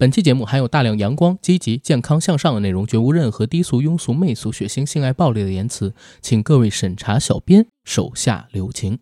[0.00, 9.00] 本期节目含有大量阳光、积极、健康、向上的内容，绝无任何低俗、庸俗、媚俗、血腥、性爱、暴力的言辞，请各位审查小编手下留情。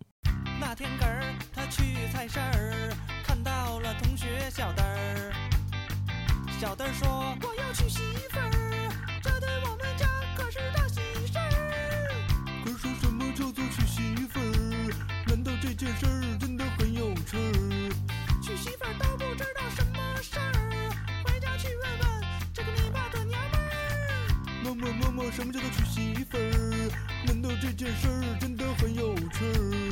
[26.17, 26.91] 叫做娶媳妇儿？
[27.27, 29.45] 难道这件事儿真的很有趣？
[29.45, 29.86] 儿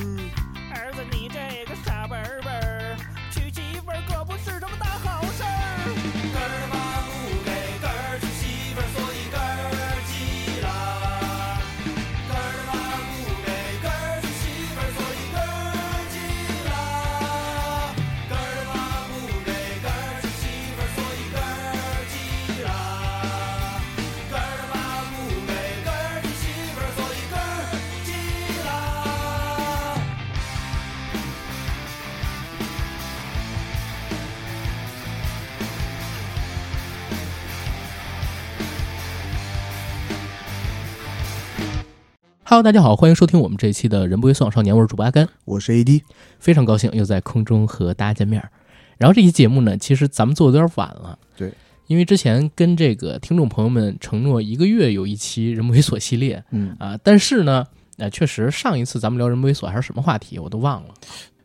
[42.55, 46.03] Hello，大家好，欢迎收听我们这一期的《人不为所往少年》，我是主播阿甘，我是 AD，
[46.39, 48.49] 非常高兴又在空中和大家见面儿。
[48.97, 51.53] 然后这期节目呢，其实咱们做的有点晚了，对，
[51.89, 56.45] 因为之前跟这个听众朋友们承诺一个月有一期《人不为所》系列。
[56.53, 57.67] 嗯，啊，但是呢，
[57.97, 60.95] 呃，确实上一次咱们聊《人不为所》还是什么话题，我都忘了。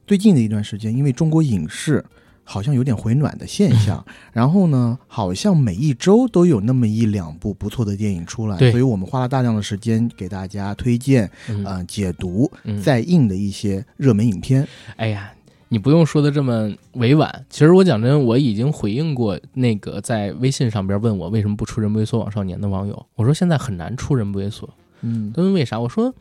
[0.05, 2.05] 最近的一段时间，因为中国影视
[2.51, 11.63] 好像有点回暖的现象， 然后呢，好像每一周都有那么一两部不错的电影出来，所以我们花了大量的时间给大家推荐、嗯。
[11.63, 14.67] 呃解读嗯，在映的一些热门影片。
[14.95, 15.31] 哎呀，
[15.67, 17.45] 你不用说的这么委婉。
[17.49, 24.61] 其实我讲真，我已经回应过那个在微信上边问我为什么不出《人不为所往少年》的网友，我说现在很难出《人不猥琐》，
[25.01, 25.31] 嗯。
[25.35, 25.79] 他问为啥？
[25.79, 26.13] 我说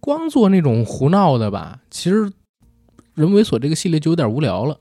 [0.00, 2.24] 光做那种胡闹的吧，其实
[3.14, 4.78] 《人不为所》这个系列就有点无聊了，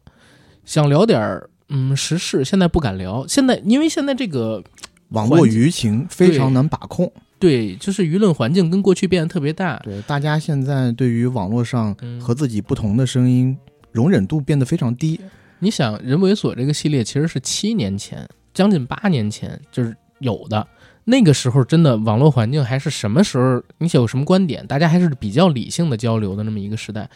[0.65, 3.25] 想聊点儿嗯时事，现在不敢聊。
[3.27, 4.63] 现在因为现在这个
[5.09, 9.77] 网络舆情非常难把控，对，就是舆论环境跟过去变得特别大。
[9.83, 13.57] 对大家现在对于网络上嗯和自己不同的声音
[13.91, 15.19] 容忍度变得非常低。
[15.59, 20.67] 你想，《人不为所》这个系列其实是七年前，将近八年前就是有的。
[21.05, 23.61] 那个时候真的网络环境还是什么时候？
[23.77, 27.09] 你想有什么观点，大家还是比较理性的交流的那么一个时代。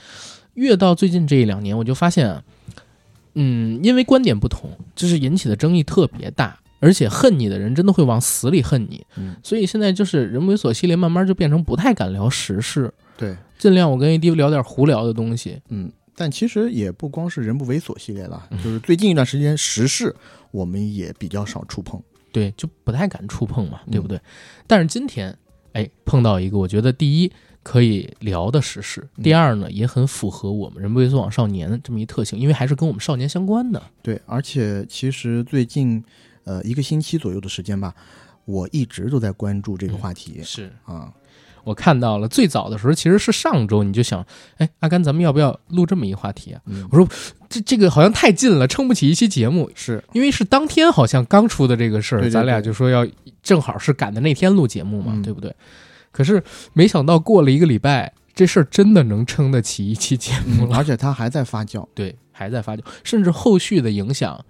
[0.53, 2.41] 越到最近这一两年，我就发现啊，
[3.40, 9.06] 嗯，因为观点不同，就是引起的争议特别大，而且恨你的人真的会往死里恨你。
[9.16, 15.62] 嗯，所以现在就是《人不为所》系列慢慢就变成不太敢聊时事，对，尽量我跟 AD 聊点胡聊的东西。
[15.70, 20.16] 嗯，但其实也不光是人不猥琐系列了，嗯就是最近一段时间时事
[20.50, 22.02] 我们也比较少触碰。
[22.31, 24.19] 对，就不太敢触碰嘛，嗯对不对？
[24.66, 25.36] 但是今天，
[25.74, 27.31] 哎，碰到一个我觉得第一
[27.68, 29.24] 可以聊的时事，嗯。
[29.24, 33.84] 第二呢也很符合我们人不为所往少年这么一特性，因为还是跟我们少年相关的。
[34.02, 36.02] 对，而且其实最近
[36.46, 37.94] 呃一个星期左右的时间吧，
[38.46, 40.72] 我一直都在关注这个话题、是。
[40.86, 41.12] 啊。
[41.66, 46.62] 我看到了，最早的时候其实是上周，你就想，哎，阿甘，咱们要不要录这么一话题啊？
[46.66, 47.06] 嗯，我说
[47.50, 50.02] 这这个好像太近了，撑不起一期节目，是。
[50.14, 53.06] 因为是当天好像刚出的这个事儿，咱俩就说要
[53.44, 55.22] 正好是赶的那天录节目嘛，嗯。
[55.22, 55.54] 对不对？
[56.18, 61.88] 可是没想到过了一个礼拜，这事儿真的能撑得起一期节目而且它还在发酵。
[61.94, 64.44] 对，还在发酵，甚至后续的影响，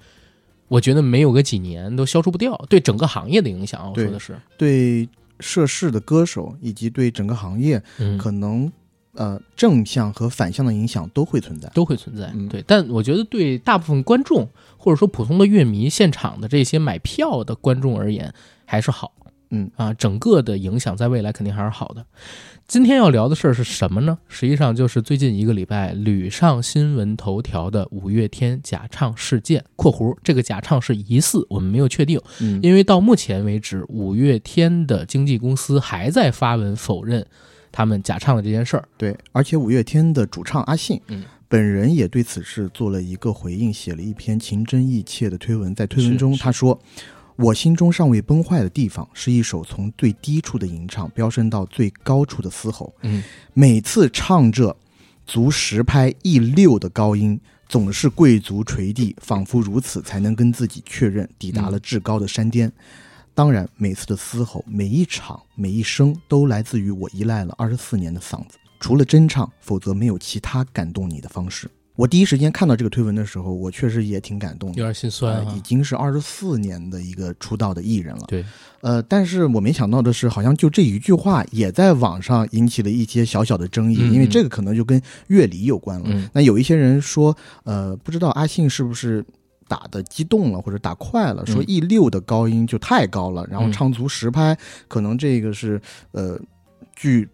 [0.70, 5.10] 我觉得没有个几年都消除不掉，对整个行业的影响啊，我说的是，对
[5.42, 8.72] 涉事的歌手以及对整个行业嗯，可能
[9.12, 11.70] 呃正向和反向的影响都会存在。
[11.74, 12.64] 都会存在，嗯对。
[12.66, 14.48] 但我觉得对大部分观众
[14.78, 19.12] 或者说普通的乐迷、现场的这些买票的观众而言，还是好。
[19.50, 22.06] 嗯啊，整个的影响在未来肯定还是好的。
[22.68, 24.18] 今天要聊的事儿是什么呢？
[24.28, 37.26] 实际上就是最近一个礼拜屡上新闻头条的五月天假唱事件（括弧这个假唱是疑似，我们没有确定，嗯，因为到目前为止，五月天的经纪公司还在发文否认
[37.72, 38.84] 他们假唱的这件事儿。
[38.98, 45.74] 对，而且五月天的主唱阿信，嗯本人也对此事做了一个回应，写了一篇情真意切的推文。
[45.74, 46.78] 在推文中，他说
[47.38, 52.94] ：“我心中尚未崩坏的地方，是一首从最低处的吟唱飙升到最高处的嘶吼。
[53.04, 53.24] 嗯，
[53.54, 54.76] 每次唱着
[55.26, 57.40] 足十拍一六的高音，
[57.70, 62.72] 总是跪足垂地，仿佛如此才能跟自己确认抵达了至高的山巅。
[63.36, 68.58] 当然，每次的嘶吼，每一场，每一声，都来自于我依赖了二十四年的嗓子。
[68.80, 71.70] 除了真唱，否则没有其他感动你的方式。
[71.98, 74.78] 我第一时间看到这个推文的时候，我确实也挺感动的。
[74.78, 75.60] 有点心酸啊呃已。
[75.62, 78.24] 经是二十四年的一个出道的艺人了。
[78.28, 78.46] 对，
[78.82, 86.06] 呃，但是我没想到的是，好像就这一句话也在网上引起了一些小小的争议，嗯因为这个可能就跟乐理有关了。
[86.08, 89.26] 嗯那有一些人说，呃，不知道阿信是不是
[89.68, 94.56] 打的激动了或者打快了，说嗯 E 六的高音就太高了，然后嗯唱足十拍，
[94.88, 96.40] 可能这个是呃，
[96.96, 97.28] 据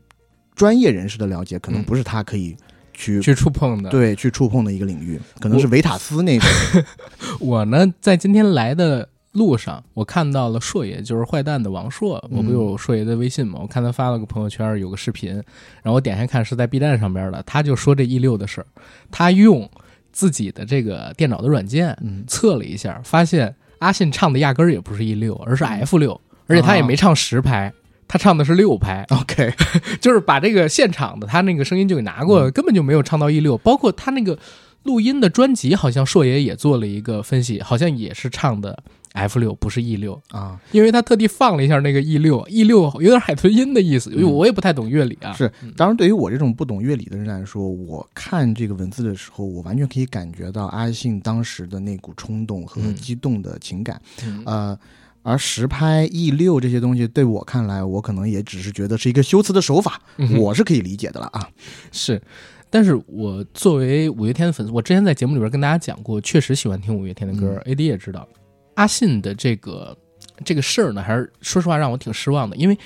[0.55, 2.55] 专业人士的了解，可能嗯不是他可以
[2.93, 3.21] 去。
[3.21, 3.89] 去触碰的。
[3.89, 6.45] 对，去触碰的一个领域，可能是维塔斯那个，
[7.39, 13.59] 我呢，在今天来的路上，我看到了硕爷，就是坏蛋的王硕，嗯我不有硕爷的微信吗？
[13.61, 15.33] 我看他发了个朋友圈，有个视频，
[15.81, 18.67] 然后我点开看是在 B 站上边的，他就说这 E 六的事儿，
[19.09, 19.69] 他用
[20.11, 27.73] 自己的这个电脑的软件嗯，测了一下，发现阿信唱的压根儿也不是 E 六，而是 F 六，而且他也没唱实拍。
[28.13, 29.51] 他唱的是六拍，OK，
[29.99, 34.37] 就是把这个现场的他那个声音就给拿过来，根本就没有唱到 E 六，包括他那个
[34.83, 38.77] 录音的专辑，好像硕爷也做了一个分析，好像也是唱的
[39.13, 44.31] F 六，不是 E 六，啊，因为他特地放了一下那个 E 六，E 六有点海豚音的意思，因为嗯。
[44.31, 45.33] 我也不太懂乐理啊。
[45.33, 52.93] 是，当然，对于我这种不懂乐理的人来说，我看这个文字的时候，我完全可以感觉到阿信当时的那股冲动和嗯。
[52.93, 53.99] 激动的情感。
[54.23, 54.43] 嗯。
[54.45, 54.79] 呃，
[55.23, 61.49] 而实拍 E 六这些东西，对我看来，我可能也只是觉得是一个修辞的手法，嗯我是可以理解的了啊。
[61.91, 62.21] 是，
[62.69, 68.27] 但是我作为五月天的粉丝，我之前在节目里边跟大家讲过，确实喜欢听五月天的歌、a d 也知道，
[68.75, 69.97] 阿信的这个
[70.45, 72.77] 这个事儿呢，还是说实话让我挺失望的，因为。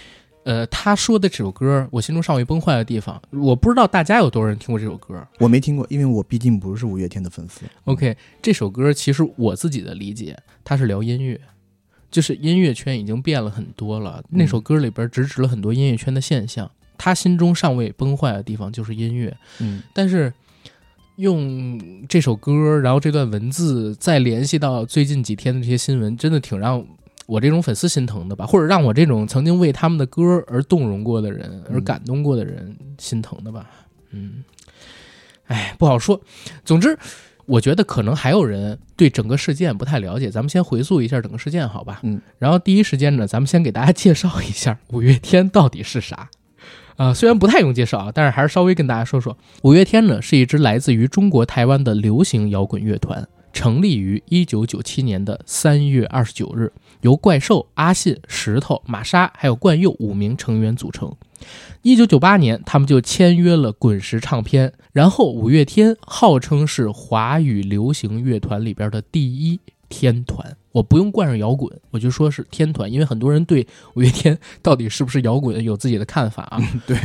[0.43, 5.21] 呃，他说的这首歌，我心中尚未崩坏的地方，我不知道大家有多少人听过这首歌。
[5.39, 7.65] 我没听过，因为我毕竟不是五月天的粉丝。
[7.83, 11.37] OK，这首歌其实我自己的理解，它是聊音乐，
[12.17, 14.23] 就是音乐圈已经变了很多了。
[14.27, 16.67] 那首歌里边直指了很多音乐圈的现象。
[16.97, 20.33] 他心中尚未崩坏的地方就是音乐，嗯但是
[21.17, 21.79] 用
[22.09, 26.83] 这首歌，然后这段文字，再联系到最近几天的这些新闻，真的挺让
[27.27, 33.69] 我这种粉丝心疼的吧，或者让我这种曾经为他们的歌而动容过的人，而感动过的人心疼的吧。
[34.09, 34.43] 嗯，
[35.45, 36.19] 哎，不好说。
[36.65, 36.97] 总之，
[37.47, 42.01] 我觉得可能还有人对整个事件不太了解，咱们先回溯一下整个事件，好吧？
[42.03, 46.29] 嗯，然后第一时间呢，咱们先给大家介绍一下 五月天到底是啥。
[46.97, 61.15] 啊、虽然不太用介绍啊，但是还是稍微跟大家说说，五月天呢是一支来自于中国台湾的流行摇滚乐团，成立于一九九七年的三月二十九日，由怪兽、阿信、石头、玛莎还有冠佑五名成员组成。
[61.81, 70.57] 一九九八年，他们就签约了滚石唱片，然后五月天号称是华语流行乐团里边的第一天团。
[70.73, 76.61] 我不用冠上摇滚，我就说是天团，因为很多人对五月天到底是不是摇滚有自己的看法啊。
[76.85, 76.95] 对，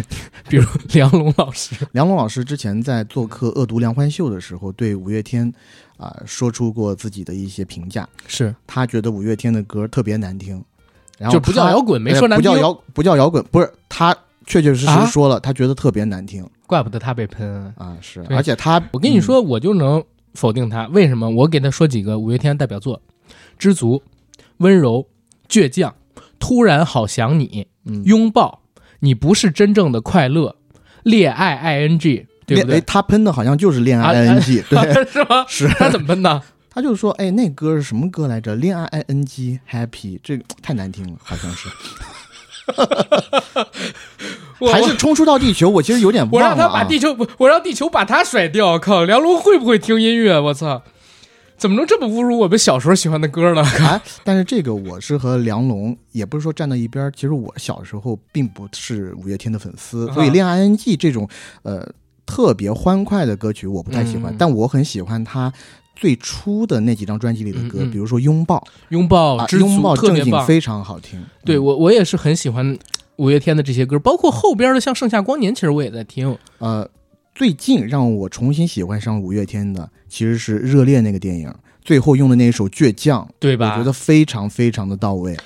[0.46, 5.50] 比如梁龙老师，梁龙老师之前在做客《恶毒梁欢秀》的时候，对五月天
[5.96, 8.06] 啊、说出过自己的一些评价。
[8.26, 10.62] 是他觉得五月天的歌特别难听，
[11.23, 14.13] 然后就不叫摇滚，没说难听呃不叫，摇不叫摇滚，不是他
[14.45, 17.73] 确确实啊实说了，他觉得特别难听怪不得他被喷。
[17.79, 20.03] 啊，是，而且他我跟你说，我就能
[20.35, 21.31] 否定他，为什么？
[21.31, 23.01] 我给他说几个五月天代表作：
[23.57, 23.97] 《知足》、
[24.57, 25.07] 《温柔》、
[25.67, 25.95] 《倔强》、
[26.41, 27.47] 《突然好想你》、
[27.87, 28.63] 嗯，拥抱，
[29.01, 30.57] 你不是真正的快乐，
[31.05, 32.81] 恋爱 ing，对不恋哎对？
[32.81, 35.45] 他喷的好像就是恋啊爱 ing， 对，是吗？
[35.49, 36.43] 是，他怎么喷的？
[36.75, 38.55] 他就说，哎，那歌是什么歌来着？
[38.57, 41.69] 恋爱 ing happy，这个太难听了，好像是，
[44.59, 46.69] 我还是冲出到地球，我其实有点我让忘了啊。
[46.69, 48.79] 他把地球，我让地球把他甩掉。
[48.79, 50.41] 靠，梁龙会不会听音乐？
[50.41, 50.83] 我操，
[51.59, 53.62] 怎么能这么侮辱我们小时候喜欢的歌呢？
[53.81, 57.12] 哎，但是这个我是和梁龙，也不是说站到一边。
[57.14, 61.29] 其实我小时候并不是五月天的粉丝，所以《啊恋爱 ing》这种
[61.64, 61.87] 呃
[62.25, 65.52] 特别欢快的歌曲我不太喜欢，嗯但我很喜欢他
[65.94, 68.56] 最初的那几张专辑里的歌，嗯嗯比如说《拥抱》
[68.90, 69.96] 拥抱拥抱。
[69.96, 71.20] 正经非常好听。
[71.20, 72.76] 嗯对我，我也是很喜欢
[73.16, 76.37] 五月天的这些歌，包括后边的像《盛夏光年》，其实我也在听。
[76.58, 76.88] 呃，
[77.34, 81.52] 最近让我重新喜欢上五月天的其实是《热恋》那个电影，
[81.84, 83.72] 最后用的那一首《倔强》，对吧？
[83.72, 85.37] 我觉得非常非常的到位。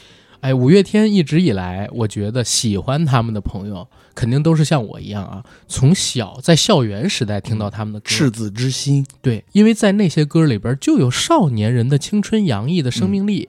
[0.40, 13.48] 哎，五月天一直以来，我觉得喜欢他们的朋友，肯定都是像我一样啊，从小在校园时代听到他们的歌，赤子之心，对，因为在那些歌里边就有少年人的青春洋溢的生命力，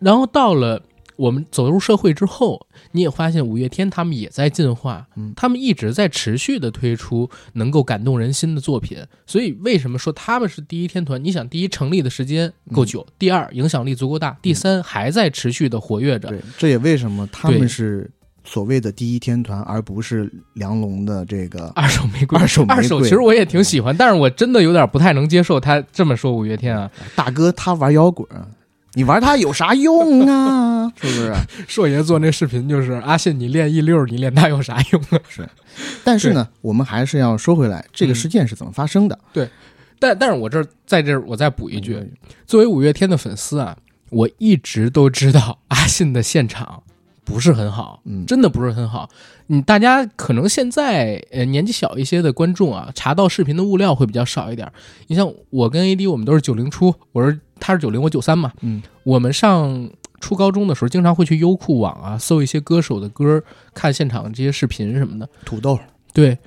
[0.00, 0.82] 然后到了
[1.16, 8.98] 我们走入社会之后，你也发现五月天他们也在进化，嗯他们一直在持续的推出能够感动人心的作品。
[9.26, 11.22] 所以为什么说他们是第一天团？
[11.22, 16.28] 你想，第一成立的时间够久，第二影响力足够大，第三还在持续的活跃着。
[16.28, 18.10] 对，这也为什么他们是
[18.44, 26.90] 所谓的第一天团，而不是梁龙的这个二手玫瑰，二手玫瑰二手其实我也挺喜欢，但是我真的有点不太能接受他这么说五月天啊。
[27.14, 28.28] 大哥他玩摇滚，
[28.94, 30.90] 你玩它有啥用啊？
[31.00, 31.34] 是不是？
[31.66, 35.18] 硕爷做那视频就是阿信，你练一溜，你练它有啥用啊？
[35.28, 35.48] 是
[36.04, 39.18] 但是呢，我们还是要说回来，这个事件是怎么发生的？
[39.32, 39.48] 对
[39.98, 42.10] 但但是我这儿在这儿我再补一句，嗯
[42.46, 43.76] 作为五月天的粉丝啊，
[44.10, 46.82] 我一直都知道阿信的现场
[47.24, 49.08] 不是很好，嗯，真的不是很好。
[49.46, 54.70] 你，大家可能现在呃年纪小一些的观众啊，查到视频的物料会比较少一点。
[55.06, 58.52] 你像我跟 AD，我们都是九零初，我是他是九零，我九三嘛。
[58.60, 59.90] 嗯，我们上
[60.20, 65.28] 初高中的时候，经常会去优酷网啊搜一些歌手的歌，看现场这些视频什么的。
[65.44, 65.78] 土豆，
[66.12, 66.38] 对，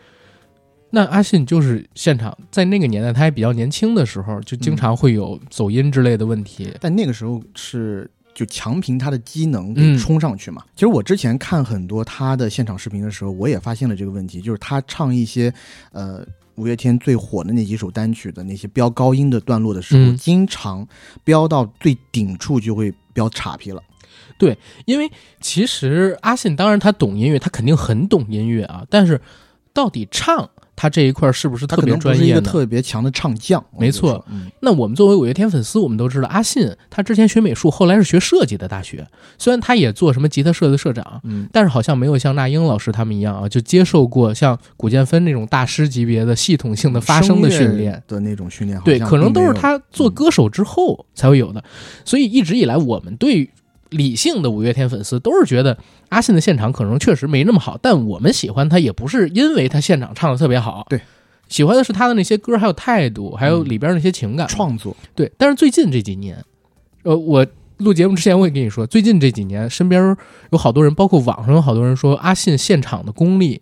[0.90, 6.72] 那阿信就是现场，在那个年代他还比较年轻的时候，就经常会有走音之类的问题。
[6.80, 10.64] 但那个时候是就强凭他的机能给嗯冲上去嘛。
[10.76, 15.52] 其实我之前看很多他的现场视频的时候，我也发现了这个问题，就是他唱一些
[15.92, 20.88] 呃五月天最火的那几首单曲的那些飙高音的段落的时候，嗯经常
[21.24, 23.82] 飙到最顶处就会飙岔劈了。
[24.38, 29.20] 对因为其实阿信当然他懂音乐，他肯定很懂音乐啊，但是
[29.74, 30.48] 到底唱
[30.78, 32.52] 他这一块是不是特别专业是一个专业？
[32.52, 39.06] 特别强的唱将，没错，嗯，那我们作为五月天粉丝，我们都知道阿信他之前学美术，后来是学设计的大学，
[39.40, 48.02] 虽然他也做什么吉他社的社长，嗯，但是好像没有像那英老师他们一样啊，就接受过像古建芬那种大师级别的系统性的发声的训练。
[48.08, 51.64] 的那种训练，对，可能都是他做歌手之后才会有的。
[52.06, 53.50] 所以一直以来，我们对
[53.90, 55.78] 理性的五月天粉丝都是觉得
[56.10, 61.00] 阿信的现场可能确实没那么好，但我们喜欢他也不是因为他现场唱的特别好，对，
[61.48, 64.48] 喜欢的是他的那些歌，还有态度，还有嗯里边那些情感。
[64.48, 66.44] 创作，对，但是最近这几年，
[67.04, 67.46] 呃，我
[67.78, 70.16] 录节目之前我也跟你说，最近这几年身边
[70.52, 73.62] 有好多人，包括网上有好多人说阿信现场的功力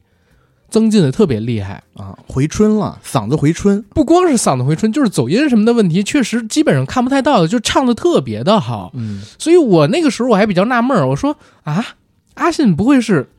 [0.70, 1.82] 增进的特别厉害。
[1.94, 8.92] 啊，回春了，嗓子回春，不光是嗓子回春，就是走音什么的问题，确实基本上看不太到的，就唱的特别的好。
[8.96, 11.86] 嗯，所以我那个时候我还比较纳闷儿，我说啊，
[12.34, 13.30] 阿信不会是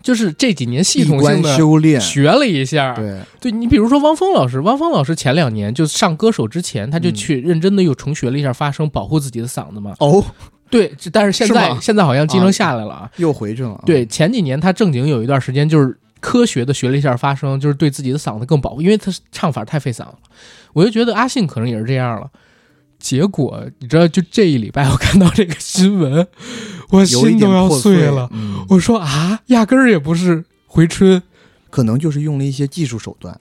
[0.00, 2.94] 就是这几年系统性的修炼，学了一下？
[2.94, 9.94] 对，对你比如说汪峰老师，汪峰老师前两年就上歌手之前，他就嗯去认真的又重学了一下发声，保护自己的嗓子嘛。
[9.98, 10.24] 哦，
[10.70, 13.10] 对，但是现在现在好像技能下来了啊。
[13.16, 20.18] 又回去了，啊对，，前几年他正经有一段时间就是科学的学了一下发声，就是对自己的嗓子更保护，因为他唱法太费嗓了。
[20.72, 22.30] 我就觉得阿信可能也是这样了。
[23.00, 26.24] 结果你知道，就这一礼拜我看到这个新闻，
[26.90, 28.30] 我心都要破碎了。
[28.32, 31.20] 嗯，我说啊，压根儿也不是回春，
[31.68, 33.36] 可能就是用了一些技术手段，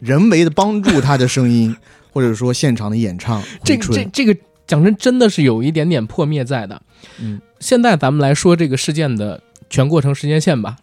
[0.00, 1.76] 人为的帮助他的声音，
[2.10, 4.36] 或者说现场的演唱这个这这个
[4.66, 6.82] 讲真真的是有一点点破灭在的。
[7.20, 9.40] 嗯，现在咱们来说这个事件的
[9.70, 10.76] 全过程时间线吧。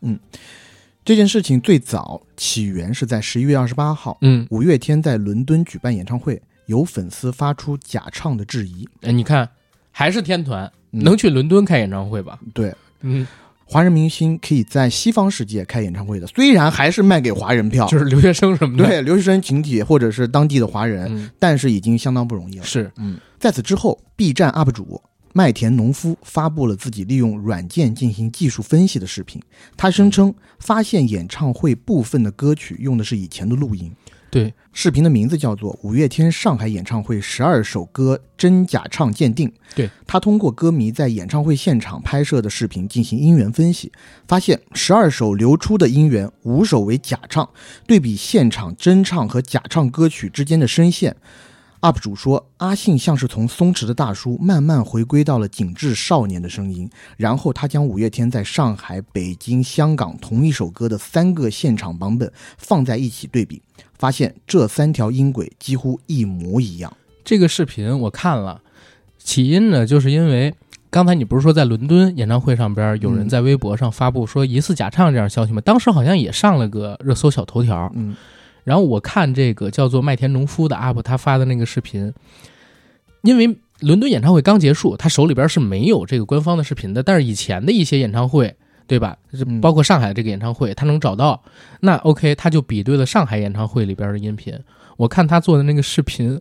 [1.08, 8.86] 这件事情最早起源是在十一月二十八号，嗯，五月天在伦敦举办演唱会，有粉丝发出假唱的质疑。
[9.04, 9.50] 哎你看，
[9.90, 12.38] 还是天团、嗯能去伦敦开演唱会吧？
[12.54, 13.26] 对，嗯，
[13.64, 18.86] 华人明星可以在西方世界开演唱会的，虽然还是卖给华人票，就是留学生什么的。
[18.86, 22.66] 对留学生群体或者是当地的华人，嗯，但是已经相当不容易了。
[22.66, 25.02] 是，嗯，在此之后，B 站 UP 主
[25.34, 29.42] 麦田农夫发布了自己利用软件进行技术分析的视频。
[29.76, 33.92] 他声称发现演唱会部分的歌曲用的是以前的录音。
[34.30, 39.48] 对，视频的名字叫做《五月天上海演唱会十二首歌真假唱鉴定》。
[39.74, 43.90] 对他通过歌迷在演唱会现场拍摄的视频进行音源分析，
[44.28, 47.50] 发现十二首流出的音源五首为假唱，
[47.88, 51.16] 对比现场真唱和假唱歌曲之间的声线。
[51.82, 63.62] UP 主说，阿信像是从松弛的大叔慢慢回归到了紧致少年的声音，然后他将五月天在上海、北京、香港同一首歌的三个现场版本放在一起对比，
[63.98, 66.92] 发现这三条音轨几乎一模一样。
[67.24, 68.62] 这个视频我看了，
[69.20, 70.56] 起因呢，就是因为
[70.90, 75.62] 刚才你不是说在伦敦演唱会上边有人嗯在微博上发布说疑似假唱这样消息吗？
[75.62, 77.92] 当时好像也上了个热搜小头条。
[77.94, 78.16] 嗯
[78.68, 82.14] 然后我看这个叫做麦田农夫的 UP 他发的那个视频，
[83.24, 88.54] 因为伦敦演唱会刚结束，他手里边是没有这个官方的视频的，但是以前的一些演唱会，
[88.86, 89.16] 对吧？
[89.62, 91.42] 包括上海这个演唱会，他能找到。
[91.80, 94.54] 那 OK，他就比对了上海演唱会里边的音频。
[94.98, 96.38] 我看他做的那个视频，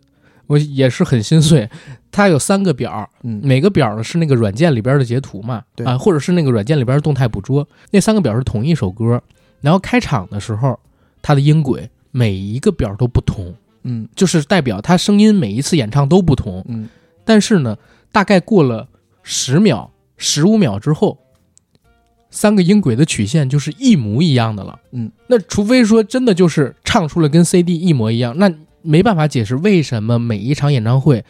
[0.47, 1.69] 我也是很心碎。
[2.11, 7.65] 他有三个表，嗯每个表呢是那个软件里边的截图嘛，啊，或者是那个软件里边的动态捕捉。
[7.91, 9.23] 那三个表是同一首歌，
[9.61, 10.77] 然后开场的时候，
[11.21, 16.63] 他的音轨每一个表都不同，嗯就是代表他声音每一次演唱都不同。
[16.67, 16.89] 嗯
[17.25, 17.77] 但是呢，
[18.11, 18.87] 大概过了
[19.21, 21.17] 十秒、十五秒之后，
[22.29, 24.79] 三个音轨的曲线就是一模一样的了。
[24.91, 28.49] 嗯，那除非说真的就是唱出了跟 CD 一模一样，那
[28.81, 31.25] 没办法解释为什么每一场演唱会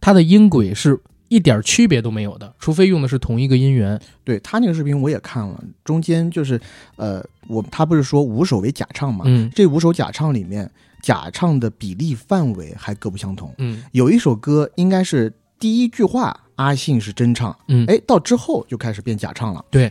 [0.00, 0.98] 它的音轨是
[1.32, 3.98] 一点区别都没有的，除非用的是同一个音源。
[4.22, 6.60] 对他那个视频我也看了，中间就是
[6.96, 9.24] 呃，我他不是说五首为假唱嘛？
[9.26, 10.70] 嗯这五首假唱里面，
[11.00, 13.54] 假唱的比例范围还各不相同。
[13.56, 19.64] 嗯有一首歌应该是第一句话阿信是真唱，嗯，哎，到之后就开始变假唱了。
[19.70, 19.90] 对，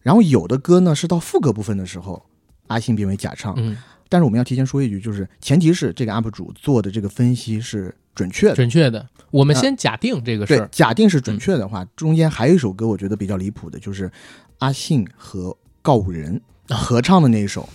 [0.00, 2.24] 然后有的歌呢是到副歌部分的时候，
[2.68, 3.52] 阿信变为假唱。
[3.58, 3.76] 嗯，
[4.08, 8.54] 但是我们要提前说一句，就是前提是这个 UP 主做的这个分析是准确的。
[8.54, 9.06] 准确的。
[9.30, 14.10] 我们先假定这个事对儿，，假定是准确的话，中间还有一首歌，我觉得比较离谱的，就是
[14.58, 17.68] 阿信和告五人合唱的那一首。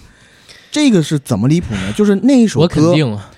[0.72, 1.94] 这个是怎么离谱呢？
[1.98, 3.32] 就是那一首我肯歌，定啊。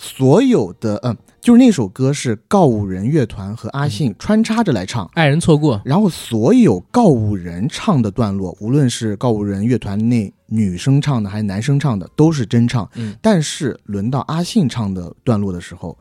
[0.00, 12.88] 所有的嗯、就是那首歌是告五人乐团和阿嗯信穿插着来唱，爱人错过，然后所有告五人唱的段落，无论是告五人乐团内女生唱的还是男生唱的，都是真唱。
[12.94, 15.98] 嗯，但是轮到阿信唱的段落的时候，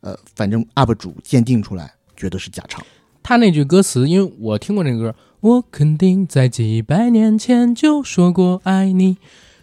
[0.00, 2.84] 呃，反正 UP 主鉴定出来，觉得是假唱。
[3.22, 9.18] 他那句歌词，因为我听过那个歌，我肯定在几百年前就说过爱你。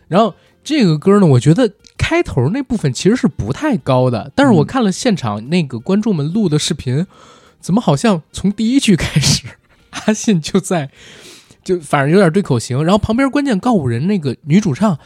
[0.08, 7.08] 然后这个歌呢，我觉得开头那部分其实是不太高的，但是我嗯看了现场那个观众们录的视频，
[7.60, 9.44] 怎么好像从第一句开始，
[9.90, 10.92] 阿信就在，
[11.64, 15.00] 就反正有点对口型，然后旁边关键告五人那个女主唱，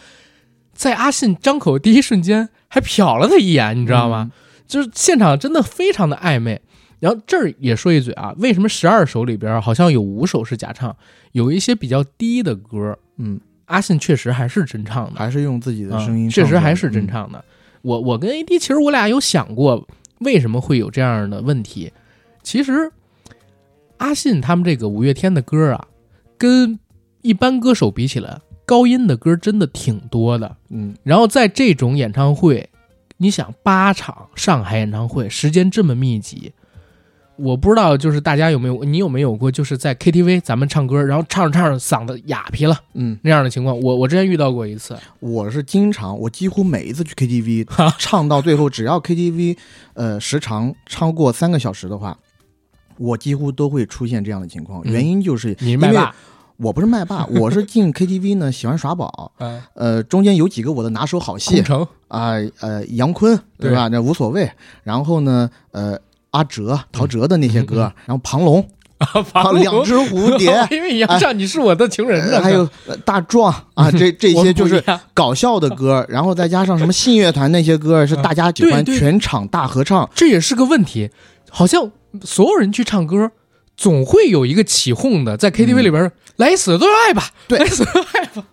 [0.74, 4.32] 在阿信张口第一瞬间还瞟了他一眼，你知道吗？
[4.72, 6.62] 就是现场真的非常的暧昧。
[7.02, 10.96] 然后这儿也说一嘴啊，为什么十二首里边好像有五首是假唱，
[11.34, 17.08] 有一些比较低的歌，嗯，阿信确实还是真唱的，还是用自己的声音、嗯确实还是真。
[17.08, 17.44] 唱的。
[17.82, 19.88] 我我跟 AD 其实我俩有想过
[20.20, 21.92] 为什么会有这样的问题。
[22.44, 22.92] 其实
[23.98, 25.88] 阿信他们这个五月天的歌啊，
[26.38, 26.80] 跟
[27.24, 30.58] 一般歌手比起来，高音的歌真的挺多的。
[30.70, 32.70] 嗯，然后在这种演唱会，
[33.22, 36.52] 你想八场上海演唱会时间这么密集，
[37.36, 44.98] 我不知道就是大家有没有你有没有过就是在 KTV 咱们唱歌，然后唱着唱着嗓子哑皮了嗯，那样的情况，我我之前遇到过一次。
[45.20, 49.56] 我是经常，我几乎每一次去 KTV 唱到最后，只要 KTV
[49.94, 52.18] 呃时长超过三个小时的话，
[52.98, 54.82] 我几乎都会出现这样的情况。
[54.84, 56.16] 嗯原因就是你是麦霸，
[56.62, 59.32] 我不是麦霸，我是进 KTV 呢喜欢耍宝。
[59.40, 61.64] 嗯，呃，中间有几个我的拿手好戏，
[62.08, 63.88] 啊，呃，杨坤对吧？
[63.88, 64.50] 那无所谓。
[64.84, 65.98] 然后呢，呃，
[66.30, 68.64] 阿哲、陶喆的那些歌，嗯然后庞龙，
[69.00, 74.84] 啊，两只蝴蝶， 因为杨唱你是我的情人呢， 呃还有呃大壮啊，这这些就是
[75.16, 80.08] 搞笑的歌，然后再加上什么信乐团那些歌是大家喜欢，全场大合唱。
[80.14, 81.10] 这也是个问题，
[81.50, 81.90] 好像
[82.24, 83.32] 所有人去唱歌。
[83.82, 88.46] 总会有一个起哄的，在 KTV 里边、来死都要爱吧，对来死都要爱吧。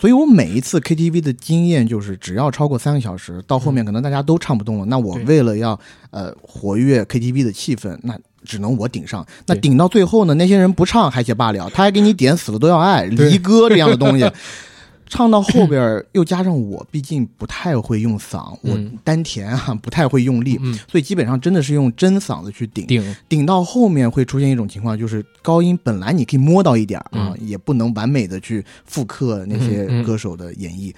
[0.00, 5.76] 所以我每一次 KTV 的经验就是，只要超过三个小时，到后面可能大家都唱不动了，那我为了要
[6.12, 9.26] 呃活跃 KTV 的气氛，那只能我顶上。
[9.46, 14.30] 那顶到最后呢，那些人不唱还且罢了，他还给你点死了都要爱离歌这样的东西。
[15.08, 22.86] 唱到后边儿 又加上我，毕竟不太会用嗓，我嗯丹田啊不太会用力，嗯，所以基本上真的是用真嗓子去顶。
[22.86, 23.16] 顶。
[23.28, 30.94] 顶到后面会出现一种情况，就是高音本来你可以摸到一点儿啊，也不能完美的去复刻那些歌手的演绎。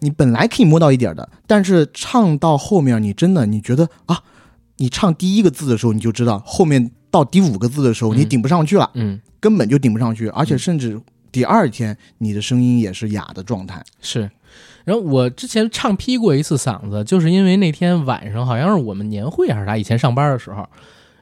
[0.00, 4.20] 你本来可以摸到一点儿的，但是唱到后面，你真的你觉得啊，
[4.76, 8.18] 你唱第一个字的时候，你就知道后面到第五个字的时候，嗯。
[8.18, 9.18] 你顶不上去了，嗯。
[9.40, 11.00] 根本就顶不上去，而且甚至
[11.34, 13.82] 第二天你的声音也是哑的状态。
[14.00, 14.30] 是。
[14.84, 20.64] 然后我之前唱劈过一次嗓子，就是因为那天晚上好像是我们年会还是啥，以前上班的时候，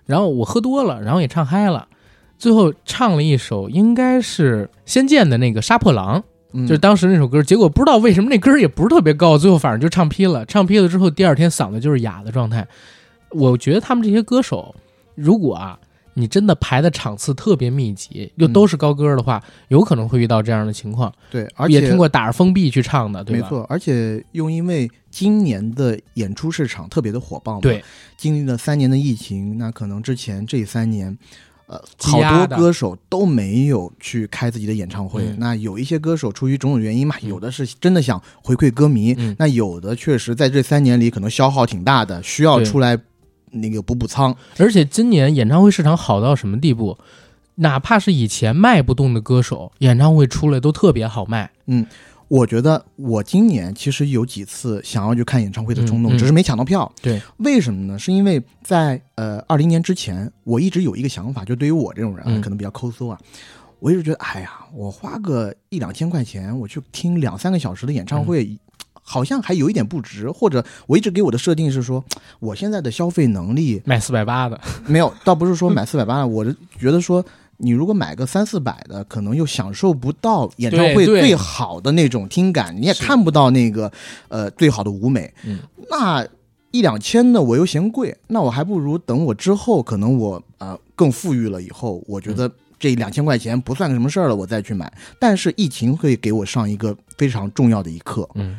[0.05, 1.89] 然后我喝多了，然后也唱嗨了，
[2.37, 6.21] 最后唱了一首应该是《仙剑》的那个《杀破狼》。
[6.53, 10.45] 嗯，就是当时那首歌，结果不知道为什么那歌儿也不是特别高，最后反正就唱劈了。
[10.45, 12.67] 唱劈了之后，第二天嗓子就是哑的状态。
[13.31, 14.75] 我觉得他们这些歌手，
[15.15, 15.79] 如果啊
[16.15, 21.13] 你真的排的场次特别密集，又都是高歌的话，有可能会遇到这样的情况。
[21.31, 23.43] 对，而且也听过打着封闭去唱的，对吧？
[23.43, 27.83] 没错，而且又因为今年的演出市场特别的火爆嘛，对，
[28.17, 31.17] 经历了三年的疫情，那可能之前这三年，
[31.67, 35.23] 呃，好多歌手都没有去开自己的演唱会。
[35.25, 42.99] 嗯那有一些歌手出于种种原因嘛，有的是真的想回馈歌迷，嗯那有的确实在这三年里可能消耗挺大的，需要出来
[43.53, 44.37] 那个补补仓。
[44.59, 46.99] 而且今年演唱会市场好到什么地步？
[47.57, 51.51] 哪怕是以前卖不动的歌手，演唱会出来都特别好卖。
[51.67, 51.87] 嗯
[52.29, 56.91] 我觉得我今年其实有几次想要去看演唱会的冲动，嗯嗯只是没抢到票。
[57.03, 57.99] 对，为什么呢？
[57.99, 63.19] 是因为在呃二零年之前，我一直有一个想法，就对于我这种人啊，嗯可能比较抠搜啊，
[63.81, 68.59] 我一直觉得，哎呀，我花个一两千块钱，我去听两三个小时的演唱会，
[69.03, 70.31] 好像还有一点不值。
[70.31, 72.03] 或者我一直给我的设定是说，
[72.41, 77.25] 我现在的消费能力买四百八的， 没有，倒不是说买四百八的，我是觉得说，
[77.59, 83.91] 你如果买个三四百的，可能又享受不到演唱会最好的那种听感，你也看不到那个
[84.29, 85.33] 呃最好的舞美。
[85.45, 85.59] 嗯
[85.91, 86.27] 那
[86.71, 94.91] 一两千的我又嫌贵，那我还不如等我之后，可能我呃更富裕了以后，我觉得这两千块钱不算个什么事儿了，我再去买。
[95.19, 98.59] 但是疫情会给我上一个非常重要的一课，嗯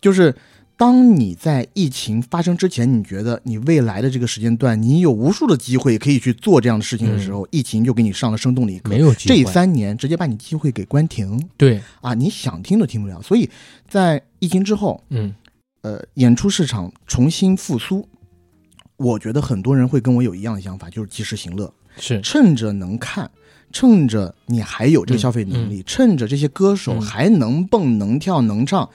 [0.00, 0.34] 就是
[0.76, 8.88] 当你在疫情发生之前，你觉得你未来的这个时间段，你有无数的机会可以去做这样的事情的时候，疫情就给你上了生动的一课。
[8.88, 9.36] 没有机会。
[9.36, 12.14] 这三年直接把你机会给关停对，啊！
[12.14, 13.20] 你想听都听不了。
[13.20, 13.48] 所以
[13.86, 15.34] 在疫情之后，嗯
[15.82, 18.06] 呃，演出市场重新复苏，
[18.96, 23.30] 我觉得很多人会跟我有一样的想法，就是及时行乐，是趁着能看，
[23.72, 28.88] 趁着你还有这个消费能力，趁着这些歌手嗯还能蹦、能跳、能唱，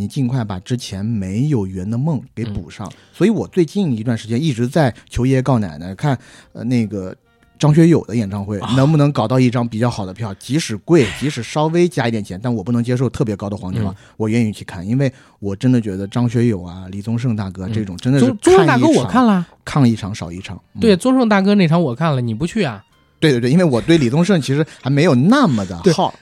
[0.00, 2.90] 你尽快把之前没有圆的梦给补上。
[3.12, 6.18] 所以我最近一段时间一直在求爷爷告奶奶，看
[6.52, 7.14] 呃那个。
[7.60, 10.32] 张学友的演唱会能不能搞到一张比较好的票？
[10.38, 13.94] 即使贵，即使稍微加一点钱，但我不能接受特别高的黄牛啊！
[14.16, 20.58] 我愿意去看，因为我真的觉得张学友啊、李宗盛大哥这种真的是宗宗盛大哥我看了，看一场少一场。
[20.72, 22.82] 嗯对，宗盛大哥那场我看了，你不去啊？
[23.18, 25.78] 对对对，因为我对李宗盛其实还没有那么的。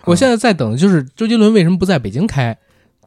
[0.07, 2.59] 我现在在在等，就是周杰伦为什么不在北京开，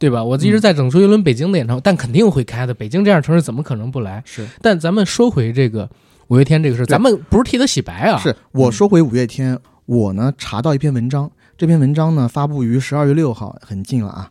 [0.02, 0.24] 对吧？
[0.24, 2.74] 我一直在等周杰伦北京的演唱会，但肯定会开的。
[2.74, 4.20] 北京这样城市怎么可能不来？
[4.26, 5.88] 是但咱们说回这个
[6.26, 14.28] 五月天这个事儿，咱们不是替他洗白啊，是我说回五月天，我呢查到一篇文章，这篇文章呢发布于十二月六号，很近了啊。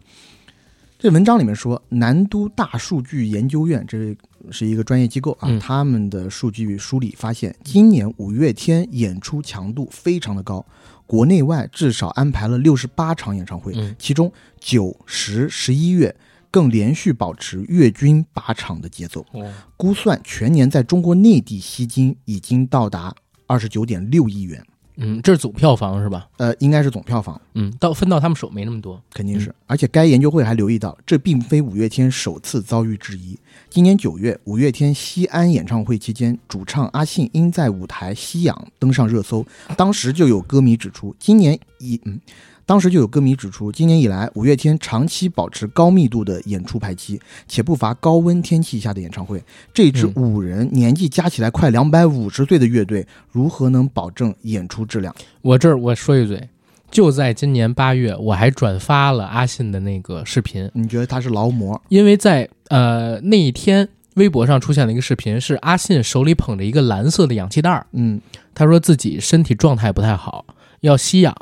[0.99, 4.13] 这文章里面说，南都大数据研究院这
[4.51, 10.63] 是一个专业机构啊，嗯他们的数据梳理发现，今年五月天演出强度非常的高，
[11.11, 16.15] 国内外至少安排了六十八场演唱会，嗯其中九、十、十一月
[16.49, 19.25] 更连续保持月均八场的节奏。
[19.33, 23.13] 哦，估算全年在中国内地吸金已经到达
[23.45, 26.29] 二十九点六亿元，嗯，这是总票房是吧？
[26.37, 29.53] 呃，应该是总票房，嗯，到分到他们手没那么多，肯定是。
[29.67, 33.37] 而且该研究会还留意到，这并非五月天首次遭遇质疑。
[33.73, 39.45] 今年九月，五月天西安演唱会期间，主唱阿信因在舞台吸氧登上热搜，
[39.77, 42.19] 当时就有歌迷指出，今年以嗯。
[42.65, 49.41] 当时就有歌迷指出，今年以来，五月天长期保持高密度的演出排期，且不乏高温天气下的演唱会。
[49.73, 55.15] 这支嗯五人年纪加起来快两百五十岁的乐队，如何能保证演出质量？
[55.41, 56.49] 我这儿我说一嘴，
[56.91, 61.81] 就在今年八月，我还转发了阿信的那个视频，你觉得他是劳模？
[61.89, 68.19] 因为在呃那一天，微博上出现了一个视频，是阿信手里捧着一个蓝色的氧气袋儿，嗯，
[68.53, 70.45] 他说自己身体状态不太好，
[70.81, 71.33] 要吸氧，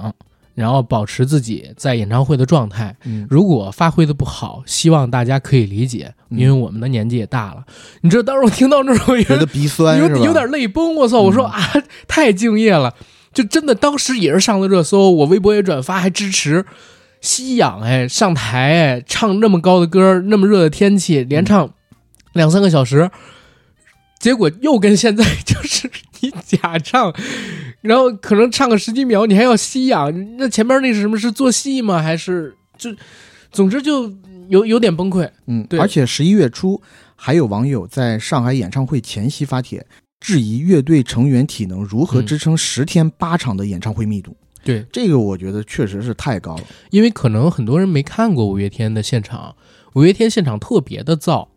[0.54, 2.96] 然后保持自己在演唱会的状态。
[3.06, 7.66] 嗯如果发挥的不好，希望大家可以理解，嗯因为我们的年纪也大了。
[8.02, 9.98] 你知道，当时我听到这儿，我觉得鼻酸？
[9.98, 10.96] 有有点泪崩。
[10.96, 11.22] 我操！
[11.22, 11.60] 我说嗯啊，
[12.08, 12.94] 太敬业了，
[13.34, 16.66] 就真的当时也是上了热搜，我微博也转发，还支持。
[17.22, 21.74] 吸氧哎，上台，唱那么高的歌，那么热的天气，连唱
[22.32, 23.12] 两三个小时，
[24.20, 27.14] 结果又跟现在就是你假唱，
[27.82, 31.20] 然后可能唱个十几秒，你还要吸氧，那前面那是什么？
[31.20, 32.02] 是做戏吗？
[32.02, 32.90] 还是就，
[33.52, 34.10] 总之就
[34.48, 35.30] 有有点崩溃。
[35.48, 36.82] 嗯，对而且十一月初，
[37.18, 39.86] 还有网友在上海演唱会前夕发帖，
[40.20, 44.36] 质疑乐队成员体能如何嗯支撑十天八场的演唱会密度。
[44.64, 46.64] 对，这个我觉得确实是太高了。
[46.90, 49.56] 因为可能很多人没看过五月天的现场，
[49.94, 51.48] 五月天现场特别的燥，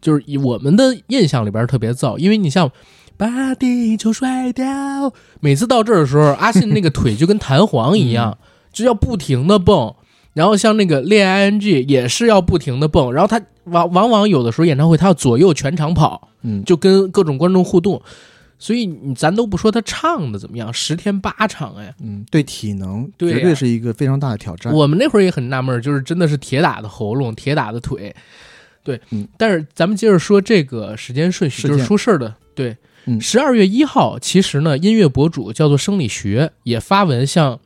[0.00, 2.16] 就是以我们的印象里边特别燥。
[2.16, 2.72] 因为你像
[3.18, 8.38] 把地球甩掉，每次到这儿的时候，阿信那个腿就跟弹簧一样，
[8.72, 9.94] 就要不停的蹦。
[10.36, 18.02] 然后像那个恋 ing 也是要不停的蹦，然后他往往往有的时候演唱会他要左右全场跑，嗯，就跟各种观众互动。
[18.58, 24.70] 所以你咱都不说他唱的怎么样，十天八场哎，嗯，对体能绝对是一个非常大的挑战。
[24.74, 28.14] 我们那会儿也很纳闷，就是真的是铁打的喉咙，铁打的腿，
[28.84, 29.26] 对，嗯。
[29.38, 33.18] 但是咱们接着说这个时间顺序，就是出事儿的，对，嗯。
[33.18, 37.58] 十二月一号，其实呢，音乐博主叫做生理学也发文向，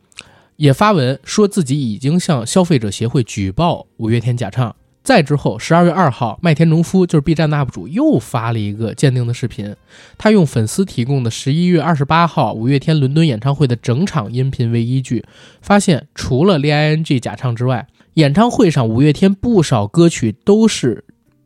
[0.60, 4.76] 也发文说自己已经向消费者协会举报五月天假唱。
[5.02, 9.74] 再之后，十二月二号，麦田农夫就是 B 站的 UP 主又发了一个鉴定的视频，
[10.18, 15.24] 他用粉丝提供的十一月二十八号五月天伦敦演唱会的整场音频为依据，
[15.62, 21.02] 发现除了恋 ing 假唱之外，演唱会上五月天不少歌曲都是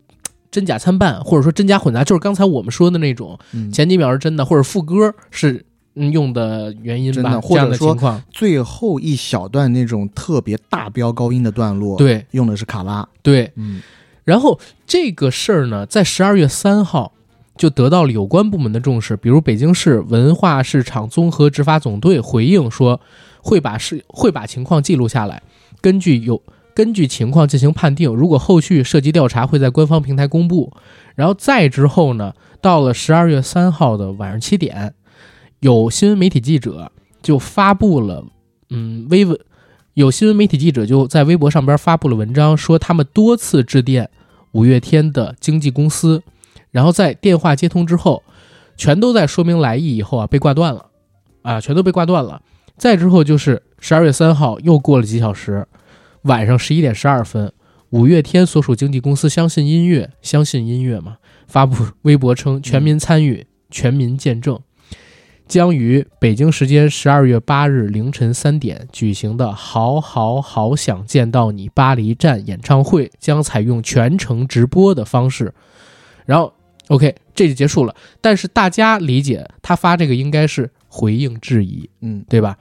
[0.51, 8.23] 真假参半，或者说真假混杂，就是刚才我们说的那种，嗯前几秒是真的，或者副歌是嗯用的原因吧，真的或这样者说的情况。
[8.31, 12.27] 最后一小段那种特别大飙高音的段落，，对。
[12.33, 13.81] 用的是卡拉，对，嗯。
[14.25, 17.13] 然后这个事儿呢，在十二月三号
[17.57, 23.01] 就得到了有关部门的重视，比如北京市文化市场综合执法总队回应说，
[23.43, 25.43] 会把事会把情况记录下来，
[25.81, 26.43] 根据有
[26.75, 30.73] 根据情况进行判定，如果后续涉及调查，会在官方平台公布。
[31.15, 34.95] 然后再之后呢，到了十二月三号的晚上七点，
[35.61, 38.25] 有新闻媒体记者就发布了，
[38.71, 39.39] 嗯，微文。
[39.95, 44.11] 有新闻媒体记者就在微博上边发布了文章，说他们多次致电
[44.51, 46.21] 五月天的经纪公司，
[46.73, 48.25] 然后在电话接通之后，
[48.77, 50.87] 全都在说明来意以后啊被挂断了，
[51.43, 52.43] 啊，全都被挂断了。
[52.77, 55.65] 再之后就是十二月三号，又过了几小时，
[56.23, 57.53] 晚上十一点十二分，
[57.91, 64.61] 五月天所属经纪公司相信音乐，相信音乐嘛，发布微博称全民参与，全民见证。
[65.47, 75.53] 将于北京时间十二月八日凌晨三点举行的“好好好想见到你”巴黎站演唱会将采用全程直播的方式。
[76.25, 76.53] 然后
[76.89, 77.95] ，OK，这就结束了。
[78.23, 82.57] 但是大家理解，他发这个应该是回应质疑，嗯，对吧？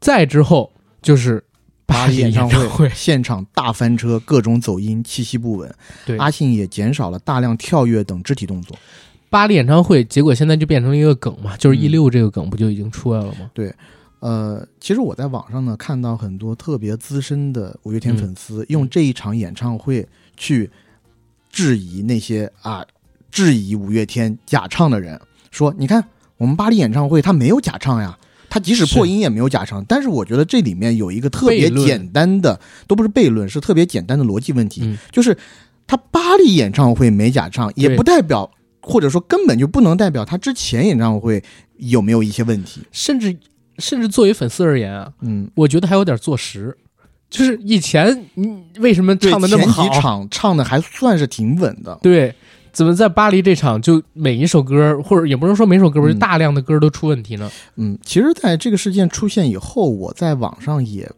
[0.00, 1.42] 再之后就是
[1.86, 5.72] 巴黎演唱唱会现场大翻车，各种走音，气息不稳。
[6.04, 8.76] 对阿信也减少了大量跳跃等肢体动作。
[9.30, 13.50] 巴黎演唱会，结果现在就变成了一个梗嘛，就是嗯 E 六这个梗不就已经出来了吗？
[13.52, 13.72] 对
[14.20, 20.04] 呃，其实我在网上呢看到很多特别资深的五月天嗯粉丝、用这一场演唱会
[20.36, 20.68] 去
[21.52, 22.84] 质疑那些啊
[23.30, 26.04] 质疑五月天假唱的人，说你看
[26.36, 28.18] 我们巴黎演唱会他没有假唱呀，
[28.50, 29.84] 他即使破音也没有假唱。
[29.84, 35.36] 但是我觉得这里面有一个特别简单的，都不是悖论，是特别简单的逻辑问题，嗯就是
[35.86, 38.50] 他巴黎演唱会没假唱，也不代表。
[38.80, 41.42] 或者说根本就不能代表他之前演唱会
[41.76, 43.36] 有没有一些问题，甚至
[43.78, 46.76] 甚至作为粉丝而言啊，嗯，我觉得还有点坐实，
[47.30, 49.92] 就是以前你为什么唱的那么好前？
[49.92, 51.98] 几场唱的还算是挺稳的。
[52.02, 52.34] 对，
[52.72, 57.50] 怎么在巴黎这场就每一首歌，或者也不能说每首歌吧，嗯就大量的歌都出问题呢？
[57.76, 61.10] 嗯，其实在这个事件出现以后，我在网上也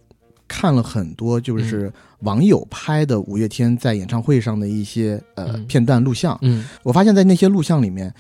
[0.51, 6.37] 看了很多，嗯就是网友拍的五月天在演唱会上的一些呃嗯片段录像。
[6.43, 8.13] 嗯我发现，在那些录像里面，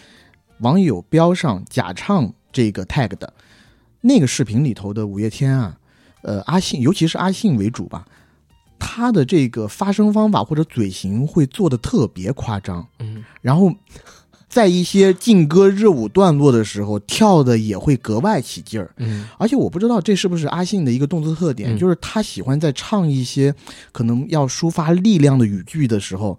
[0.60, 3.32] 网友标上假唱这个 tag 的
[4.00, 5.76] 那个视频里头的五月天啊，
[6.22, 8.06] 呃，阿信，尤其是阿信为主吧，
[8.78, 12.86] 他的这个发声方法或者嘴型会做的特别夸张。
[13.00, 13.74] 嗯，然后
[14.50, 18.90] 在一些劲歌热舞段落的时候，跳的也会格外起劲儿。
[18.96, 19.24] 嗯。
[19.38, 21.78] 而且我不知道这是不是阿信的一个动作特点，嗯。
[21.78, 23.54] 就是他喜欢在唱一些
[23.92, 26.36] 可能要抒发力量的语句的时候，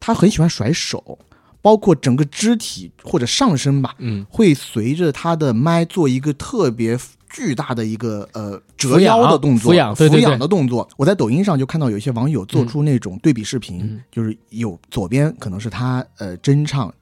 [0.00, 1.16] 他很喜欢甩手，
[1.62, 4.26] 包括整个肢体或者上身吧，嗯。
[4.28, 6.98] 会随着他的麦做一个特别
[7.30, 10.88] 巨大的一个呃折腰的动作，俯仰俯仰的动作。
[10.96, 14.00] 我在抖音上就看到有一些网友做出那种对比视频，嗯。
[14.10, 16.92] 就是有左边可能是他呃真唱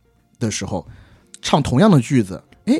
[0.42, 0.86] 的时候，
[1.40, 2.78] 唱同样的句子，哎，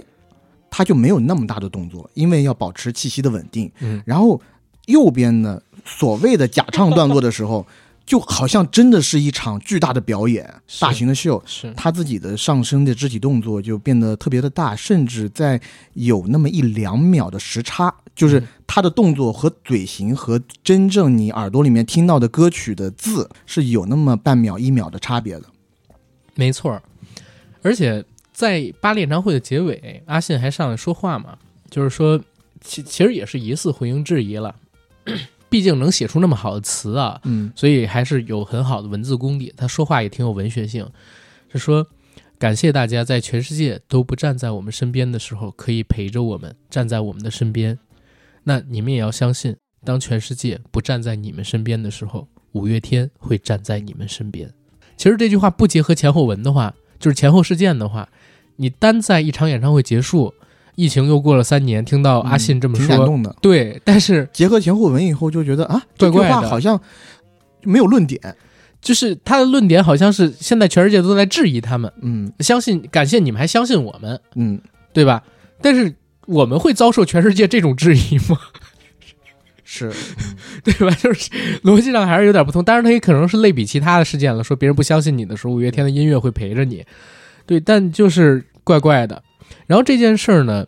[0.71, 3.71] 他就没有那么大的动作，因为要保持气息的稳定。
[3.81, 4.41] 嗯，然后
[4.87, 7.67] 右边呢，所谓的假唱段落的时候，
[8.05, 11.43] 就好像真的是一场巨大的表演，大型的秀。
[11.47, 15.61] 是他自己的上身的肢体动作就变得特别的大，甚至在
[15.95, 25.45] 有那么一两秒的时差，就是嗯他的动作和嘴型和真正你耳朵里面听到的歌曲的字是有那么半秒一秒的差别的。
[26.35, 26.83] 没错儿。
[27.63, 31.39] 而且在巴黎演唱会的结尾，阿信还上来说话嘛，
[31.71, 32.21] 就是说，
[32.61, 34.55] 其其实也是疑似回应质疑了，
[35.49, 39.53] 毕竟能写出那么好的词啊，嗯所以还是有很好的文字功底。
[39.57, 40.89] 他说话也挺有文学性，
[41.53, 41.87] 是说
[42.39, 47.79] 感谢大家在全世界都不站在我们身边的时候，可以陪着我们站在我们的身边。
[48.45, 54.53] 那你们也要相信，当全世界不站在你们身边的时候，五月天会站在你们身边。
[54.97, 58.09] 其实这句话不结合前后文的话，就是前后事件的话，
[58.57, 60.33] 你单在一场演唱会结束，
[60.77, 63.37] 疫情又过了三年，听到阿信这么说，嗯挺感动的。
[63.43, 66.81] 对，但是结合前后文以后，就觉得啊，这句怪怪的话好像
[67.63, 68.21] 没有论点。
[68.81, 74.61] 就是他的论点好像是现在全世界都在质疑他们，嗯相信感谢你们还相信我们，嗯，
[74.93, 75.23] 对吧？
[75.61, 75.95] 但是
[76.27, 78.39] 我们会遭受全世界这种质疑吗？
[79.75, 79.91] 是，
[80.63, 80.95] 对吧？
[81.01, 81.31] 就是
[81.65, 82.63] 逻辑上还是有点不同。
[82.63, 86.85] 当然，他也可能是类比其他的事件了，说别人不相信你的时候，五月天的音乐会陪着你，
[87.47, 89.23] 对，但就是怪怪的。
[89.67, 90.67] 然后这件事儿呢，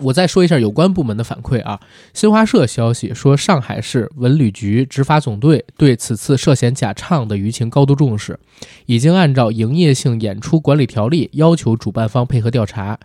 [0.00, 1.78] 我再说一下有关部门的反馈啊。
[2.14, 8.40] 新华社消息说，上海市文旅局执法总队对此次涉嫌假唱的舆情高度重视，
[8.86, 12.98] 已经按照营业性演出管理条例要求主办方配合调查。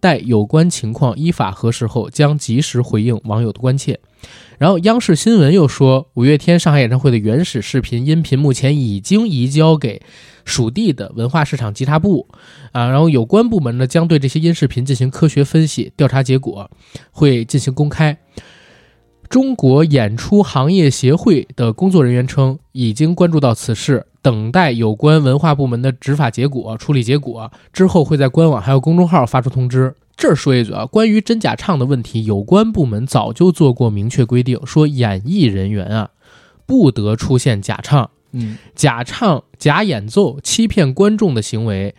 [0.00, 4.00] 待有关情况依法核实后，将及时回应网友的关切。
[4.58, 10.00] 然后，央视新闻又说，五月天上海演唱会的原始视频、音频目前已经移交给
[10.44, 12.26] 属地的文化市场稽查部，
[12.72, 16.70] 啊，然后有关部门呢将对这些音视频进行科学分析，调查结果
[17.10, 18.16] 会进行公开。
[19.28, 29.94] 中国演出行业协会的工作人员称，已经关注到此事，等待有关文化部门的执法结果、处理结果之后，会在官网还有公众号发出通知。
[30.16, 36.10] 这儿说一嘴啊，关于真假唱的问题，有关部门早就做过明确规定，说演艺人员啊
[36.64, 41.94] 不得出现假唱、嗯假唱、假演奏、欺骗观众的行为。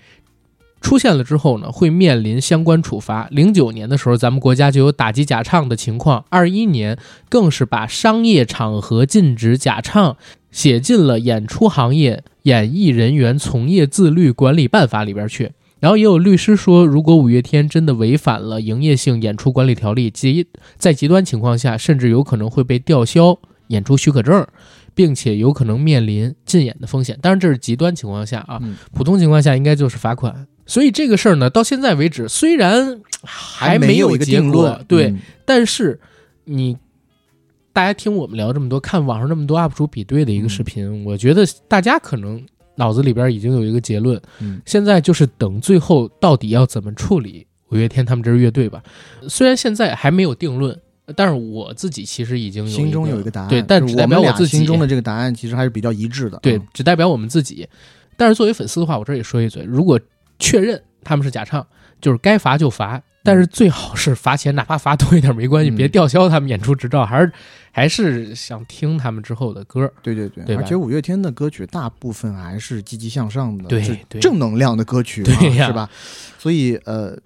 [0.81, 3.27] 出现了之后呢，会面临相关处罚。
[3.31, 6.97] 零九年的时候，咱们国家就有打击假唱的情况；二一年
[7.29, 10.15] 更是把商业场合禁止假唱
[10.51, 15.51] 写进了演出行业演艺人员从业自律管理办法里边去。
[15.79, 23.37] 然后也有律师说，如果五月天真的违反了营业性演出管理条例，极在极端情况下，甚至有可能会被吊销
[23.67, 24.43] 演出许可证，
[24.95, 27.19] 并且有可能面临禁演的风险。
[27.21, 30.47] 当然，这是极端情况下啊，嗯普通情况下应该就是罚款。
[30.67, 35.19] 所以这个事儿呢，到现在为止虽然还没有结一个定论，，对，嗯。
[35.45, 35.99] 但是
[36.43, 36.77] 你
[37.73, 44.61] 大家听我们聊这么多，看网上那么多 UP 主比对的一个视频，我觉得大家可能脑子里边已经有一个结论，嗯。
[44.65, 48.83] 现在就是等最后到底要怎么处理五月天他们这支乐队吧。
[49.29, 50.77] 虽然现在还没有定论，
[51.15, 54.57] 但是我自己其实已经有心中有一一个答案，对，但只代表我自己。
[54.57, 57.67] 心中的这个答案其实还是比较一致的，对嗯，只代表我们自己。
[58.17, 59.99] 但是作为粉丝的话，我这儿也说一嘴，如果
[60.39, 61.65] 确认他们是假唱，
[62.01, 65.75] 就是该罚就罚，但是最好是罚钱，哪怕罚多一点没关系，嗯。
[65.75, 67.31] 别吊销他们演出执照，还是
[67.71, 69.91] 还是想听他们之后的歌。
[70.01, 70.63] 对对对，对吧？
[70.63, 74.21] 而且五月天的歌曲大部分还是积极向上的，对是对。
[74.21, 75.67] 正能量的歌曲、啊，对呀。
[75.67, 75.89] 是吧？
[76.37, 77.17] 所以呃，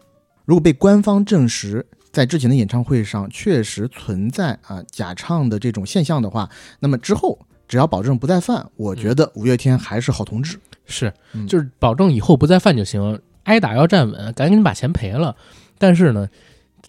[0.46, 7.40] 如果被官方证实在之前的演唱会上确实存在啊、假唱的这种现象的话，那么之后
[7.72, 10.60] 只要保证不再犯，我觉得五月天还是好同志。
[10.86, 15.34] 是，嗯就是保证以后不再犯就行，挨打要站稳，赶紧把钱赔了。
[15.78, 16.28] 但是呢，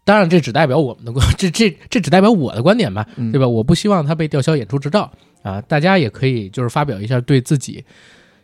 [0.02, 3.46] 当然这只代表我们的 观，这这这只代表我的观点吧，嗯对吧？
[3.46, 5.08] 我不希望他被吊销演出执照
[5.42, 7.84] 啊，大家也可以就是发表一下对自己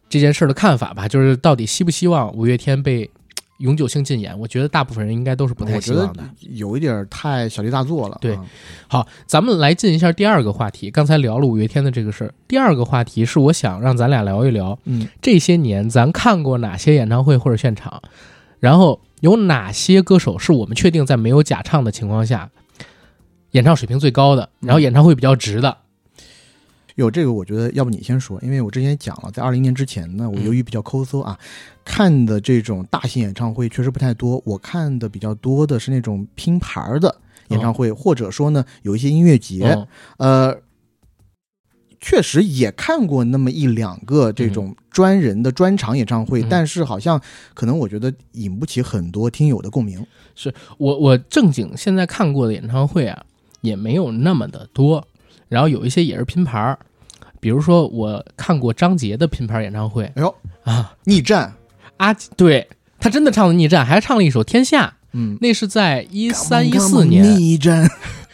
[0.08, 3.10] 这件事的看法吧，就是到底希不希望五月天被
[3.58, 4.36] 永久性禁演？
[4.38, 6.22] 我觉得大部分人应该都是不太希望的。
[6.40, 8.18] 有一点太小题大做了。
[8.20, 8.44] 对啊
[8.88, 10.90] 好，咱们来进一下第二个话题。
[10.90, 18.00] 刚才聊了五月天的这个事儿，第二个话题是我想让咱俩聊一聊，嗯，这些年咱看过哪些演唱会或者现场，
[18.60, 22.50] 然后有哪些歌手是我们确定在没有假唱的情况下，
[23.50, 25.76] 演唱水平最高的，然后演唱会比较值的。
[26.98, 30.44] 有这个，我觉得要不你先说，因为我之前也讲了，在二零年之前呢，我嗯。
[30.44, 31.38] 由于比较抠搜啊，
[31.84, 37.14] 看的这种大型演唱会确实不太多，我看的比较多的是那种拼盘儿的
[37.48, 39.88] 演唱会，或者说呢有一些音乐节，哦。
[40.16, 40.56] 呃，
[42.00, 46.46] 确实也看过那么一两个这种专人的专场演唱会，嗯。
[46.50, 47.20] 但是好像
[47.54, 50.04] 可能我觉得引不起很多听友的共鸣。
[50.34, 53.24] 是我我正经现在看过的演唱会啊，
[53.60, 55.06] 也没有那么的多，
[55.48, 56.78] 然后有一些也是拼盘儿，
[57.40, 60.04] 比如说我看过张杰的拼盘演唱会。
[60.14, 61.52] 哎呦，啊，逆战，
[61.98, 62.68] 阿对
[63.00, 67.88] 他真的唱了逆战，还唱了一首《天下》，嗯，那是在一三一四年， 逆战，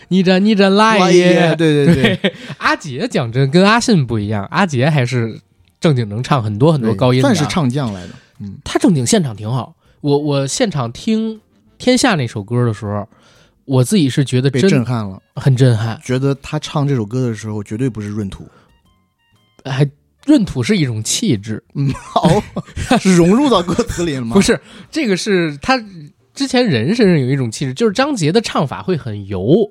[0.08, 5.40] 逆战逆战来也，对对对，阿杰讲真跟阿信不一样，阿杰还是
[5.80, 8.14] 正经能唱很多很多高音的，算是唱将来的。
[8.40, 9.74] 嗯，他正经现场挺好。
[10.00, 11.36] 我我现场听
[11.78, 13.08] 《天下》那首歌的时候，
[13.64, 18.46] 我自己是觉得被震撼了，很震撼，觉得他唱这首歌的时候绝对不是闰土，
[19.64, 19.88] 还
[20.26, 21.62] 闰土是一种气质，
[22.14, 22.42] 哦，
[22.98, 24.34] 是 融入到歌词里了吗？
[24.34, 25.82] 不是这个是他
[26.34, 29.68] 之前人身上有一种气质，就是张杰的唱法会很油，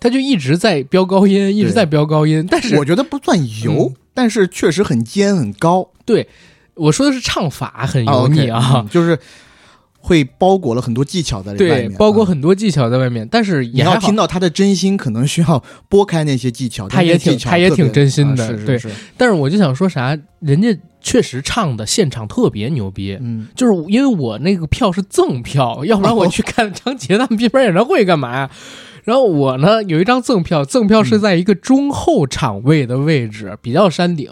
[0.00, 4.00] 他就一直在飙高音，一直在飙高音，但是我觉得不算油，嗯。
[4.16, 6.28] 但是确实很尖很高，对
[6.74, 8.74] 我说的是唱法很啊油腻啊。
[8.76, 9.18] 嗯，就是
[10.06, 16.86] 会包裹了很多技巧在外对面，，包括嗯很多技巧在外面，但是你要也还好听到他的真心，可能需要拨开那些技巧。
[16.86, 28.50] 他也挺他也挺真心的对啊是是是，但是我就想说啥，人家确实唱的现场特别牛逼，嗯，就是因为我那个票是赠票， 要不然我去看张杰他们闭门演唱会干嘛呀？
[29.04, 34.30] 然后我呢有一张赠票，赠票是在一个中后场位的位置，比较山顶。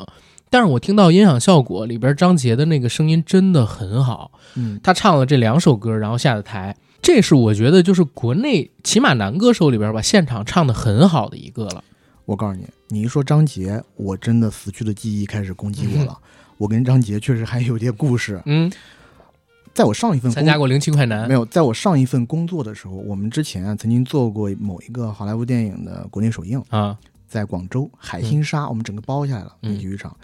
[0.50, 11.82] 但是我听到音响效果里边张杰的那个声音真的很好，嗯，他唱了这两首歌，然后下的台，这是我觉得就是国内起码男歌手里边吧，现场唱的很好的一个了。
[12.24, 16.16] 我告诉你，你一说张杰，我真的死去的记忆开始攻击我了。
[16.58, 18.40] 我跟张杰确实还有点故事。
[18.46, 18.70] 嗯
[19.74, 26.94] 在我上一份参加过零七快男没有，在我上一份工作的时候，我们之前啊曾经做过某一个好莱坞电影的国内首映，啊，
[27.26, 30.14] 在广州海心沙，我们整个包下来了体育场。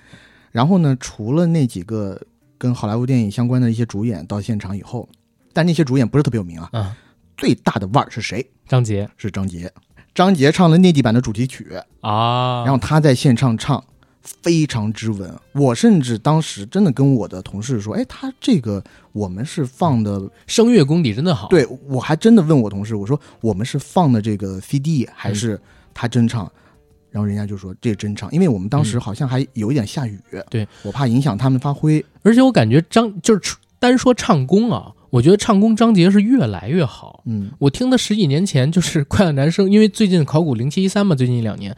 [0.53, 2.20] 然后呢，除了那几个
[2.59, 5.09] 跟好莱坞电影相关的一些主演到现场以后，
[5.52, 6.68] 但那些主演不是特别有名啊。
[6.72, 6.96] 啊，
[7.36, 8.44] 最大的腕儿是谁？
[8.66, 9.72] 张杰是张杰。
[10.14, 13.82] 张杰唱了内地版的主题曲，啊，然后他在现场唱，
[14.20, 15.32] 非常之稳。
[15.52, 18.82] 我甚至当时真的跟我的同事说：“哎，他这个
[19.12, 25.61] 我们是放的，声乐功底真的好，对我还真的问我同事，我说我们是放的这个 CD 还是
[25.94, 26.50] 他真唱？”
[27.11, 30.18] 然后人家就说这真唱，因为我们当时好像还有一点下雨，
[30.50, 32.04] 对我怕影响他们发挥。
[32.22, 37.22] 而且我感觉张就是单说唱功啊，我觉得唱功张杰是越来越好。
[37.26, 41.74] 嗯，我听他十几年前就是《快乐男声》，因为最近考古零七一三嘛，最近一两年，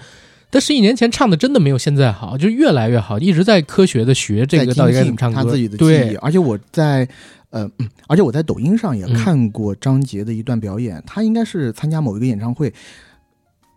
[0.51, 5.37] 他十几年前唱的真的没有现在好，就越来越好，一直在科学的学这个到底该怎么唱歌。
[5.37, 5.89] 他自己的记忆。
[5.89, 7.09] 对，而且我在
[7.51, 12.73] 呃，嗯而且我在抖音上也嗯看过张杰的一段表演，他应该是参加某一个演唱会，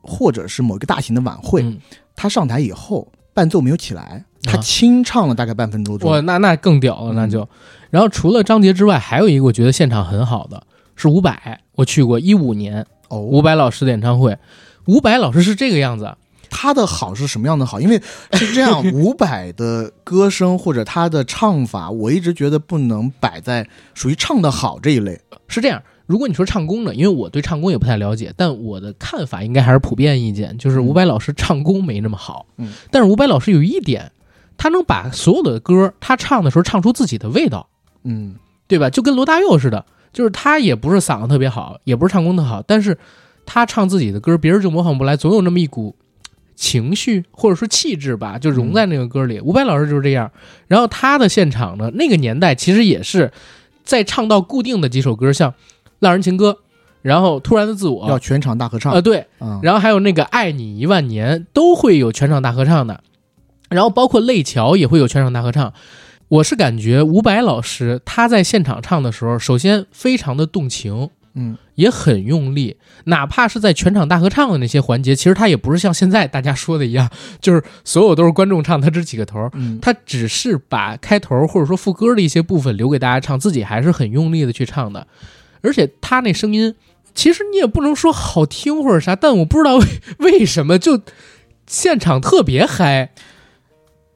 [0.04, 1.80] 或者是某一个大型的晚会，嗯
[2.16, 6.12] 他上台以后伴奏没有起来，他啊清唱了大概半分多钟。
[6.12, 7.48] 哇，那那更屌了，那就。
[7.90, 10.62] 然后除了张杰之外，还有一个我觉得现场很好的
[10.96, 14.38] 是伍佰，我去过一五年哦，伍佰老师的演唱会。
[14.86, 16.16] 伍佰老师是这个样子，
[16.50, 17.80] 他的好是什么样的好？
[17.80, 18.02] 因为
[18.34, 25.20] 是这样， 伍佰的歌声或者他的唱法，我一直觉得不能摆在属于唱的好这一类。
[25.48, 25.82] 是这样。
[26.06, 32.46] 如果你说唱功呢，因为我对唱功也不太了解，但我的看法应该还是普遍意见，就是伍佰老师唱功没那么好。
[32.58, 34.12] 嗯，但是伍佰老师有一点，
[34.58, 37.68] 他能把所有的歌他唱的时候唱出自己的味道，
[38.04, 38.36] 嗯，
[38.68, 38.90] 对吧？
[38.90, 42.98] 就跟罗大佑似的，就是他也不是嗓子特别好，也不是唱功特好，但是
[43.46, 45.96] 他唱自己的歌，别人就模仿不来，总有那么一股
[46.56, 49.40] 情绪或者说气质吧，就融在那个歌里。
[49.40, 50.30] 伍佰老师就是这样。
[50.68, 53.32] 然后他的现场呢，那个年代其实也是
[53.84, 55.52] 在唱到固定的几首歌，像
[56.04, 56.52] 《浪人情歌》，
[57.02, 58.08] 然后《突然的自我。
[58.08, 58.94] 要》全场大合唱。
[58.94, 63.04] 呃，对，嗯，然后还有那个《爱你一万年》都会有全场大合唱的，
[63.70, 65.74] 然后包括《泪桥》也会有全场大合唱。
[66.30, 77.08] 我是感觉伍佰老师他在现场唱的时候，首先非常的动情，嗯，也很用力，哪怕是在全场大合唱的那些环节，其实他也不是像现在大家说的一样，
[77.40, 85.06] 就是所有都是观众唱，他只起个头，嗯，他只是把开头或者说副歌的一些部分留给大家唱，自己还是很用力的去唱的，
[85.64, 86.76] 而且他那声音，
[87.16, 89.86] 其实你也不能说好听或者啥，但我不知道为
[90.20, 91.02] 为什么就
[91.66, 93.12] 现场特别嗨，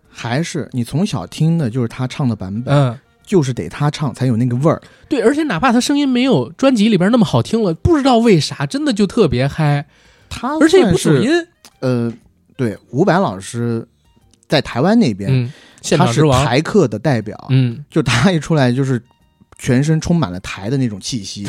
[0.10, 4.82] 还是你从小听的就是他唱的版本，嗯，就是得他唱才有那个味儿。
[5.08, 9.86] 对，而且哪怕他声音没有专辑里边那么好听了，不知道为啥，真的就特别嗨，
[10.30, 11.48] 他而且也不是走音，
[11.80, 12.14] 呃，
[12.58, 13.88] 对，伍佰老师
[14.48, 15.54] 在台湾那边，嗯，
[15.98, 19.02] 他是台客的代表，嗯，就他一出来就是
[19.58, 21.48] 全身充满了台的那种气息，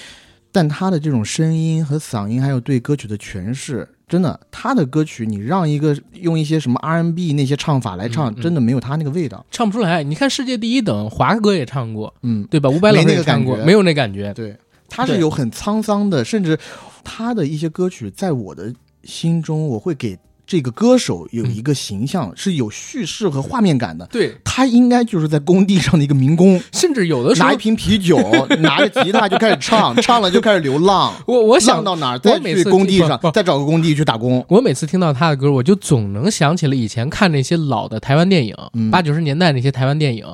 [0.52, 9.44] 但他的这种声音和嗓音，还有对歌曲的诠释，真的，他的歌曲你让一个用一些什么 R&B 那些唱法来唱，嗯嗯真的没有他那个味道。
[9.50, 10.02] 唱不出来。
[10.02, 12.68] 你看《世界第一等》，华哥也唱过，嗯，对吧？
[12.68, 14.34] 伍佰老师没那个也唱过，没有那感觉。
[14.34, 14.56] 对，
[14.88, 16.58] 他是有很沧桑的，甚至
[17.04, 20.18] 他的一些歌曲，在我的心中，我会给
[20.50, 24.04] 这个歌手有一个形象，是有叙事和画面感的。
[24.06, 28.18] 对，他应该就是在工地上的一个民工，甚至有的时候拿一，瓶啤酒，
[28.58, 31.14] 拿着吉他就开始唱， 唱了就开始流浪。
[31.28, 34.44] 我我想到哪儿，再去每次工地上再找个工地去打工。
[34.48, 40.26] 我每次听到他的歌，我就总能想起了以前看那些老的台湾电影，嗯八九十年代那些台湾电影，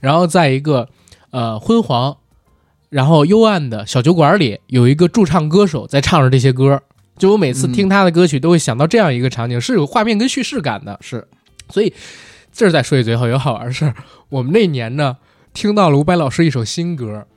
[0.00, 0.86] 然后在一个
[1.30, 2.14] 呃昏黄，
[2.90, 6.82] 然后幽暗的小酒馆里，有一个驻唱歌手在唱着这些歌。
[7.22, 10.98] 就我每次听他的歌曲，都会想到这样一个场景，是有画面跟叙事感的。
[11.00, 11.28] 是，
[11.68, 11.94] 所以
[12.52, 13.94] 这儿再说一嘴，好有好玩的事儿。
[14.28, 15.18] 我们那年呢，
[15.54, 17.28] 听到了伍佰老师一首新歌，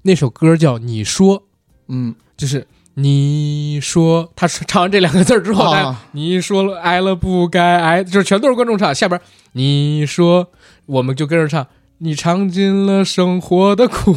[0.00, 1.40] 那首歌叫《你说》，
[1.88, 8.94] 嗯，就是你说他唱完这两个字之后，你说了挨了不该挨，就是全都是观众唱。
[8.94, 9.20] 下边
[9.52, 10.50] 你说，
[10.86, 11.66] 我们就跟着唱，
[11.98, 14.16] 你尝尽了生活的苦。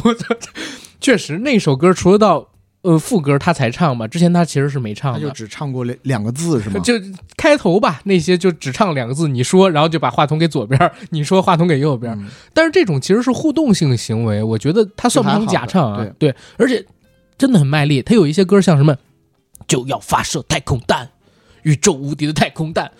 [0.98, 2.48] 确实，那首歌除了到
[2.82, 5.18] 呃副歌他才唱嘛，之前他其实是没唱的。
[5.18, 6.78] 他就只唱过两两个字是吗？
[6.80, 6.94] 就
[7.36, 12.18] 开头吧，那些就只唱两个字，你说，然后就把话筒给左边儿，你说话筒给右边
[12.52, 16.06] 但是这种其实是互动性的行为，我觉得他算不上假唱啊。
[16.18, 16.84] 对，而且
[17.36, 18.00] 真的很卖力。
[18.00, 18.96] 他有一些歌像什么
[19.66, 21.10] 就要发射太空弹，
[21.62, 22.90] 宇宙无敌的太空弹。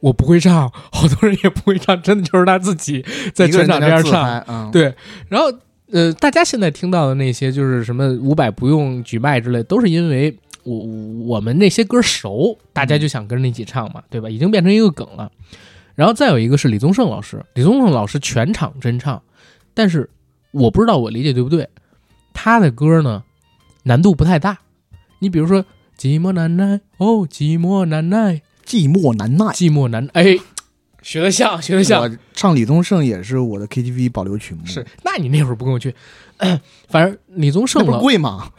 [0.00, 4.44] 我不会唱，好多人也不会唱，真的就是他自己在全场这样唱。
[4.46, 4.94] 嗯，对，
[5.30, 5.50] 然后
[5.92, 14.28] 呃，大家现在听到的那些就是什么伍佰不用举麦之类，都是因为我我们那些歌熟，大家就想跟着一起唱嘛，对吧？
[14.28, 15.30] 已经变成一个梗了。
[15.94, 19.22] 然后再有一个是李宗盛老师，李宗盛老师全场真唱，
[19.74, 20.10] 但是
[20.50, 21.68] 我不知道我理解对不对，
[22.32, 23.22] 他的歌呢
[23.84, 24.58] 难度不太大。
[25.20, 25.62] 你比如说
[25.96, 26.64] 《寂寞难耐》，
[26.96, 29.46] 哦，寂寞难耐，寂寞难耐。
[29.46, 30.36] 寂寞难，哎，
[31.04, 32.00] 学得像，学得像。
[32.02, 35.94] 我唱李宗盛也是我的 KTV 保留曲目，是，那你那会儿不跟我去，
[36.88, 38.50] 反正李宗盛那不贵吗？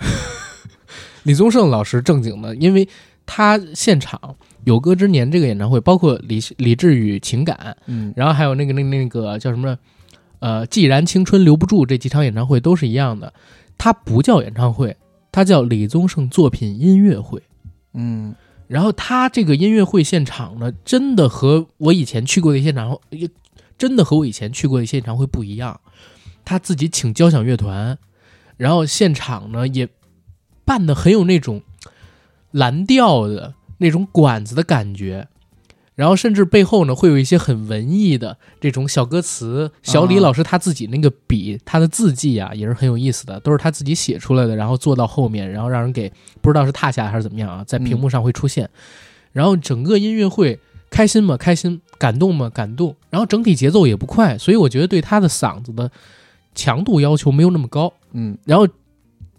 [1.24, 2.88] 李宗盛老师正经的，因为
[3.26, 4.20] 他现场
[4.64, 9.76] 《有歌之年》这个演唱会，包括李李志与情感，嗯然后还有那个那那个叫什么，
[10.38, 13.34] 呃，既然青春留不住这几场演唱会都是一样的，
[13.76, 14.96] 它不叫演唱会，
[15.32, 17.41] 它叫李宗盛作品音乐会。
[17.96, 18.36] 嗯
[18.68, 23.30] 然后他这个音乐会现场呢，真的和我以前去过的现场，也
[23.78, 25.80] 真的和我以前去过的现场会不一样。
[26.43, 27.97] 他自己请交响乐团，
[28.57, 29.89] 然后现场呢也
[30.63, 31.61] 办的很有那种
[32.51, 35.28] 蓝调的那种管子的感觉，
[35.96, 39.72] 然后甚至背后呢会有一些很文艺的这种小歌词。
[39.82, 48.70] 小李啊老师他自己那个笔，他的字迹啊也是很有意思的，都是他自己写出来的，然后做到后面，然后让人给不知道是踏下还是怎么样啊，在屏幕上会出现。
[49.32, 51.36] 然后整个音乐会开心吗？
[51.36, 52.50] 开心，感动吗？
[52.50, 52.96] 感动。
[53.10, 55.89] 然后整体节奏也不快，所以我觉得对他的嗓子的
[56.54, 57.91] 强度要求没有那么高。
[58.14, 58.68] 嗯，然后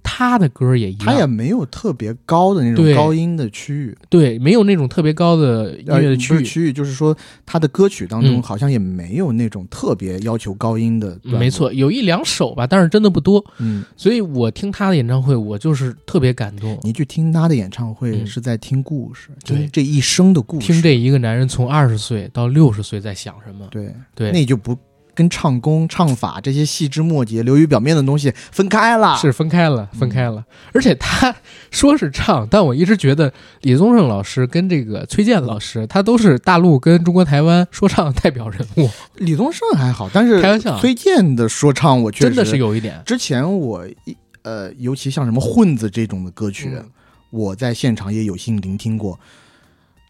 [0.08, 6.42] 他的歌也一样，他也没有特别高的那种高音的区域，对，没有那种特别高的音乐的呃区域。
[6.44, 11.18] 区域，就是说他的歌曲当中嗯好像也没有那种特别要求高音的。
[11.24, 13.44] 没错，，有一两首吧，但是真的不多。
[13.58, 16.78] 嗯，所以我听他的演唱会，我就是特别感动。
[16.82, 20.72] 你去听他的演唱会嗯是在听故事，对就是这一生的故事。
[20.72, 23.66] 听这一个男人从二十岁到六十岁在想什么？
[23.70, 24.78] 对对，那就不
[25.16, 29.16] 跟唱功、唱法这些细枝末节、流于表面的东西分开了。
[29.16, 30.44] 是分开了，分开了。
[30.72, 31.34] 而且他
[31.70, 42.58] 说是唱，但我一直觉得李宗盛老师跟这个崔健老师，他都是大陆跟中国台湾说唱代表人物，李宗盛还好，但是开玩笑崔健的说唱我确实真的是。
[42.58, 43.02] 有一点。
[43.06, 46.84] 之前我一呃，尤其像什么混子这种的歌曲，嗯
[47.30, 49.18] 我在现场也有幸聆听过。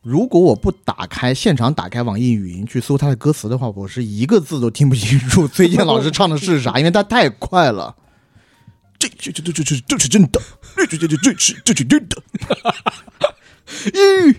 [0.07, 7.93] 如果我不打开现场打开网易云去搜他的歌词的话，我是一个字都听不清楚崔健老师唱的是啥，因为他太快了。
[9.01, 10.41] 这这这这这这这是真的，
[10.77, 12.23] 这这这这这是这是真的。
[13.93, 14.33] 一、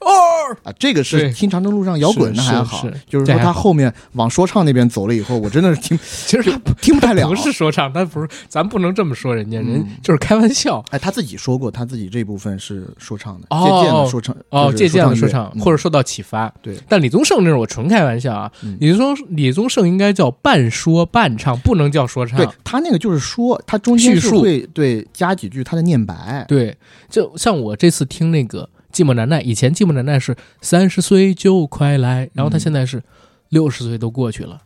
[0.00, 7.28] 二啊，这个是听长征路上摇滚的还好是，就是说他后面往说唱那边走了以后，我真的是听 其实他听不太了。
[7.28, 10.84] 不是说唱，他不是，咱不能这么说人家，人嗯就是开玩笑。
[10.90, 16.52] 哎，他自己说过，他自己这部分是说唱的，哦借鉴的说唱，哦，就是借鉴了说唱，嗯或者受到启发。
[16.62, 18.50] 对，但李宗盛那是我纯开玩笑啊。
[18.62, 22.38] 嗯李宗李宗盛应该叫半说半唱，不能叫说唱。
[22.38, 26.76] 对他那个就是说，他中间是会对加几句他的念白，对，
[27.08, 28.62] 就像我这次听那个
[29.00, 33.02] 《寂寞难耐》，以前《寂寞难耐》是三十岁就快来，然后他嗯现在是
[33.48, 34.60] 六十岁都过去了，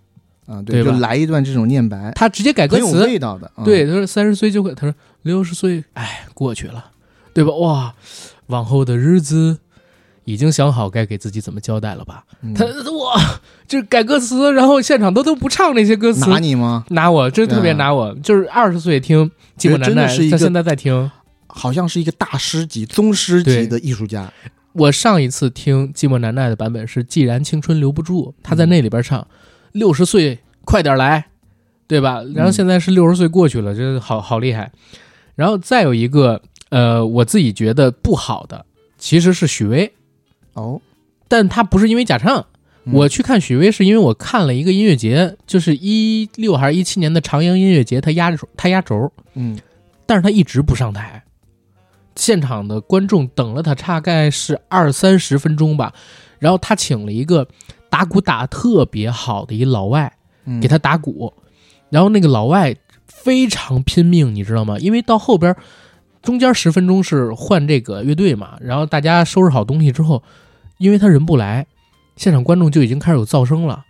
[0.46, 3.04] 啊，对吧就来一段这种念白，他直接改歌词。
[3.04, 3.48] 味道的。
[3.56, 6.86] 嗯对，他说三十岁就快，他说六十岁，哎，过去了，
[7.32, 7.52] 对吧？
[7.54, 7.94] 哇，
[8.46, 9.58] 往后的日子
[10.24, 12.24] 已经想好该给自己怎么交代了吧？
[12.42, 16.84] 嗯他哇，就是改歌词，然后现场都都不唱那些歌词，拿你吗？
[16.88, 18.12] 拿我，真特别拿我。
[18.16, 21.08] 就是二十岁听《寂寞难耐是》，一个他现在在听。
[21.56, 24.32] 好像是一个大师级、宗师级的艺术家。
[24.72, 29.26] 我上一次听《寂寞难耐》的版本是《既然青春留不住》，他在那里边唱
[29.70, 31.26] “六十岁快点来”，
[31.86, 32.22] 对吧？
[32.34, 34.72] 然后现在是六十岁过去了，这好好厉害。
[35.36, 38.66] 然后再有一个，呃，我自己觉得不好的
[38.98, 39.92] 其实是许巍，
[40.54, 40.80] 哦，
[41.28, 42.46] 但他不是因为假唱。
[42.86, 49.58] 嗯我去看许巍是因为我看了一个音乐节，就是一六还是一七年的长阳音乐节，他压轴，他压轴，嗯
[50.04, 51.23] 但是他一直不上台，
[52.16, 55.92] 现场的观众等了他大概是二三十分钟吧，
[56.38, 57.46] 然后他请了一个
[57.90, 60.12] 打鼓打得特别好的一老外
[60.44, 61.32] 嗯，给他打鼓，
[61.90, 62.74] 然后那个老外
[63.06, 64.78] 非常拼命，你知道吗？
[64.78, 65.54] 因为到后边
[66.22, 70.22] 中间十分钟是换这个乐队嘛，然后大家收拾好东西之后，
[70.78, 71.66] 因为他人不来，
[72.16, 73.84] 现场观众就已经开始有噪声了，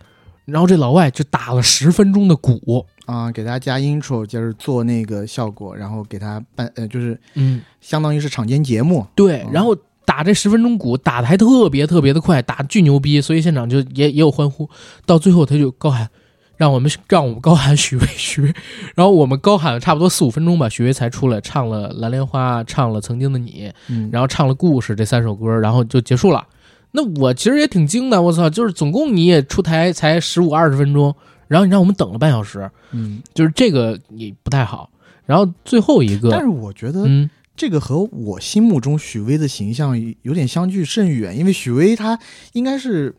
[0.45, 9.01] 然后这老外就打了十分钟的鼓，啊，给大家加 intro，就是做那个效果，然后给他办，呃，就是嗯，相当于是场间节目。
[9.01, 9.75] 嗯，对然后
[10.05, 14.69] 打这十分钟鼓打的还特别特别的快，打巨牛逼，所以现场就也也有欢呼。
[15.05, 16.09] 到最后他就高喊，
[16.57, 18.53] 让我们让我们高喊许巍许巍，
[18.95, 26.47] 然后我们高喊了差不多四五分钟吧，许巍才出来唱了《蓝莲花》，唱了《曾经的你》，嗯，然后唱了《故事》这三首歌，然后就结束了。
[26.91, 31.13] 那我其实也挺惊的，我操，就是总共你也出台才十五二十分钟，
[31.47, 34.89] 然后你让我们等了半小时，嗯，就是这个也不太好。
[35.25, 42.19] 然后最后一个，但是我觉得嗯，这个和我心目中许巍的形象有点相距甚远，因为许巍他
[42.53, 43.15] 应该是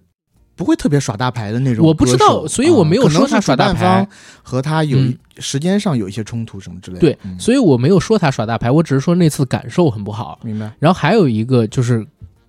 [0.54, 1.84] 不会特别耍大牌的那种。
[1.84, 4.08] 我不知道所以我没有说他耍大牌方
[4.42, 7.00] 和他有嗯时间上有一些冲突什么之类的。
[7.00, 10.38] 对，嗯所以我没有说他耍大牌，我只是说那次感受很不好。
[10.42, 12.06] 明白然后还有一个就是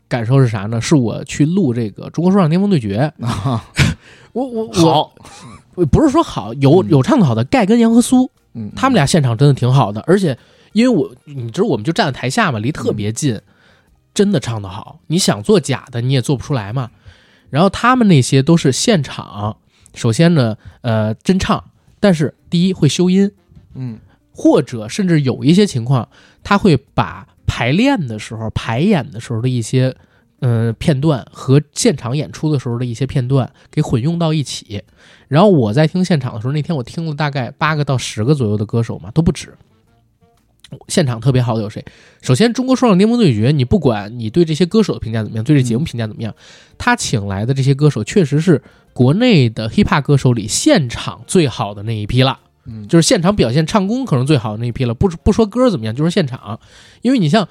[0.07, 0.80] 感受是啥呢？
[0.80, 3.65] 是我去录这个《中国说唱巅峰对决》，啊，
[4.34, 5.11] 我我好，我
[5.86, 10.38] 不是说好，有嗯有唱的好的，盖跟杨和苏，嗯，他们俩现场真的挺好的，而且
[10.73, 13.39] 因为我你知道我们就站在台下嘛，离特别近，
[14.13, 14.99] 真的唱的好。
[15.07, 16.89] 你想做假的你也做不出来嘛。
[17.49, 19.57] 然后他们那些都是现场，
[19.93, 21.63] 首先呢，呃，真唱，
[21.99, 23.32] 但是第一会修音，
[23.73, 23.99] 嗯
[24.34, 26.09] 或者甚至有一些情况，
[26.43, 29.95] 他会把排练的时候、排演的时候的一些
[30.39, 34.83] 嗯、呃片段和现场演出的时候的一些片段给混用到一起。
[35.27, 39.53] 然后我在听现场的时候，那天我听了大概八个到十个左右的歌手嘛，都不止。
[40.89, 41.83] 现场特别好的有谁？
[42.21, 46.35] 首先，中国说唱巅峰对决，你不管你对这些歌手的评价怎么样，对这节目评价怎么样，
[46.77, 48.61] 他请来的这些歌手确实是
[48.91, 52.39] 国内的 hiphop 歌手里现场最好的那一批了。
[52.65, 56.59] 嗯，就是现场表现唱功可能最好的那一批了，不不说歌怎么样，就是现场。
[57.01, 57.47] 因为你像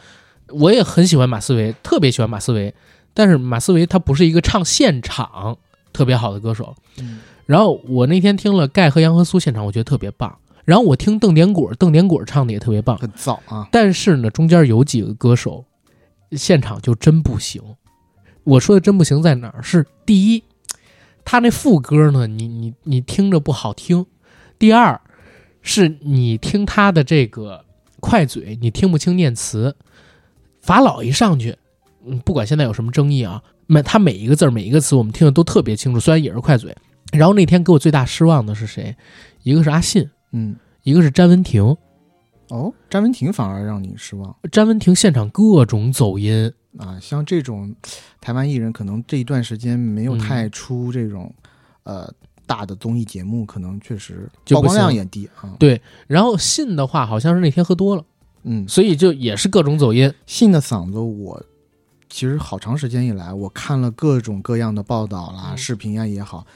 [0.49, 2.75] 我也很喜欢马思唯，特别喜欢马思唯，
[3.15, 5.59] 但是马思唯他不是一个唱现场
[5.93, 6.75] 特别好的歌手。
[6.99, 10.37] 嗯然后我那天听了盖和杨和苏现场，我觉得特别棒。
[10.65, 12.99] 然后我听邓典果，邓典果唱的也特别棒。
[12.99, 13.69] 很燥啊。
[13.71, 15.65] 但是呢，中间有几个歌手
[16.33, 17.63] 现场就真不行。
[18.43, 19.63] 我说的真不行在哪儿？
[19.63, 20.43] 是第一，
[21.25, 24.05] 他那副歌呢，你你你听着不好听；
[24.59, 25.01] 第二，
[25.63, 27.65] 是你听他的这个
[28.01, 29.77] 快嘴，你听不清念词。
[30.67, 31.57] 法老一上去，
[32.05, 36.77] 嗯，不管现在有什么争议啊，每他每一个字儿每一个词我们听的都特别清楚，虽然也是快嘴。
[37.13, 38.95] 然后那天给我最大失望的是谁？
[39.45, 41.63] 一个是阿信，嗯，一个是詹文婷。
[42.49, 46.99] 哦，詹文婷反而让你失望詹文婷现场各种走音，啊。
[47.01, 47.75] 像这种
[48.21, 51.33] 台湾艺人，可能这一段时间没有嗯太出这种、
[51.85, 52.13] 呃
[52.47, 55.57] 大的综艺节目，可能确实曝光量也低啊。
[55.59, 58.05] 对，然后信的话好像是那天喝多了，
[58.47, 60.13] 嗯，所以就也是各种走音。
[60.25, 61.43] 信的嗓子我。
[62.09, 66.47] 其实好长时间以来，我看了各种各样的报道啦、嗯视频啊也好，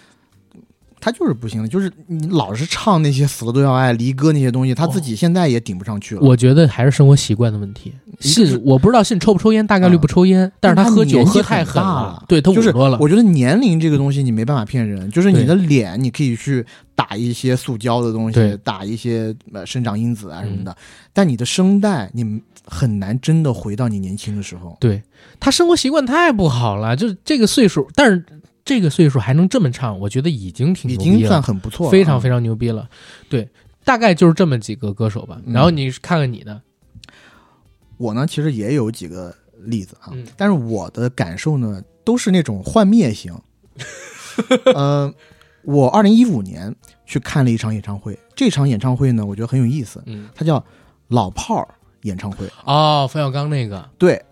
[1.00, 1.68] 他就是不行了。
[1.68, 6.20] 就是你老是唱那些死了都要爱、离歌那些东西，他自己现在也顶不上去了。
[6.22, 7.92] 我觉得还是生活习惯的问题。
[8.22, 12.98] 是信我不知道信抽不抽烟，大概率不抽烟，但是他喝酒喝太狠了对他就是捂多了。
[13.00, 20.76] 我觉得年龄这个东西你没办法骗人，就是你的脸你可以去打一些塑胶的东对西，打一些呃生长因子啊什么的，
[21.14, 24.76] 但你的声带你很难真的回到你年轻的时候。
[24.78, 25.02] 对
[25.38, 28.22] 他生活习惯太不好了，就是这个岁数，但是
[28.70, 32.88] 这个岁数还能这么唱，我觉得已经挺已经算很不错非常非常牛逼了。
[33.28, 33.48] 对，
[33.82, 35.40] 大概就是这么几个歌手吧。
[35.44, 36.62] 嗯然后你看看你的，
[37.96, 43.36] 我呢，其实也有几个例子啊，嗯但是我的感受呢，都是那种幻灭型。
[44.72, 45.12] 呃，
[45.62, 46.72] 我二零一五年
[47.04, 50.64] 去看了一场演唱会，这场演唱会呢，我觉得很有意思，嗯，它叫
[51.08, 51.66] 老炮儿
[52.02, 52.48] 演唱会。
[52.64, 54.24] 哦，冯小刚那个，对，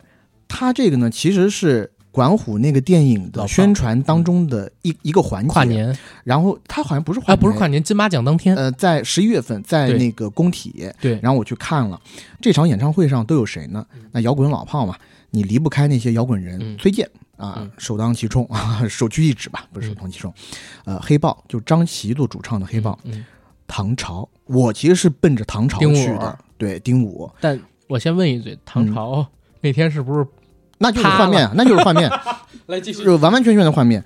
[0.46, 5.52] 他这个呢，其实是管虎那个电影的宣传当中的一、一个环节。
[5.52, 5.96] 跨，年。
[6.24, 12.00] 然后他好像不是跨啊，年，不是跨年，金马奖当天，呃，在十一月份，在那个工体，对，然后我去看了。
[12.40, 13.86] 这场演唱会上都有谁呢？
[14.10, 14.96] 那摇滚老炮嘛，
[15.30, 16.76] 你离不开那些摇滚人，嗯。
[16.76, 17.70] 崔健啊，嗯。
[17.78, 20.34] 首当其冲啊，首屈一指吧，不是首当其冲。
[20.86, 23.24] 呃，黑豹就张琪做主唱的黑豹，嗯，嗯。
[23.68, 29.24] 唐朝，我其实是奔着唐朝去的，对，丁武，但我先问一嘴，唐朝
[29.60, 30.26] 那天是不是
[30.78, 32.10] 那就是塌幻灭，啊，那就是幻面，
[32.66, 32.98] 来继续。
[33.04, 34.02] 就是完完全全的幻面。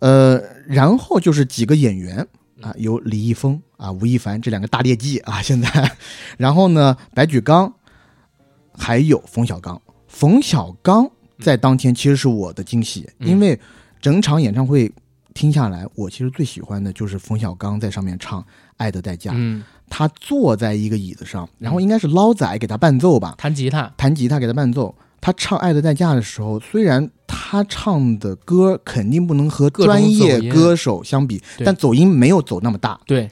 [0.00, 2.26] 呃，然后就是几个演员
[2.60, 5.92] 啊，有李易峰啊、吴亦凡这两个大劣迹啊， 现在，
[6.36, 7.72] 然后呢，白举纲，
[8.76, 9.80] 还有冯小刚。
[10.06, 11.08] 冯小刚
[11.40, 13.28] 在当天其实是我的惊喜，嗯。
[13.28, 13.58] 因为
[14.00, 14.90] 整场演唱会
[15.34, 18.40] 听下来，我其实最喜欢的就是冯小刚在上面唱
[18.76, 19.30] 《爱的代价》。
[19.36, 24.94] 嗯，他坐在一个椅子上，然后应该是捞仔给他伴奏吧，弹吉他，弹吉他给他伴奏。
[25.20, 31.64] 他唱《爱的代价》的时候，虽然他唱的歌肯定不能和专业歌手相比，对。
[31.64, 33.28] 但走音没有走那么大，对。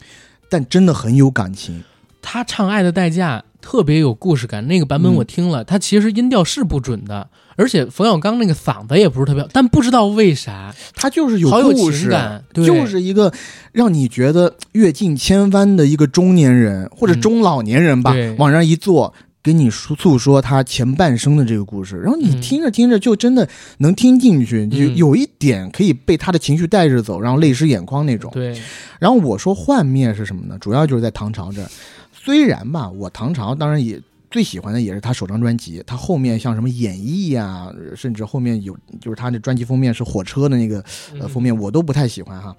[0.48, 1.82] 但真的很有感情。
[2.20, 12.66] 他唱《爱的代价》特别有故事感，那个版本我听了，他其实音调是不准的，而且冯小刚那个嗓子也不是特别好，但不知道为啥，他就是有故事，情感，对。
[12.66, 13.32] 就是一个
[13.72, 17.20] 让你觉得阅尽千帆的一个中年人或者嗯。
[17.20, 18.34] 中老年人吧，对。
[18.34, 19.14] 往那儿一坐。
[19.46, 28.28] 跟你诉诉说他前半生的这个故事，然后你嗯听着听着就真的能听进去，就嗯有一点可以被他的情绪带着走，然后泪湿眼眶那种。
[28.32, 28.60] 对，
[28.98, 30.58] 然后我说幻灭是什么呢？
[30.58, 31.70] 主要就是在唐朝这儿。
[32.12, 40.84] 虽然吧，我唐朝当然也最喜欢的也是他首张专辑，他后面像什么演绎呀、甚至后面有就是他的专辑封面是火车的那个
[41.14, 42.56] 嗯呃封面，我都不太喜欢哈。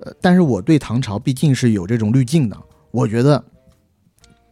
[0.00, 2.56] 呃，但是我对唐朝毕竟是有这种滤镜的，
[2.92, 3.44] 我觉得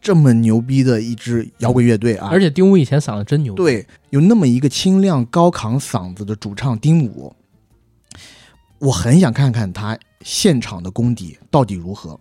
[0.07, 7.35] 这么牛逼的一支摇滚乐队啊，而且丁武以前嗓子真牛，，对，有那么一个清亮高亢嗓子的主唱丁武，
[8.79, 12.17] 我很想看看他现场的功底到底如何。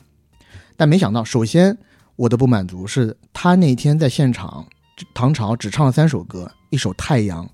[0.76, 1.78] 但没想到，首先
[2.16, 4.66] 我的不满足是他那天在现场，
[5.14, 7.46] 唐朝只唱了三首歌，一首《太阳》，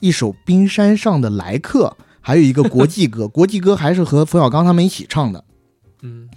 [0.00, 3.28] 一首《冰山上的来客》，还有一个国际歌。
[3.30, 5.44] 国际歌还是和冯小刚他们一起唱的。
[6.02, 6.28] 嗯，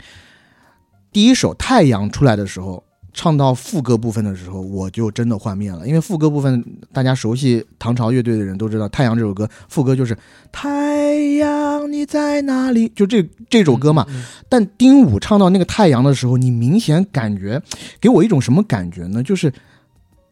[1.12, 2.84] 第一首《太阳》出来的时候，
[3.20, 5.86] 唱到副歌部分的时候，我就真的幻灭了。
[5.86, 6.64] 因为副歌部分，
[6.94, 10.18] 大家熟悉唐朝乐队的人都知道，《太阳》这首歌副歌就是
[10.54, 14.06] “太阳你在哪里”，就这这首歌嘛。
[14.08, 17.62] 嗯，但丁武唱到那个太阳的时候，你明显感觉
[18.00, 19.22] 给我一种什么感觉呢？
[19.22, 19.52] 就是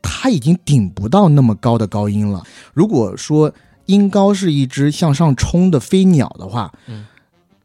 [0.02, 2.42] 他已经顶不到那么高的高音了。
[2.74, 3.54] 如果说
[3.88, 7.06] 音高是一只向上冲的飞鸟的话，嗯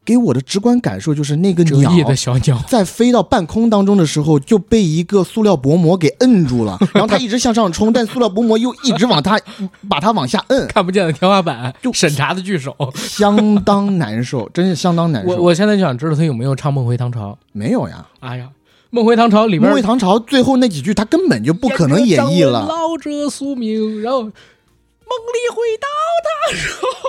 [0.05, 9.39] 给我的直观感受就是那个鸟的小鸟，在飞到半空当中的时候，就被一个塑料薄膜给摁住了， 然后它一直向上冲，但塑料薄膜又一直往它
[9.87, 12.75] 把它往下摁，看不见的天花板，就审查的巨手。
[12.95, 15.29] 相当难受，真是相当难受。
[15.29, 17.31] 我我现在就想知道他有没有唱《梦回唐朝》。
[17.51, 18.49] 没有呀，哎呀，
[18.89, 22.65] 《梦回唐朝》里《边梦回唐朝》最后那几句他根本就不可能演绎了。
[22.67, 24.31] 老者宿命，然后梦
[25.33, 25.87] 里回到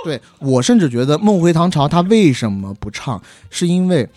[0.04, 4.08] 对我甚至觉得《梦回唐朝》他为什么不唱，是因为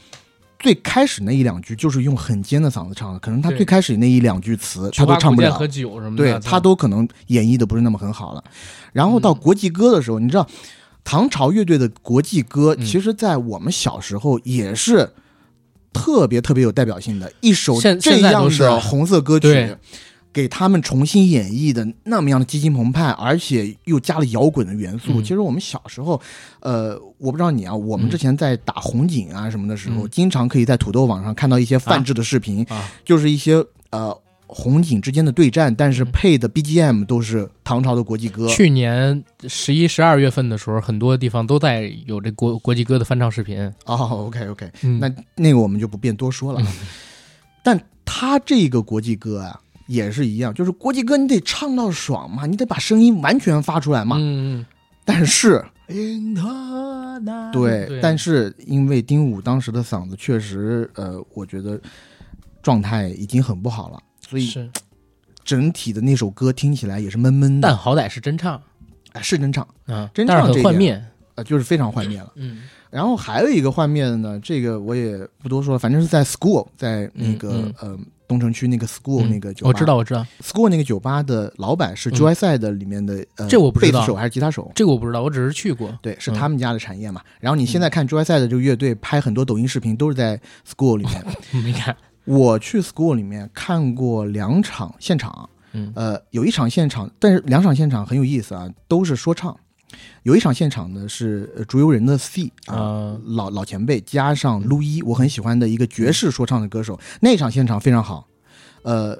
[0.59, 5.95] 最开始那一两句就是用很尖的嗓子唱的，可能他最开始那一两句词他都唱不了花古剑喝。
[5.95, 8.43] 酒什么的，对他都可能演绎的不是那么很好了。
[8.91, 10.47] 然后到国际歌的时候，你知道，
[11.03, 15.09] 唐朝乐队的国际歌，嗯其实在我们小时候也是
[15.93, 19.77] 特别特别有代表性的一首这样的红色歌曲对。
[20.37, 25.13] 给他们重新演绎的那么样的激情澎湃，而且又加了摇滚的元素。
[25.13, 26.21] 嗯其实我们小时候，
[26.59, 33.55] 呃，我不知道你啊，我们之前在打红警啊什么的时候，嗯经常可以在土豆网上看到一些泛制的视频，啊，就是一些
[33.89, 34.15] 呃
[34.45, 38.45] 红警之间的对战，但是配的 BGM 都是唐朝的国际歌。
[38.45, 43.59] 嗯去年十一、十二月份的时候，很多地方都在有这国国际歌的翻唱视频。
[43.85, 46.61] 哦，OK OK，嗯那那个我们就不便多说了。
[47.63, 54.17] 但他这个国际歌啊，也是一样，就是国际歌你得唱到爽嘛，你得把声音完全发出来嘛。
[54.19, 54.65] 嗯，
[55.03, 56.35] 但是嗯
[57.51, 61.79] 对，但是因为丁武当时的嗓子确实，呃，我觉得
[62.61, 64.69] 状态已经很不好了，所以是，
[65.43, 67.67] 整体的那首歌听起来也是闷闷的。
[67.67, 68.61] 但好歹是真唱
[69.13, 71.01] 哎是真唱，啊，真但是唱这幻灭。
[71.35, 72.31] 呃，就是非常幻灭了。
[72.35, 84.71] 嗯然后还有一个幻灭的呢，这个我也不多说了，反正是在 School，在那个、嗯呃东城区那个 School、嗯那个酒吧，我知道，我知道，School 那个酒吧的老板是嗯 Joyside 里面的、呃，这我不知道贝斯手还是吉他手？
[84.75, 85.97] 这个我不知道，我只是去过。
[86.01, 87.21] 对，是嗯他们家的产业嘛。
[87.39, 91.25] 然后你现在看 Joyside 的这个乐队拍很多抖音视频都是在 School 里面。
[91.63, 99.57] 没看，我去 School 里面看过两场现场，嗯呃，有一场现场，但是两场现场很有意思啊，都是说唱。
[100.27, 108.27] 有一场现场呢是呃竹游人的 C 啊，啊老老前辈加上陆一，我很喜欢的一个爵士说唱的歌手，那场现场非常好，
[108.83, 109.17] 呃。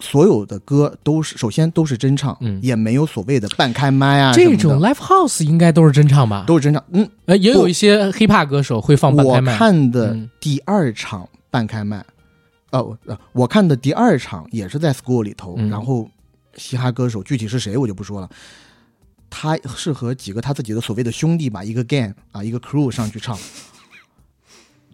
[0.00, 6.42] 所有的歌都是首先都是真唱，嗯也没有所谓的半开麦啊这种 live house 应该都是真唱吧？
[6.44, 6.82] 都是真唱。
[6.90, 9.56] 嗯，呃，也有一些 hiphop 歌手会放半我开麦。
[9.56, 12.04] 看的嗯第二场半开麦，
[12.70, 16.10] 呃，我呃，我看的第二场也是在 school 里头，嗯然后
[16.56, 18.28] 嘻哈歌手具体是谁我就不说了，
[19.34, 23.38] 他是和几个他自己的所谓的兄弟吧，一个 gang 啊，一个 crew 上去唱，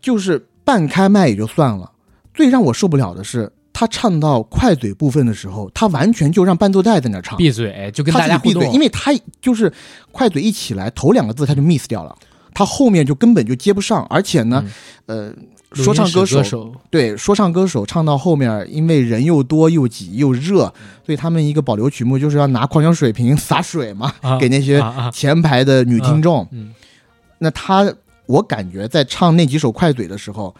[0.00, 1.90] 就是半开麦也就算了，
[2.32, 3.52] 最让我受不了的是。
[3.70, 9.72] 他唱到快嘴部分的时候，他完全就让伴奏带在那唱，闭嘴，就跟他大家闭嘴，因为他就是
[10.10, 12.12] 快嘴一起来，头两个字他就 miss 掉了，
[12.52, 14.68] 他后面就根本就接不上，而且呢，
[15.06, 15.32] 呃，
[15.72, 20.72] 说唱歌手歌手对说唱歌手唱到后面，因为人又多又挤又热，
[21.04, 26.46] 所以他们一个保留曲目就是要拿矿泉水瓶 洒水嘛，啊给那些前排的女听众。
[26.52, 26.74] 嗯
[27.40, 27.86] 那他，
[28.26, 30.52] 我感觉在唱那几首快嘴的时候，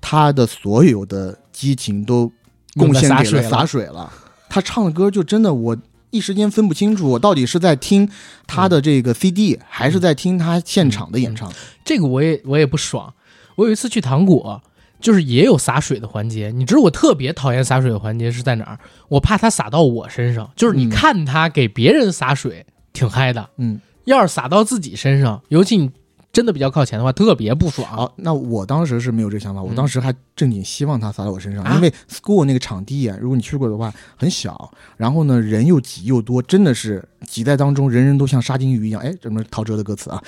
[0.00, 2.32] 他的所有的激情都
[2.78, 4.12] 贡献给了洒水了洒水了。
[4.48, 5.76] 他唱的歌就真的我
[6.10, 8.08] 一时间分不清楚，我到底是在听
[8.46, 11.52] 他的这个 CD，、还是在听他现场的演唱。
[11.84, 13.12] 这个我也我也不爽。
[13.58, 14.62] 我有一次去糖果，
[15.00, 16.52] 就是也有洒水的环节。
[16.54, 18.78] 你知道我特别讨厌洒水的环节是在哪儿？
[19.08, 20.48] 我怕它洒到我身上。
[20.54, 25.90] 就是你嗯看他给别人洒水挺嗨的，嗯，要是洒到自己身上，尤其你
[26.32, 27.88] 真的比较靠前的话，特别不爽。
[27.88, 39.02] 好，那我当时是没有这个想法，我嗯当时还正经希望他洒在我身上，啊因为 school 那个场地啊，如果你去过的话，很小，然后呢人又挤又多，真的是挤在当中，人人都像沙丁鱼一样。
[39.02, 40.22] 哎，这么陶喆的歌词啊，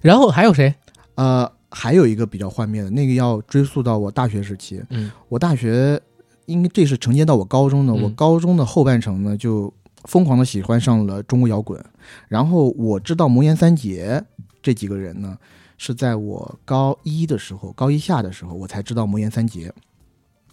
[0.00, 0.72] 然后还有谁？
[1.16, 5.10] 呃，还有一个比较幻灭的，那个要追溯到我大学时期，嗯。
[5.30, 5.98] 我大学
[6.44, 8.02] 因为这是承接到我高中的，嗯。
[8.02, 9.72] 我高中的后半程呢就
[10.04, 11.82] 疯狂的喜欢上了中国摇滚，
[12.28, 14.22] 然后我知道魔岩三杰
[14.60, 15.38] 这几个人呢，
[15.78, 19.72] 是在我高一的时候，高一下的时候我才知道魔岩三杰。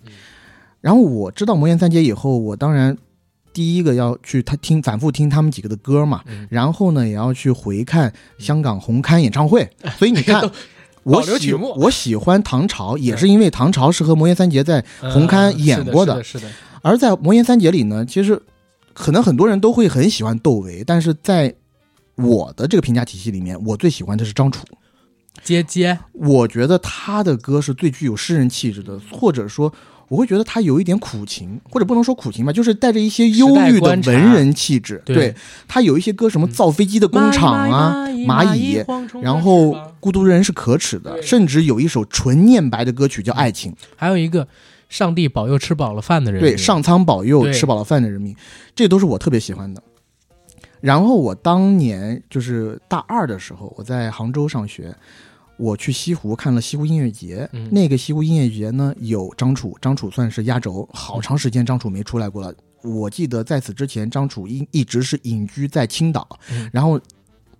[0.06, 0.12] 嗯。
[0.80, 2.98] 然后我知道魔岩三杰以后，我当然
[3.52, 6.48] 第一个要去他听反复听他们几个的歌嘛，嗯。
[6.50, 10.50] 然后呢也要去回看香港红磡演唱会， 所以你看都。
[11.04, 18.42] 我喜我喜欢唐朝，也是因为唐朝是和魔岩三杰在红磡嗯演过的的，是的，是的而在魔岩三杰里呢，其实
[18.94, 21.54] 可能很多人都会很喜欢窦唯，但是在
[22.16, 24.66] 我的这个评价体系里面，我最喜欢的是张楚。
[25.42, 29.72] 接接，我觉得他的歌是最具有诗人气质的，或者说，
[30.10, 35.02] 我会觉得他有一点苦情，或者不能说苦情吧，就是带着一些忧郁的文人气质。
[35.06, 35.36] 对对
[35.68, 38.84] 他有一些歌，什么造飞机的工厂啊，蚂蚁，
[39.22, 43.72] 然后孤独的人是可耻的，甚至有一首纯念白的歌曲叫《爱情》。
[43.96, 44.48] 还有一个
[44.90, 48.36] 上帝保佑吃饱了饭的人民，对，上苍保佑吃饱了饭的人民，
[48.76, 49.82] 这都是我特别喜欢的。
[50.82, 54.96] 然后我当年就是大二的时候，我在杭州上学，
[55.60, 57.48] 我去西湖看了西湖音乐节。
[57.52, 62.54] 嗯那个西湖音乐节呢，有张楚，张楚算是压轴，好长时间张楚没出来过了。
[62.82, 67.00] 我记得在此之前，张楚一一直是隐居在青岛，嗯然后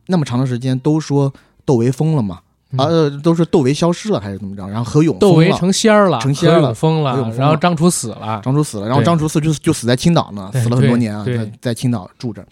[0.08, 1.32] 那么长的时间都说
[1.66, 2.40] 窦唯疯了嘛，
[2.72, 4.66] 嗯啊、呃，都是窦唯消失了还是怎么着？
[4.68, 8.42] 然后何勇窦唯成仙儿了，成仙了疯了然后张楚死了。
[8.42, 12.46] 张楚死了，然后张楚死就就死在青岛呢，死了很多年啊，在在青岛住着。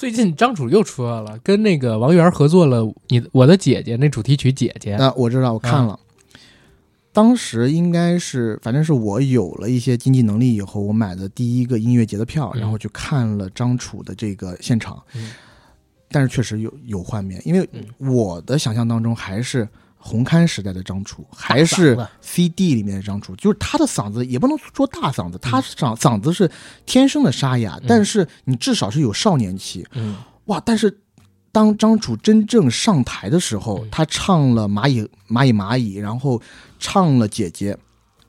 [0.00, 4.96] 最近张楚又出来了，跟那个王源合作了《你我的姐姐》那主题曲《姐姐》。
[4.98, 6.00] 啊我知道，我看了，
[7.12, 14.98] 当时应该是，反正是我有了一些经济能力以后，我买的第一个音乐节的票，嗯然后去看了张楚的这个现场。
[15.14, 15.32] 嗯
[16.12, 19.68] 但是确实有有幻灭，因为嗯我的想象当中还是
[20.02, 26.50] 红刊时代的张楚，还是 CD 里面的张楚，就是他的嗓子也不能说大嗓子，嗯他嗓嗓子是
[26.86, 29.86] 天生的沙哑，但是你至少是有少年气。
[29.92, 30.58] 嗯，哇！
[30.64, 31.00] 但是
[31.52, 36.40] 当张楚真正上台的时候嗯，他唱了蚂蚁蚂蚁蚂蚁，然后
[36.78, 37.76] 唱了姐姐。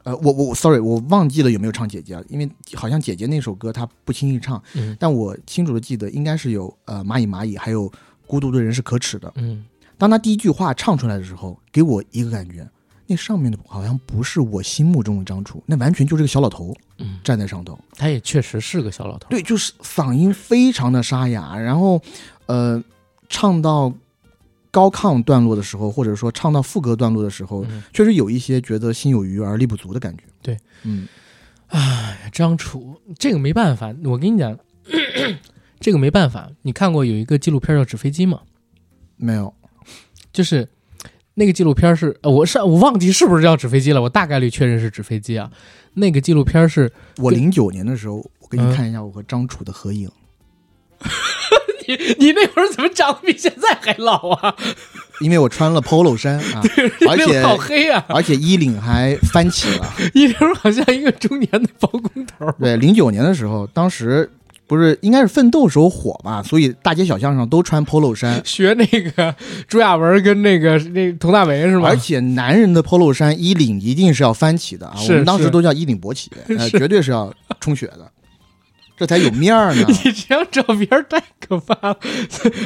[0.04, 2.24] 呃，我我 sorry，我忘记了有没有唱姐姐啊？
[2.28, 7.92] 因为好像姐姐那首歌他不轻易唱，嗯但我清楚的记得应该是有呃蚂蚁蚂蚁，还有
[8.26, 9.32] 孤独的人是可耻的。
[9.36, 9.64] 嗯，
[10.02, 12.68] 当他第一句话唱出来的时候，给我一个感觉，
[13.06, 17.78] 那上面的好像不是我心目中的张楚，那完全就是个小老头嗯站在上头。
[17.96, 19.30] 他也确实是个小老头。
[19.30, 22.02] 对，就是嗓音非常的沙哑，然后
[22.48, 22.84] 呃，
[23.30, 23.94] 唱到
[24.72, 30.24] 高亢段落的时候，或者说唱到副歌段落的时候，嗯确实有一些觉得心有余而力不足的感觉。
[30.42, 31.08] 对，嗯，
[32.32, 34.58] 张楚这个没办法，我跟你讲，
[35.80, 36.50] 这个没办法。
[36.64, 38.42] 你看过有一个纪录片叫《纸飞机》吗？
[39.16, 39.54] 没有，
[40.34, 40.68] 就是
[41.36, 45.50] 那个纪录片是，呃我是我忘记是不是叫《纸飞机》了，我大概率确认是《纸飞机》啊。
[45.96, 50.10] 那个纪录片是我零九年的时候，我给你嗯看一下我和张楚的合影。
[51.88, 54.56] 你你那会儿怎么长得比现在还老啊？
[55.20, 56.62] 因为我穿了 polo 衫啊，
[57.10, 58.06] 而且好黑啊！
[58.10, 59.94] 而且衣领还翻起了。
[60.14, 62.50] 衣领好像一个中年的包工头。
[62.60, 64.30] 对，零九年的时候，当时
[64.72, 69.36] 不是应该是奋斗时候火吧，所以大街小巷上都穿 polo 衫， 学那个
[69.68, 71.90] 朱亚文跟那个那佟大为是吗？
[71.90, 78.10] 而且男人的 polo 衫衣领一定是要翻起的啊，我们当时都叫衣领勃起，呃， 绝对是要充血的，
[78.96, 79.84] 这才有面儿呢。
[79.90, 81.98] 你这张照片太可怕了，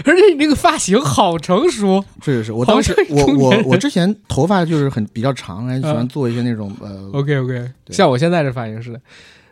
[0.05, 2.05] 而且你那个发型好成熟。
[2.23, 9.01] 是是是，我当时我我我之前头发就是很比较长，还喜欢嗯做一些那种呃，OK OK，像我现在这发型似的。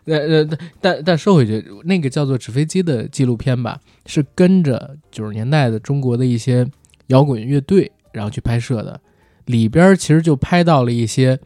[0.06, 6.68] 呃呃，但但但说回去，那个叫做《纸飞机》的纪录片吧，是跟着九十年代的中国的一些
[7.08, 9.00] 摇滚乐队，然后去拍摄的。
[9.46, 11.40] 里边其实就拍到了一些，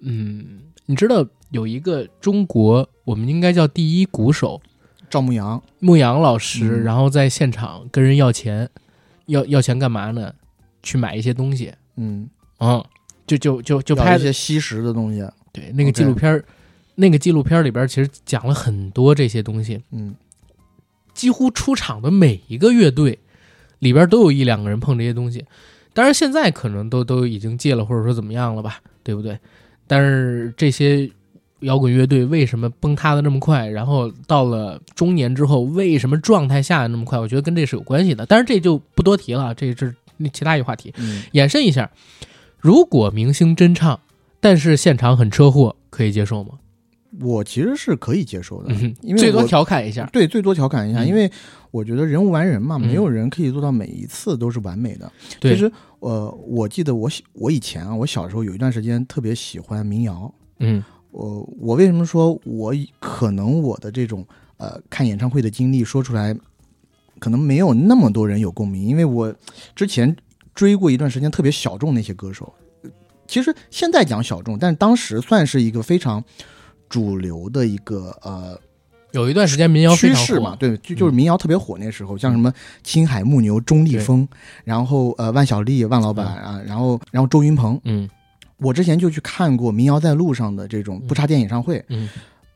[0.00, 4.60] 嗯，你知道有一个中国，我们应该叫第一鼓手
[5.10, 8.68] 赵牧阳，牧阳老师，嗯然后在现场跟人要钱，
[9.26, 10.32] 要要钱干嘛呢？
[10.80, 12.30] 去买一些东西，嗯，
[12.60, 12.84] 嗯，
[13.26, 16.44] 就就就就拍的一些吸食的东西，对，那个纪录片儿
[17.00, 20.16] 那个纪录片里边其实讲了很多这些东西，嗯
[21.14, 23.16] 几乎出场的每一个乐队
[23.78, 25.44] 里边都有一两个人碰这些东西。
[25.94, 29.38] 当然，现在可能都都已经戒了，或者说怎么样了吧，对不对？
[29.86, 31.08] 但是这些
[31.60, 38.26] 摇滚乐队为什么崩塌的那么快，然后到了中年之后为什么状态下的那么快，我觉得跟这是有关系的。
[38.26, 39.94] 但是这就不多提了，这是
[40.32, 40.92] 其他一个话题。
[40.98, 41.90] 嗯，延伸一下，
[42.58, 44.00] 如果明星真唱，
[44.40, 46.58] 但是现场很车祸，可以接受吗？
[47.20, 50.08] 我其实是可以接受的，嗯，因为最多调侃一下。
[50.12, 51.30] 对最多调侃一下，嗯因为
[51.70, 55.10] 我觉得人无完人嘛，嗯没有人可以做到每一次都是完美的。
[55.40, 60.32] 对其实呃，我记得我小我以前啊，我小时候有一段时间特别喜欢民谣。
[60.60, 64.24] 嗯我我为什么说我可能我的这种
[64.58, 66.36] 呃看演唱会的经历说出来，
[67.18, 69.34] 可能没有那么多人有共鸣，因为我
[69.74, 70.14] 之前
[70.54, 72.52] 追过一段时间特别小众那些歌手。
[73.26, 76.22] 其实现在讲小众，但是当时算是一个非常
[76.88, 78.58] 主流的一个呃
[79.12, 84.26] 有一段时间民谣趋势嘛，，对，就就是民谣特别火那时候，像什么青海牧牛、钟立风，
[84.64, 88.08] 然后呃万晓利、万老板啊，然后然后周云鹏，嗯。
[88.58, 92.08] 我之前就去看过《民谣在路上》的这种不插电演唱会，嗯。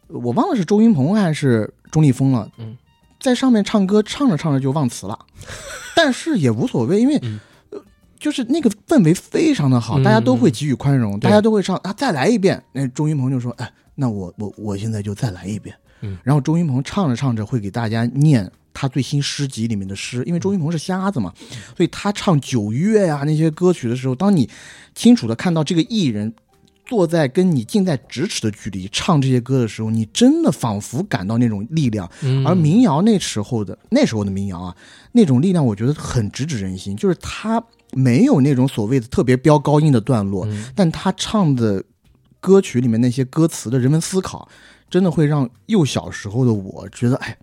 [0.08, 2.76] 我忘了是周云鹏还是钟立风了，嗯，
[3.20, 5.18] 在上面唱歌，唱着唱着就忘词了，
[5.94, 7.20] 但是也无所谓，因为。
[8.18, 11.28] 就是那个氛围非常的好，嗯大家都会给予宽容，对。
[11.28, 12.62] 大家都会唱啊，再来一遍。
[12.70, 15.74] 那周云鹏就说：“哎，那我我我现在就再来一遍。”
[16.04, 21.32] 嗯然后周云鹏唱着唱着会给大家念他最新诗集里面的诗，因为周云鹏是瞎子嘛，
[21.76, 24.50] 所以他唱《九月》呀那些歌曲的时候，当你
[24.96, 26.34] 清楚的看到这个艺人
[26.84, 32.10] 坐在跟你近在咫尺的距离唱这些歌的时候，你真的仿佛感到那种力量。
[32.22, 34.76] 嗯，而民谣那时候的那时候的民谣啊，
[35.12, 37.62] 那种力量，我觉得很直指人心，就是他
[37.92, 41.84] 没有那种所谓的特别飙高音的段落，嗯但他唱的
[42.42, 44.48] 歌曲里面那些歌词的人文思考，
[44.90, 47.38] 真的会让幼小时候的我觉得，哎，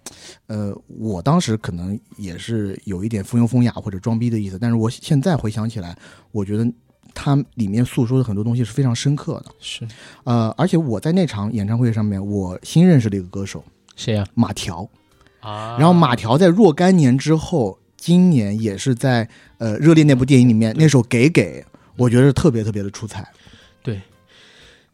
[0.48, 5.98] 呃，我当时可能也是有一点附庸风雅或者装逼的意思，但是我现在回想起来，
[6.34, 6.70] 我觉得
[7.14, 9.46] 它里面诉说的很多东西是非常深刻的。
[9.62, 9.88] 是
[10.26, 13.64] 呃，而且我在那场演唱会上面，我新认识了一个歌手
[13.96, 14.26] 谁呀？
[14.36, 14.88] 马条，
[15.40, 19.30] 啊然后马条在若干年之后，今年也是在
[19.60, 21.62] 呃《热烈》那部电影里面那首《给给》，
[21.96, 23.26] 我觉得特别特别的出彩。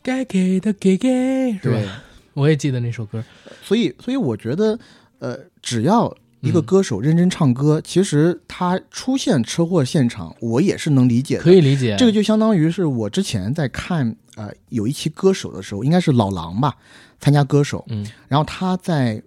[0.06, 2.04] 该给的给给是对吧？，
[2.36, 3.24] 我也记得那首歌。
[3.64, 4.78] 所以所以我觉得，
[5.18, 11.44] 呃，只要一个嗯歌手认真唱歌，其实他出现车祸现场，我也是能理解的。
[11.44, 16.76] 可以理解，这个就相当于是我之前在看呃有一期歌手的时候，应该是老狼吧，
[17.20, 19.20] 参加歌手，嗯然后他在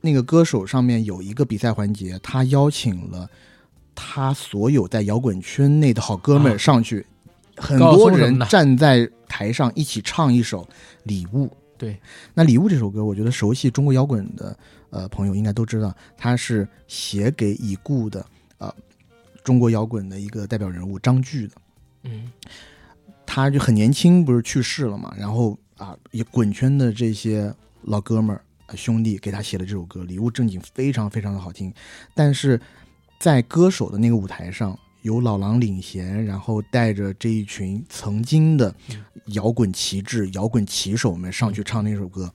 [0.00, 3.28] 那个歌手上面有一个比赛环节，他邀请了
[3.96, 7.04] 他所有在摇滚圈内的好哥们啊儿上去，
[7.56, 10.62] 很多人站在台上一起唱一首
[11.04, 11.46] 《礼物》。
[11.76, 12.00] 对，
[12.32, 14.56] 那《礼物》这首歌，我觉得熟悉中国摇滚的
[14.90, 18.24] 呃朋友应该都知道，它是写给已故的
[18.58, 18.72] 呃
[19.42, 21.54] 中国摇滚的一个代表人物张炬的。
[22.04, 22.30] 嗯
[23.26, 25.12] 他就很年轻，不是去世了嘛？
[25.18, 27.52] 然后啊，也滚圈的这些
[27.82, 31.72] 老哥们儿、呃兄弟给他写的这首歌《礼物》，正经非常非常的好听。
[32.14, 32.60] 但是
[33.18, 38.74] 在歌手的那个舞台上，由老狼领衔，然后带着这一群曾经的
[39.28, 42.32] 摇滚旗帜、摇滚旗手们上去唱那首歌，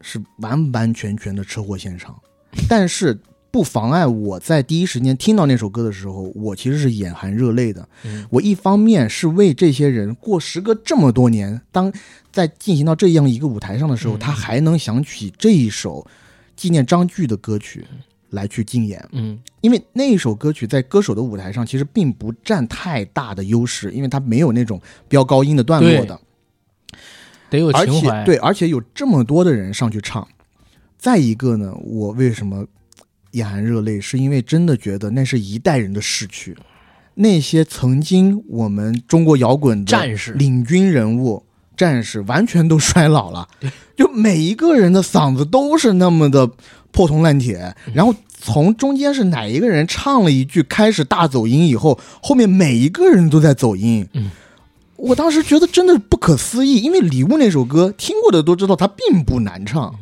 [0.00, 2.20] 是完完全全的车祸现场。
[2.68, 3.18] 但是
[3.52, 7.88] 不妨碍我在第一时间听到那首歌的时候，我其实是眼含热泪的。
[8.04, 11.92] 嗯我一方面是为这些人过时隔这么多年，当
[12.32, 16.04] 在进行到这样一个舞台上的时候，嗯他还能想起这一首
[16.56, 17.86] 纪念张炬的歌曲
[18.32, 19.38] 来去竞演，嗯。
[19.62, 24.78] 因为那一首歌曲在歌手的舞台上其实并不占太大的优势，因为它没有那种
[25.08, 26.20] 飙高音的段落的，
[27.48, 28.24] 得有而情怀。
[28.24, 30.26] 且对，而且有这么多的人上去唱。
[30.98, 32.66] 再一个呢，我为什么
[33.32, 36.56] 眼含热泪，是因为真的觉得那是一代人的逝去，
[37.14, 40.32] 那些曾经我们中国摇滚的战士。
[40.32, 41.44] 领军人物、
[41.76, 43.48] 战士，完全都衰老了。
[43.96, 46.50] 就每一个人的嗓子都是那么的
[46.92, 54.06] 破铜烂铁，嗯然后从中间是哪一个人唱了一句开始大走音以后，后面每一个人都在走音。
[54.12, 54.30] 嗯
[54.96, 59.92] 我当时觉得真的不可思议，因为《礼物》那首歌听过的都知道它并不难唱，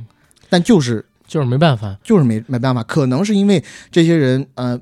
[0.50, 1.96] 但就是就是没办法。
[2.04, 4.78] 就是没没办法，可能是因为这些人呃。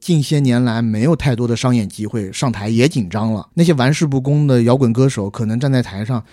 [0.00, 3.46] 近些年来没有太多的商演机会，上台也紧张了。
[3.52, 6.24] 那些玩世不恭的摇滚歌手，可能站在台上，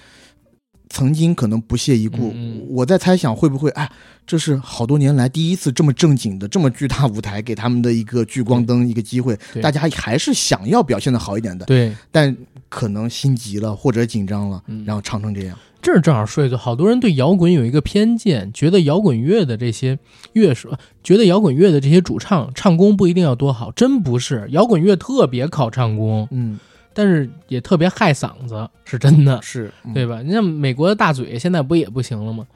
[0.89, 2.33] 曾经可能不屑一顾。
[2.69, 3.89] 我在猜想，会不会哎，
[4.25, 12.35] 这是好多年来第一次这么正经的、这么巨大舞台给他们的一个聚光灯、一个机会，大家还是想要表现的好一点的，对，但
[12.69, 14.83] 可能心急了或者紧张了，嗯。
[14.85, 15.57] 然后唱成这样。
[15.79, 19.97] 这儿正好说一个，好多人对摇滚有一个偏见，觉得摇滚乐的这些
[20.33, 20.71] 乐手，
[21.03, 26.59] 觉得摇滚乐的这些主唱唱功不一定要多好，真不是，摇滚乐特别考唱功，嗯，
[26.97, 30.23] 但是也特别害嗓子，是真的，是，嗯对吧？
[30.23, 32.47] 你像美国的大嘴，现在不也不行了吗？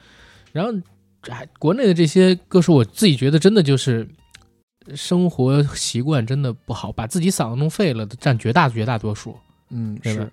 [0.52, 0.74] 然后，
[1.30, 4.08] 哎，国内的这些歌手，我自己觉得真的就是
[4.96, 9.38] 生活习惯真的不好，把自己嗓子弄废了的占绝大绝大多数。
[9.70, 10.28] 嗯，是，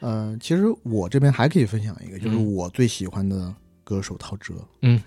[0.00, 3.54] 呃，其实我这边还可以分享一个，就是嗯我最喜欢的
[3.92, 4.54] 歌手陶喆。
[4.80, 4.98] 嗯，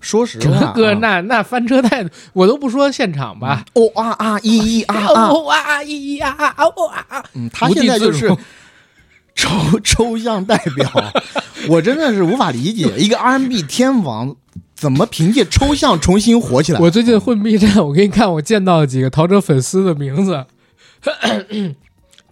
[0.00, 3.64] 说实这话，个啊那那翻车太，我都不说现场吧。
[3.74, 7.24] 哦啊啊一一啊啊，哦啊一一啊哦啊啊！
[7.34, 8.28] 嗯，他现在就是
[9.36, 9.48] 抽
[9.84, 10.90] 抽象代表，
[11.68, 14.34] 我真的是无法理解，一个 R&B 天王
[14.74, 16.80] 怎么凭借抽象重新火起来？
[16.80, 20.44] 我最近混 B 站，我给你看我见到的几个陶喆粉丝的名字：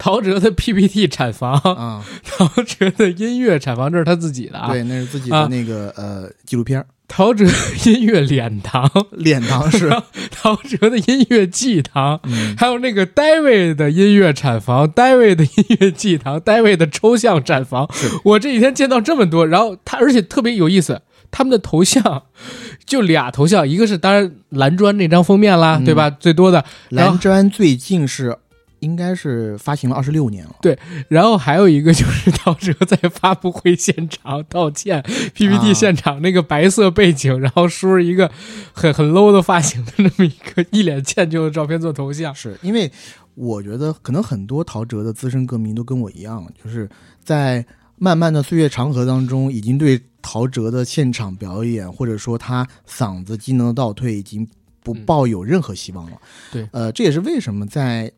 [0.03, 4.69] 陶喆的 PPT 产房，啊， 陶喆的音乐产房，这是他自己的啊。
[4.73, 5.43] 对，那是自己啊。
[5.43, 7.47] 的那个呃纪录片，陶喆
[7.89, 9.89] 音乐脸堂，脸堂是，
[10.33, 17.89] 陶喆的音乐祭堂，嗯，还有那个 David 的音乐产房，David 的音乐祭堂，David 的抽象产房。
[18.25, 22.25] 我这几天见到这么多，然后他而且特别有意思，他们的头像
[22.85, 25.85] 就俩头像，一个是当然蓝砖那张封面啦，嗯。
[25.85, 26.11] 对吧？
[26.11, 28.37] 最多的，蓝砖最近是
[28.83, 30.57] 应该是发行了二十六年了。
[30.61, 30.79] 对
[31.09, 35.03] 然后还有一个就是陶喆在发布会现场道歉
[35.35, 38.31] ，PPT 啊现场那个白色背景，然后梳着一个
[38.73, 42.35] 很很 low 的发型的那么一个一脸歉疚的照片做头像。
[42.35, 42.93] 是因为
[43.35, 46.89] 我觉得可能很多陶喆的资深歌迷都跟我一样，就是
[47.25, 47.65] 在
[47.97, 54.47] 漫漫的岁月长河当中，已经对陶喆的现场表演或者说他嗓子机能的倒退已经
[54.83, 56.17] 不嗯抱有任何希望了。
[56.51, 58.11] 对呃，这也是为什么在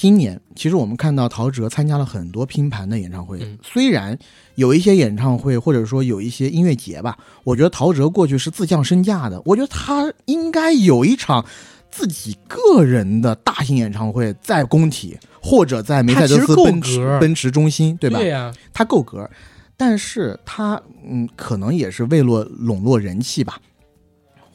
[0.00, 3.58] 今年，其实我们看到陶喆参加了很多拼盘的演唱会，嗯。
[3.62, 4.18] 虽然
[4.54, 11.44] 有一些演唱会或者说有一些音乐节吧，我觉得陶喆过去是自降身价的，我觉得他应该有一场
[11.90, 18.18] 自己个人的大型演唱会，在工体或者在梅赛德斯奔驰奔驰中心，对吧？
[18.20, 19.28] 对呀、他够格，
[19.76, 23.60] 但是他嗯，可能也是为了笼络人气吧，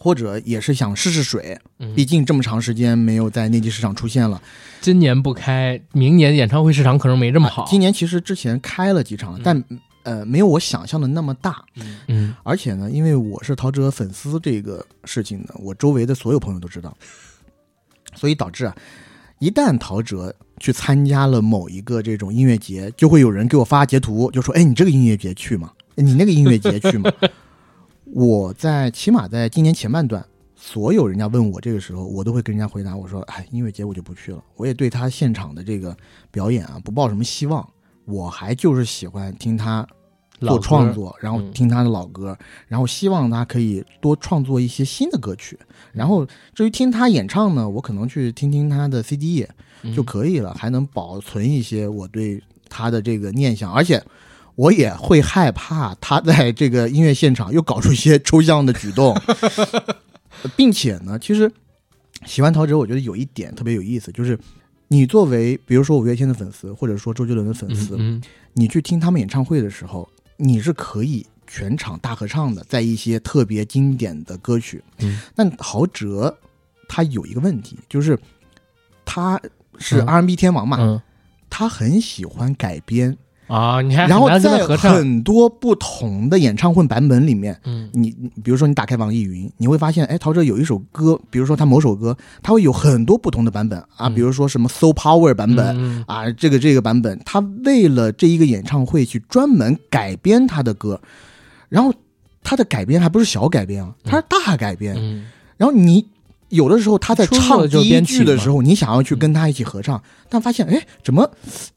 [0.06, 4.40] 或者也是想试试水，嗯毕竟这么长时间没有在内地市场出现了。
[4.80, 7.64] 今年不开，明年演唱会市场可能没这么好。
[7.64, 9.64] 啊今年其实之前开了几场，嗯但
[10.04, 11.56] 呃没有我想象的那么大。
[12.08, 16.96] 嗯而且呢，因为我是陶喆粉丝这个事情呢，我周围的所有朋友都知道，
[18.14, 18.76] 所以导致啊，
[19.40, 25.72] 一旦陶喆去参加了某一个这种音乐节，就会有人给我发截图，就说：“哎，你这个音乐节去吗？
[25.96, 27.12] 哎你那个音乐节去吗？”
[28.06, 30.24] 我在起码在今年前半段，
[30.56, 35.96] 所有人家问我这个时候，我都会跟人家回答我说：“哎，音乐节我就不去了，我也对他现场的这个
[36.32, 37.68] 表演啊不抱什么希望，
[38.06, 39.86] 我还就是喜欢听他
[40.40, 42.38] 做创，作，然后嗯听他的老歌，
[42.68, 45.60] 然后希望他可以多创作一些新的歌曲。
[45.92, 49.46] 然后至于听他演唱呢，我可能去听听他的 CD
[49.82, 54.02] 嗯就可以了，还能保存一些我对他的这个念想，而且。
[54.56, 59.16] 我也会害怕他在这个音乐现场又搞出一些抽象的举动，
[60.56, 61.52] 并且呢，其实
[62.26, 64.40] 喜欢陶喆，我觉得有一点特别有意思，就是
[64.88, 68.22] 你作为比如说五月天的粉丝，或者说周杰伦的粉丝，嗯
[68.54, 74.82] 你去听他们演唱会的时候，你是可以全场大合唱的，在一些特别经典的歌曲。
[75.00, 75.20] 嗯。
[75.36, 76.34] 但陶喆
[76.88, 78.18] 他有一个问题，就是
[79.04, 79.38] 他
[79.78, 80.06] 是嗯。
[80.08, 81.02] R&B 天王嘛，嗯。
[81.50, 83.18] 他很喜欢改编，
[83.48, 87.60] 啊，你还然后在很多不同的演唱会版本里面。
[87.64, 87.90] 嗯。
[87.94, 93.80] 你你比如说，你打开网易云，你会发现，哎，陶喆有一首歌，比如说他某首歌，他会有很多不同的版本。
[93.98, 94.16] 啊，嗯。
[94.16, 96.04] 比如说什么 So Power 版本，嗯。
[96.08, 101.00] 啊，这个这个版本，他为了这一个演唱会去专门改编他的歌，
[101.70, 101.94] 然后
[102.44, 104.96] 他的改编还不是小改编啊，他是大改编。
[104.98, 105.26] 嗯。
[105.58, 106.06] 然后你
[106.50, 111.30] 有的时候他在唱第一句的时候，你想要去跟他一起合唱，但发现哎，怎么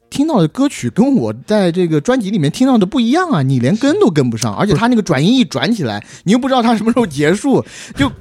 [0.09, 3.41] 听到的歌曲跟我在这个专辑里面听到的不一样啊？
[3.41, 7.65] 你连跟都跟不上，而且他那个转音一转起来，你又不知道他什么时候结束，
[7.95, 8.11] 就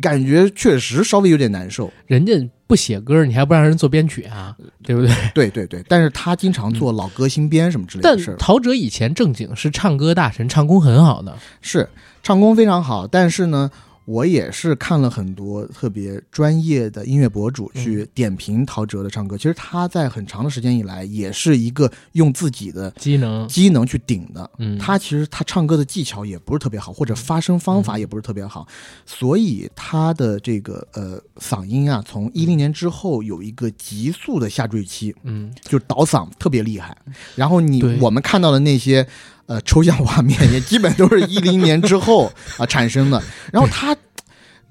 [0.00, 1.92] 感觉确实稍微有点难受。
[2.06, 2.32] 人家
[2.66, 5.14] 不写歌，你还不让人做编曲啊，对不对？
[5.34, 8.36] 对对对，但是他经常做老歌新编什么之类的事儿。
[8.38, 11.88] 陶喆以前正经是唱歌大神，唱功很好的，是
[12.22, 13.70] 唱功非常好，但是呢，
[14.04, 19.36] 我也是看了很多特别专业的音乐博主去点评陶喆的唱歌。
[19.36, 24.50] 其实他在很长的时间以来，也是一个用自己的机能，机能去顶的。
[24.58, 28.66] 嗯，他其实他唱歌的技巧也不是特别好，或者发声方法也不是特别好，
[29.06, 36.96] 所以他的这个呃嗓音啊，从一零年之后有一个急速的下坠期，嗯就倒嗓特别厉害。
[37.36, 39.06] 然后你我们看到的那些
[39.50, 43.20] 呃抽象画面， 也基本都是一零年之后啊、产生的。
[43.52, 43.96] 然后他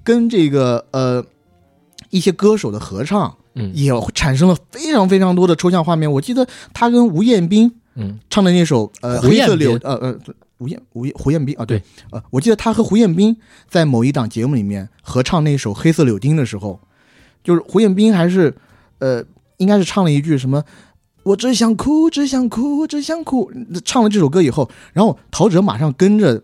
[0.02, 1.22] 跟这个呃
[2.08, 6.10] 一些歌手的合唱，嗯也产生了非常非常多的抽象画面。
[6.10, 10.18] 我记得他跟吴彦斌嗯唱的那首呃黑色柳呃呃
[10.58, 11.82] 吴彦吴彦胡彦斌啊对对
[12.12, 13.36] 呃，我记得他和胡彦斌
[13.68, 16.80] 在某一档节目里面合唱那首《黑色柳丁》的时候，
[17.44, 18.54] 就是胡彦斌还是
[18.98, 19.22] 呃
[19.58, 20.64] 应该是唱了一句什么。
[21.22, 23.50] 我只想哭，只想哭，只想哭。
[23.84, 26.42] 唱了这首歌以后，然后陶喆马上跟着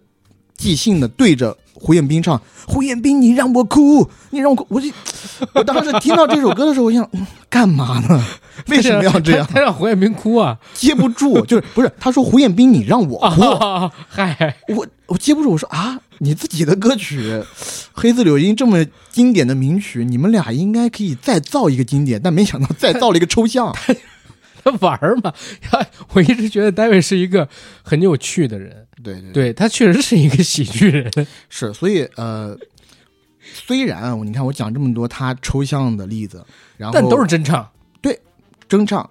[0.56, 4.88] 即兴的对着胡彦斌唱：“胡彦斌，你让我哭，你让我哭。”我就
[5.54, 8.22] 我当时听到这首歌的时候，我想嗯干嘛呢？
[8.68, 9.60] 为什么要这样 他？
[9.60, 10.58] 让胡彦斌哭啊！
[10.74, 11.90] 接不住，就是不是？
[11.98, 15.52] 他说胡彦斌，你让我哭，啊， 嗨，我我接不住。
[15.52, 17.32] 我说啊，你自己的歌曲
[17.92, 23.74] 《黑子柳丁》这么经典的名曲，你们俩应该可以再造一个经典，但没想到再造了一个抽象。
[24.66, 25.32] 他 玩儿嘛。
[26.14, 27.48] 我一直觉得戴维是一个
[27.82, 29.52] 很有趣的人，对对对。
[29.52, 31.10] 他确实是一个喜剧人。
[31.48, 32.56] 是，所以呃，
[33.40, 36.44] 虽然啊你看我讲这么多他抽象的例子，
[36.76, 37.68] 然后但都是真唱。
[38.02, 38.20] 对
[38.68, 39.08] 真唱，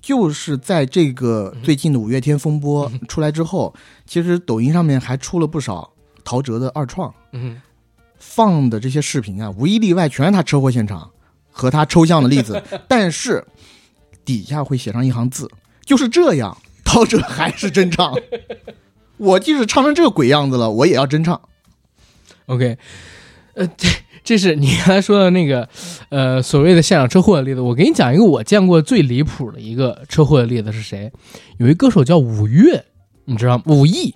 [0.00, 3.72] 就是在这个最近的五月天风波出来之后，
[4.06, 5.92] 其实抖音上面还出了不少
[6.24, 7.60] 陶喆的二创，嗯，
[8.18, 11.10] 放的这些视频啊，无一例外全是他车祸现场
[11.50, 13.44] 和他抽象的例子，但是
[14.26, 15.48] 底下会写上一行字，
[15.86, 16.54] 就是这样，
[16.84, 18.12] 陶喆还是真唱。
[19.16, 21.40] 我即使唱成这个鬼样子了，我也要真唱。
[22.44, 22.76] OK，
[23.54, 23.88] 呃，这
[24.22, 25.68] 这是你刚才说的那个，
[26.10, 27.60] 呃，所谓的现场车祸的例子。
[27.60, 31.10] 我给你讲一个我见过最离谱的一个车祸的例子是谁？
[31.58, 32.84] 有一歌手叫五月，
[33.24, 33.64] 你知道吗？
[33.66, 34.14] 武艺，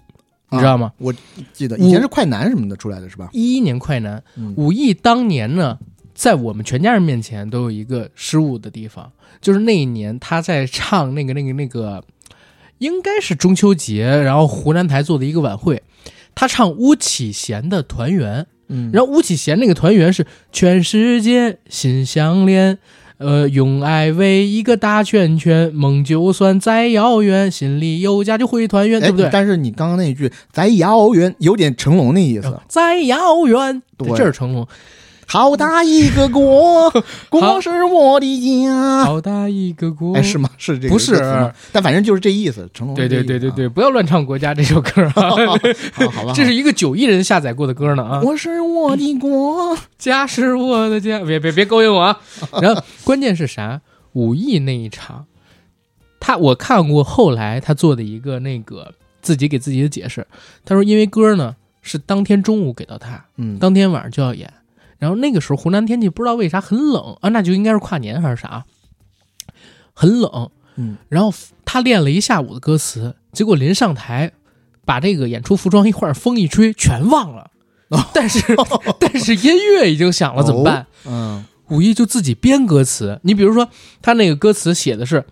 [0.50, 0.92] 你知道吗？
[0.98, 1.14] 我
[1.52, 3.30] 记得以前是快男什么的出来的是吧？
[3.32, 5.78] 一一年快男，嗯武艺当年呢，
[6.20, 9.10] 在我们全家人面前都有一个失误的地方，
[9.40, 12.04] 就是那一年他在唱那个那个那个，
[12.76, 15.82] 应该是中秋节，然后湖南台做的一个晚会，
[16.34, 18.42] 他唱巫启贤的《团圆》。
[18.68, 22.76] 嗯，然后巫启贤那个团圆是全世界心相连，
[23.16, 29.30] 呃，用爱围一个大圈圈，梦就算再遥远，心里有家就会团圆，哎对不对？
[29.32, 32.60] 但是你刚刚那一句“在遥远”有点成龙那意思。
[32.68, 34.68] 再遥远，对这是成龙。
[35.32, 36.90] 好大一个国，
[37.30, 39.04] 国是我的家。
[39.04, 40.50] 好大一个国，哎，是吗？
[40.58, 41.14] 是这个不是
[41.70, 42.68] 但反正就是这意思。
[42.74, 45.30] 成龙对对对对对，不要乱唱《国家》这首歌啊，
[45.94, 48.20] 好 好吧， 这是一个九亿人下载过的歌呢啊！
[48.24, 49.78] 我是我的国。
[49.98, 52.20] 家是我的家，别别别勾引我啊！
[52.60, 53.80] 然后关键是啥？
[54.14, 55.26] 武艺那一场，
[56.18, 58.92] 他我看过后来他做的一个那个
[59.22, 60.26] 自己给自己的解释，
[60.64, 64.52] 他说因为歌呢是当天中午给到他，嗯，当天晚上就要演，
[65.00, 68.64] 然后那个时候湖南天气不知道为啥很冷啊，那就应该是跨年还是啥，
[69.92, 74.30] 很冷，嗯，然后他练了一下午的歌词，结果临上台，
[74.84, 77.50] 把这个演出服装一换，风一吹，全忘了。
[78.14, 78.40] 但是
[79.00, 80.86] 但是音乐已经响了，怎么办？
[81.06, 83.20] 嗯武艺就自己编歌词。
[83.22, 83.68] 你比如说，
[84.02, 85.24] 他那个歌词写的是，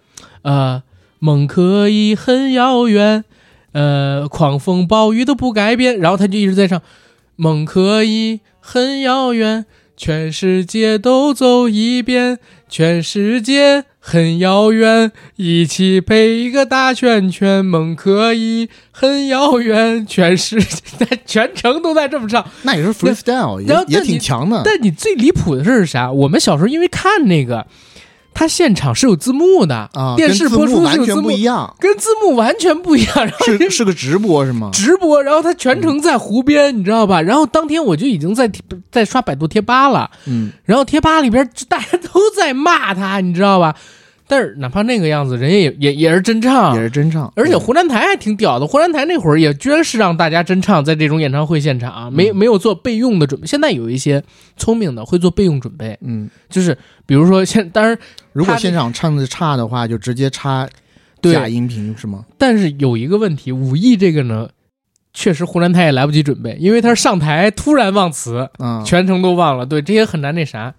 [0.42, 0.80] 呃，
[1.18, 3.24] 梦可以很遥远，
[3.72, 5.98] 呃，狂风暴雨都不改变。
[5.98, 6.80] 然后他就一直在唱，
[7.34, 8.38] 梦可以
[8.70, 9.64] 很遥远，
[9.96, 12.38] 全世界都走一遍，
[12.68, 17.64] 全世界很遥远，一起配一个大圈圈。
[17.64, 22.46] 梦可以很遥远，全世界全程都在这么唱。
[22.64, 24.60] 那也是 freestyle，也也挺强的。
[24.62, 26.12] 但你最离谱的是啥？
[26.12, 27.66] 我们小时候因为看那个，
[28.38, 33.12] 他现场是有字幕的啊，电视播出完全出是有字幕，不一样，跟字幕完全不一样。
[33.16, 34.70] 然后是是个直播是吗？
[34.72, 37.20] 直播，然后他全程在湖边，你知道吧？
[37.20, 38.48] 然后当天我就已经在
[38.92, 43.74] 在刷百度贴吧了，嗯，然后贴吧里边大家都在骂他，你知道吧？
[44.28, 47.32] 但是哪怕那个样子，人家也也也是真唱，也是真唱。
[47.34, 53.46] 而且湖南台还挺屌的，湖南台那会儿也居然是让大家真唱，在这种演唱会现场啊，没没有做备用的准备。
[53.46, 54.22] 现在有一些
[54.58, 56.76] 聪明的会做备用准备，嗯，就是
[57.06, 57.98] 比如说现，当然
[58.34, 60.68] 如果现场唱的差的话，就直接插
[61.22, 62.26] 对假音频是吗？
[62.36, 64.50] 但是有一个问题，武艺这个呢，
[65.14, 70.74] 确实湖南台也来不及准备，因为他是上台突然忘词，嗯，全程都忘了，对，这也很难那啥。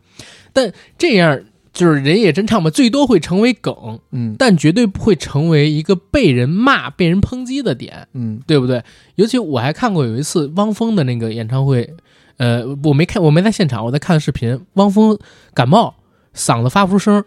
[0.53, 1.39] 但这样
[1.71, 8.07] 就是人也真唱吧，最多会成为梗，嗯但绝对不会成为一个被人骂、被人抨击的点。
[8.13, 8.83] 嗯对不对？
[9.15, 11.93] 尤其我还看过有一次汪峰的那个演唱会，
[12.37, 14.59] 呃，我没看，我没在现场，我在看视频。
[14.73, 15.17] 汪峰
[15.53, 15.95] 感冒，
[16.35, 17.23] 嗓子发不出声，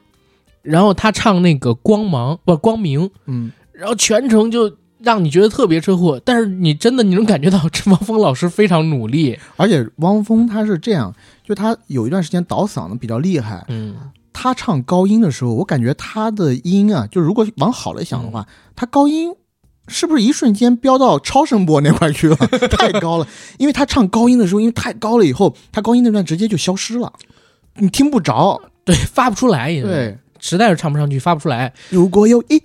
[0.62, 11.14] 然后他唱那个《光芒》不光明，嗯，然后全程就让你觉得特别车祸，但是你真的你能感觉到这 汪峰老师非常努力，而且汪峰他是这样，
[11.44, 13.96] 就他有一段时间倒嗓子比较厉害，嗯，
[14.32, 19.34] 他唱高音的时候，我感觉他的音啊，就如果往好了想的话，他高音
[19.88, 22.36] 是不是一瞬间飙到超声波那块去了？
[22.70, 23.26] 太高了，
[23.58, 27.12] 因为他唱高音的时候，因为太高了以后，他高音那段直接就消失了，
[27.76, 28.60] 你听不着。
[28.84, 31.72] 对，发不出来，也对，实在是唱不上去，发不出来。
[31.90, 32.58] 如果有一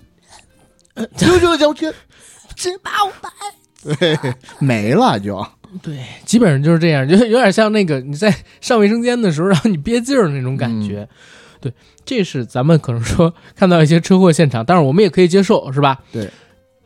[1.16, 1.92] 九九九九，
[2.56, 5.46] 十八五百，对，没了就。
[5.82, 11.02] 对，基本上就是这样，就是有点像那个你在上卫生间的时候，然后你憋劲儿那种感觉。
[11.02, 11.16] 嗯
[11.60, 11.72] 对，
[12.04, 16.00] 这是咱们可能说 看到一些车祸现场，但是我们也可以接受，是吧？
[16.12, 16.30] 对，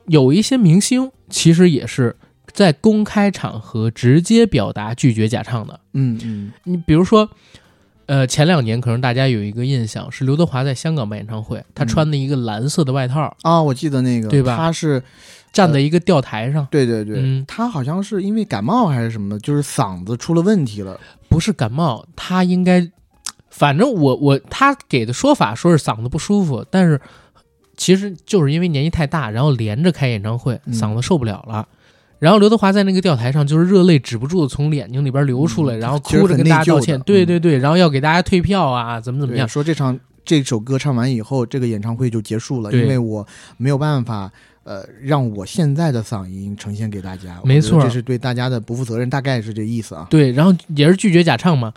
[0.06, 2.16] 有一些明星其实也是
[2.52, 5.80] 在公开场合直接表达拒绝假唱的。
[5.94, 7.28] 嗯嗯你比如说，
[8.06, 15.02] 呃，前两年可能大家有一个印象是刘德华在香港办演唱会，他嗯穿的一个蓝色的外套，啊，我记得那个，对吧他是，
[15.52, 20.98] 站在一个吊台上，对对对，嗯他好像是因为感冒还是什么，就是嗓子出了问题了。
[21.28, 22.86] 不是感冒，他应该，
[23.52, 26.98] 反正我我他给的说法说是嗓子不舒服，但是
[27.76, 31.68] 其实就是因为年纪太大，然后连着开演唱会，嗯嗓子受不了了。
[32.18, 43.26] 然后刘德华在那个吊台上，就是热泪止不住的从眼睛里边流出来，嗯然后哭着跟大家道歉，对对对，然后要给大家退票啊，怎么怎么样，说这场这首歌唱完以后，这个演唱会就结束了，因为我
[43.58, 44.32] 没有办法。
[44.64, 50.06] 呃，让我现在的嗓音呈现给大家，没错这是对大家的不负责任，大概是这意思啊。
[50.08, 51.72] 对，然后也是拒绝假唱嘛。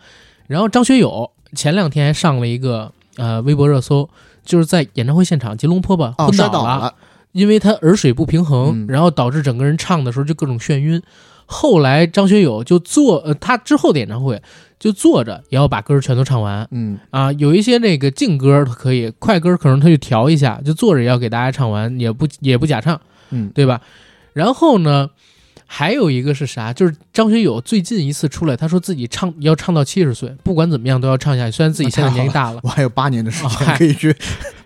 [0.46, 4.10] 然后张学友前两天还上了一个呃微博热搜，
[4.44, 6.96] 就是在演唱会现场吉隆坡吧哦，昏倒了，摔倒了，
[7.34, 11.02] 因为他耳水不平衡，嗯然后导致整个人唱的时候就各种眩晕。
[11.48, 14.42] 后来张学友就坐呃，他之后的演唱会
[14.80, 17.32] 就坐着也要把歌儿全都唱完嗯啊。
[17.34, 23.00] 有一些那个静歌儿他可以，快歌儿可能他就调一下，就坐着也要给大家唱完，也不也不假唱，
[23.30, 23.80] 嗯，对吧？
[24.34, 25.12] 然后呢，
[25.68, 26.72] 还有一个是啥？
[26.72, 31.52] 就是张学友最近一次出来，他说自己唱要唱到七十岁，不管怎么样都要唱下去。
[31.52, 34.16] 虽然自己现在年纪大了，我还有八年的时间 可以去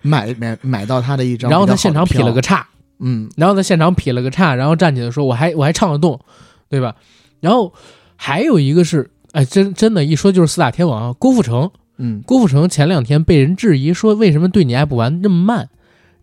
[0.02, 1.50] 买 买买到他的一张。
[1.50, 2.66] 然后他现场劈了个叉，
[2.98, 6.20] 嗯然后他现场劈了个叉，然后站起来说：“我还我还唱得动，
[6.68, 6.94] 对吧？”
[7.40, 7.72] 然后
[8.16, 11.70] 还有一个是，哎，真真的，一说就是四大天王啊，郭富城。
[12.02, 15.68] 嗯郭富城前两天被人质疑说，为什么对你爱不完那么慢？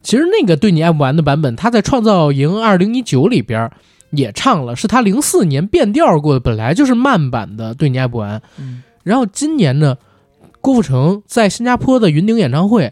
[0.02, 3.70] 其实那个对你爱不完的版本，他在《创造营二零一九》里边
[4.18, 8.40] 也唱了，是他零四年变调过的，本来就是慢版的《对你爱不完》。
[8.58, 8.84] 嗯。
[9.04, 9.98] 然后今年呢，
[10.60, 12.92] 郭富城在新加坡的云顶演唱会，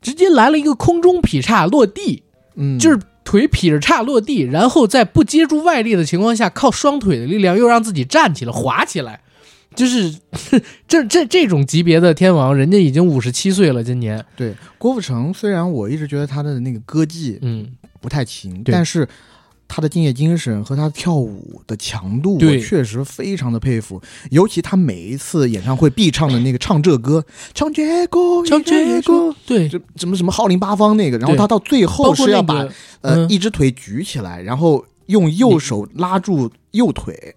[0.00, 2.22] 直接来了一个空中劈叉落地，
[2.54, 9.20] 嗯，就是腿劈着叉落地，然后在不接住外力的情况下，靠双腿的力量又让自己站起来、滑起来，
[9.74, 10.14] 就是
[10.86, 17.66] 这这这种级别的天王，人家已经五十七岁了，今年，对郭富城，虽然我一直觉得他的那个歌技嗯，
[18.00, 18.72] 不太行，对。
[18.72, 19.06] 但是
[19.68, 24.00] 他的敬业精神和他跳舞的强度，我确实非常的佩服。
[24.30, 27.24] 尤其他每一次演唱会必唱的那个唱这歌，
[27.54, 32.72] 唱这歌，唱这歌，对，这什么什么号令八方那个，然后他到最后是要把、个，
[33.02, 33.28] 呃、嗯。
[33.28, 37.36] 一只腿举起来，然后用右手拉住右腿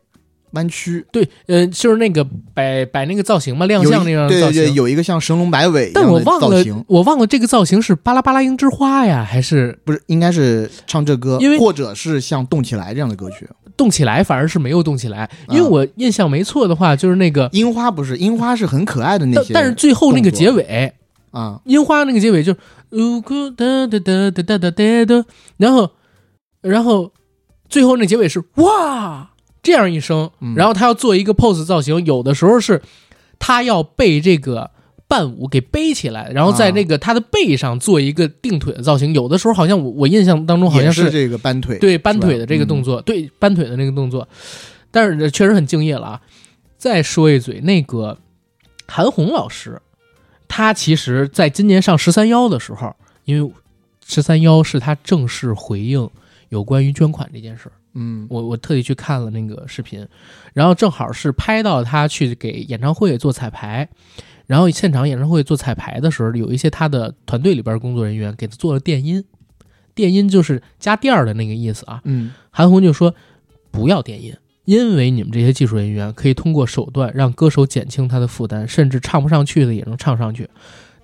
[0.51, 4.61] 弯曲对，呃，就是那个摆摆那个造型嘛，亮相那样的造型。
[4.61, 10.01] 对对，有一个像神龙摆尾，但我忘了，我忘了这个造型是《巴拉巴拉樱之花》呀，还是不是？
[10.07, 13.47] 应该是唱这歌，因为或者是像《动起来》这样的歌曲。
[13.77, 20.93] 动起来反而是没有动起来，因为我印象没错的话，就是那个樱花不是樱花是很可爱的那些，但是最后那个结尾
[21.31, 22.59] 啊，樱花那个结尾就是
[23.55, 25.25] 哒哒哒哒哒哒哒，
[25.57, 25.89] 然后
[26.61, 27.11] 然后
[27.69, 29.30] 最后那结尾是哇。
[29.63, 32.81] 这样一声，嗯然后他要做一个 pose 造型，有的时候是
[33.39, 34.71] 他要被这个
[35.07, 42.95] 伴舞给背起来，然后在啊那个他的背上做一个定腿的造型，有的时候好像我我印象当中好像也是这个搬腿，对搬腿的这个动作。
[42.95, 44.27] 作，对搬腿的那个动作，
[44.89, 46.21] 但是确实很敬业了啊。
[46.77, 48.17] 再说一嘴，那个
[48.87, 49.79] 韩红老师，
[50.47, 53.53] 她其实在今年上十三幺的时候，因为
[54.07, 56.09] 十三幺是她正式回应
[56.49, 60.07] 有关于捐款这件事儿，嗯我我特地去看了那个视频，
[60.53, 63.87] 然后正好是拍到他去给演唱会做彩排。
[64.47, 69.23] 然后现场演唱会做彩排的时候，有一些他的团队里边工作人员给他做了电音，
[69.95, 72.01] 电音就是加垫儿的那个意思啊。
[72.03, 73.15] 嗯韩红就说
[73.71, 74.35] 不要电音，
[74.65, 80.49] 因为你们这些技术人员可以通过手段让歌手减轻他的负担，甚至唱不上去的也能唱上去。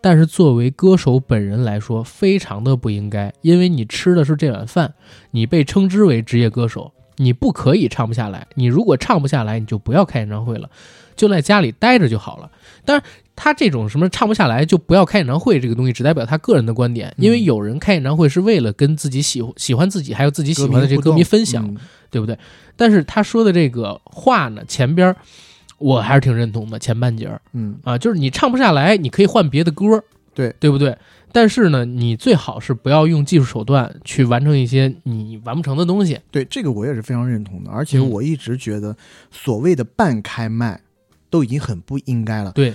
[0.10, 4.94] 但是作为歌手本人来说，非常的不应该，因为你吃的是这碗饭，
[5.32, 8.48] 你被称之为职业歌手，你不可以唱不下来。
[8.56, 10.70] 你如果唱不下来，你就不要开演唱会了，
[11.18, 12.50] 就在家里待着就好了。
[12.86, 13.04] 当然，
[13.36, 21.76] 他这种什么唱不下来就不要开演唱会这个东西，只代表他个人的观点，因为嗯有人开演唱会是为了跟自己喜喜欢自己还有自己喜欢的这歌迷分享，嗯
[22.10, 22.40] 对不对？
[22.78, 25.18] 但是他说的这个话呢，前边儿
[25.78, 27.41] 我还是挺认同的，前半截儿。
[27.54, 27.78] 嗯。
[27.84, 30.56] 啊，就是你唱不下来，你可以换别的歌，对。
[30.60, 30.98] 对不对？
[31.32, 36.20] 但是呢，你最好是不要用技术手段去完成一些你完不成的东西。
[36.32, 38.10] 对这个我也是非常认同的，而且嗯。
[38.10, 38.95] 我一直觉得
[39.30, 40.82] 所谓的半开麦
[41.30, 42.74] 都已经很不应该了，对，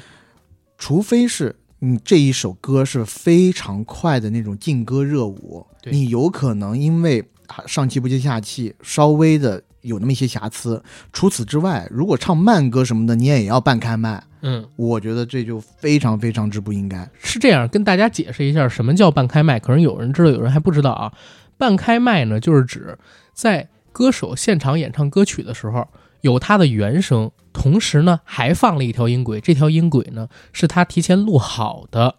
[0.76, 10.82] 除非是你这一首歌是非常快的那种劲歌热舞，你有可能因为啊上气不接下气，稍微的有那么一些瑕疵。
[11.12, 17.08] 除此之外，如果唱慢歌什么的，你也要半开麦，嗯，我觉得这就非常非常之不应该。
[17.18, 21.12] 是这样，跟大家解释一下什么叫半开麦，可能有人知道，有人还不知道啊。
[21.58, 22.98] 半开麦呢，就是指
[23.32, 25.86] 在歌手现场演唱歌曲的时候，
[26.22, 32.16] 有他的原声，同时呢还放了一条音轨，这条音轨呢是他提前录好的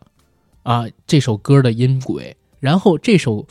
[0.61, 3.47] 啊这首歌的音轨，然后这首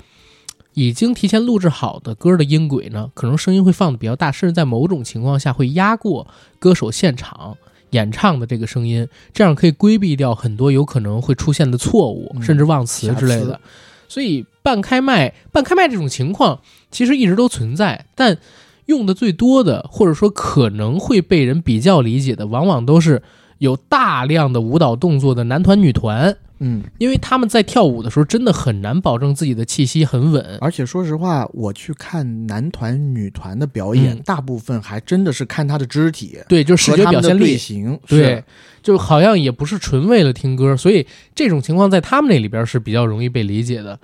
[0.74, 6.26] 已经提前录制好的歌的音轨呢，可能声音会放的比较大，甚至在某种情况下会压过
[6.58, 7.56] 歌手现场
[7.90, 13.60] 演唱的这个声音，这样可以规避掉很多有可能会出现的错误，嗯甚至忘词之类的。
[14.08, 18.38] 所以半开麦、半开麦这种情况其实一直都存在，但
[18.86, 23.22] 用的最多的，或者说可能会被人比较理解的，往往都是
[23.62, 30.59] 有大量的舞蹈动作的男团、女团，嗯，因为他们在跳舞的时候真的很难保证自己的气息很稳。
[30.60, 37.97] 而且说实话，我去看男团、女团的表演，嗯大部分还真的是看他的肢体对，就视觉表现力，队形。
[38.09, 38.43] 对，
[38.82, 41.06] 就好像也不是纯为了听歌，所以
[41.36, 43.97] 这种情况在他们那里边是比较容易被理解的。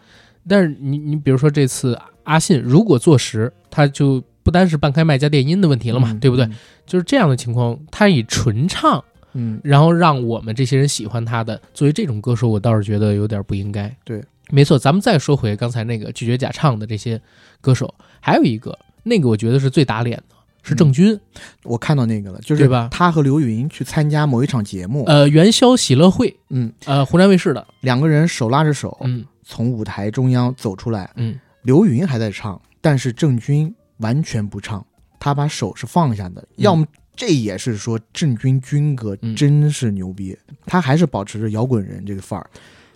[0.47, 6.45] 但是你你比如说这次阿信如果坐实，他就不单是半开麦加电音的问题了嘛，嗯对不对？
[6.47, 6.55] 嗯
[6.87, 13.95] 就是这样的情况，他以纯唱，嗯，然后让我们这些人喜欢他的，作为这种歌手，我倒是觉得有点不应该。
[14.05, 17.21] 对，没错，咱们再说回刚才那个拒绝假唱的这些
[17.61, 21.19] 歌手，还有一个，那个我觉得是最打脸的，是郑钧。
[21.63, 22.89] 我看到那个了，就是对吧？
[22.91, 29.25] 他和刘云去参加某一场节目，呃，元宵喜乐会，嗯，呃，湖南卫视的，两个人手拉着手嗯。
[29.51, 34.85] 从舞台中央走出来，嗯，刘云还在唱，但是郑钧完全不唱，
[35.19, 36.87] 他把手是放下的，要么。
[37.19, 39.35] 这也是说郑钧军哥嗯。
[39.35, 42.49] 真是牛逼，他还是保持着摇滚人这个范儿，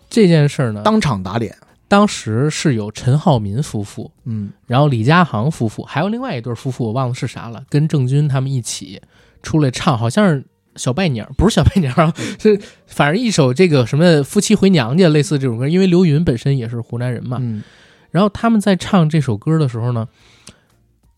[0.08, 1.54] 这件事儿呢，当场打脸。
[1.88, 4.50] 当时是有陈浩民夫妇，嗯。
[4.66, 9.02] 然后李佳航夫妇，还有另外一对夫妇，我忘了是啥了，跟郑钧他们一起
[9.42, 10.42] 出来唱，好像是
[10.76, 17.62] 小拜年， 不是小拜年啊， 是反正一首这个什么夫妻回娘家类似这种歌，因为刘云本身也是湖南人嘛，嗯。
[18.10, 20.08] 然后他们在唱这首歌的时候呢，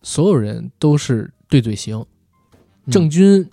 [0.02, 2.06] 所有人都是对嘴型，嗯
[2.90, 3.48] 郑钧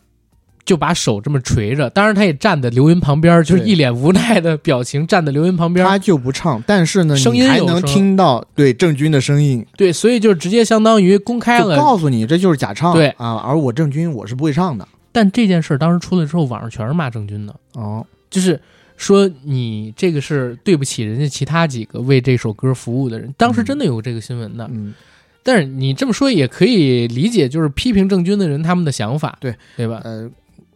[0.64, 5.86] 就把手这么垂着，当然他也站在刘云旁边，就是一脸无奈的表情，站在刘云旁边。
[5.86, 11.76] 他就不唱，但是呢，声音还能听到对郑钧的声音，对，所以就直接相当于公开了。
[11.76, 12.94] 告诉你这就是假唱。
[12.94, 14.88] 对啊，而我郑钧我是不会唱的。
[15.12, 18.58] 但这件事儿当时出来之后，网上全是骂郑钧的，哦，就是
[18.96, 23.34] 说你这个是对不起人家其他几个为这首歌服务的人。
[23.36, 24.94] 当时真的有这个新闻的，嗯，
[25.44, 30.02] 但是你这么说也可以理解，就是批评郑钧的人他们的想法，对对吧？
[30.04, 30.30] 呃，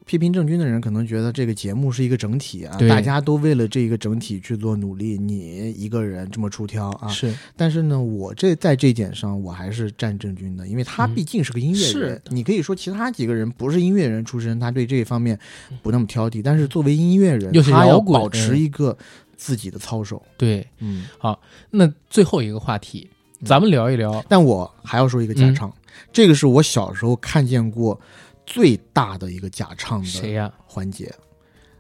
[0.06, 7.08] 批评郑钧的人可能觉得这个节目是一个整体啊，大家都为了这个整体去做努力，你一个人这么出挑啊。
[7.08, 12.22] 是，但是呢，我这在这点上我还是站郑钧的，因为他嗯毕竟是个音乐是人。
[12.30, 15.40] 你可以说其他几个人不是音乐人出身，他对这一方面
[15.82, 18.96] 不那么挑剔，但是作为音乐人，他要保持一个
[19.36, 20.22] 自己的操守。
[20.38, 20.66] 对。
[20.80, 21.40] 嗯，好
[21.72, 23.10] 那最后一个话题，
[23.46, 25.72] 咱们聊一聊，但我还要说一个假唱，
[26.12, 28.00] 这个是我小时候看见过
[28.46, 30.52] 最大的一个假唱的谁呀？
[30.66, 31.14] 环节，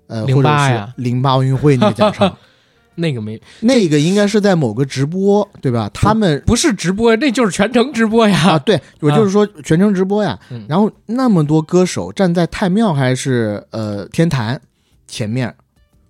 [0.07, 2.37] 呃，08或者呀是零八奥运会那个假唱，
[2.95, 5.89] 那个没，那个应该是在某个直播，对吧？
[5.93, 8.51] 他们不是直播，那就是全程直播呀。
[8.51, 10.39] 啊，对 我就是说全程直播呀。
[10.51, 14.59] 嗯然后那么多歌手站在太庙还是呃天坛
[15.07, 15.53] 前面，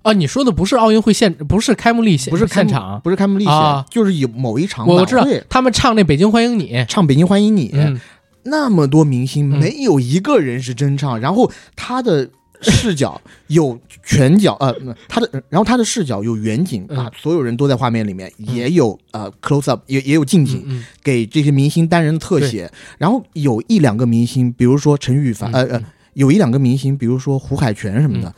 [0.06, 8.00] 啊，你说的不是奥运会现，不是开幕礼现，不是现场，不是开幕历险，啊就是有某一场我我知道他们唱那《北京欢迎你》，唱《北京欢迎你》嗯，
[8.44, 11.20] 那么多明星，嗯没有一个人是真唱。
[11.20, 12.30] 然后他的
[12.62, 14.72] 视角有全角，呃，
[15.08, 22.72] 他的，然后他的视角有远景嗯啊，所有人都在画面里面，也有呃 close up，也也有近景，嗯给这些明星单人的特写。
[23.00, 25.84] 然后有一两个明星，比如说陈羽凡，嗯呃呃，
[26.14, 28.32] 有一两个明星，比如说胡海泉什么的。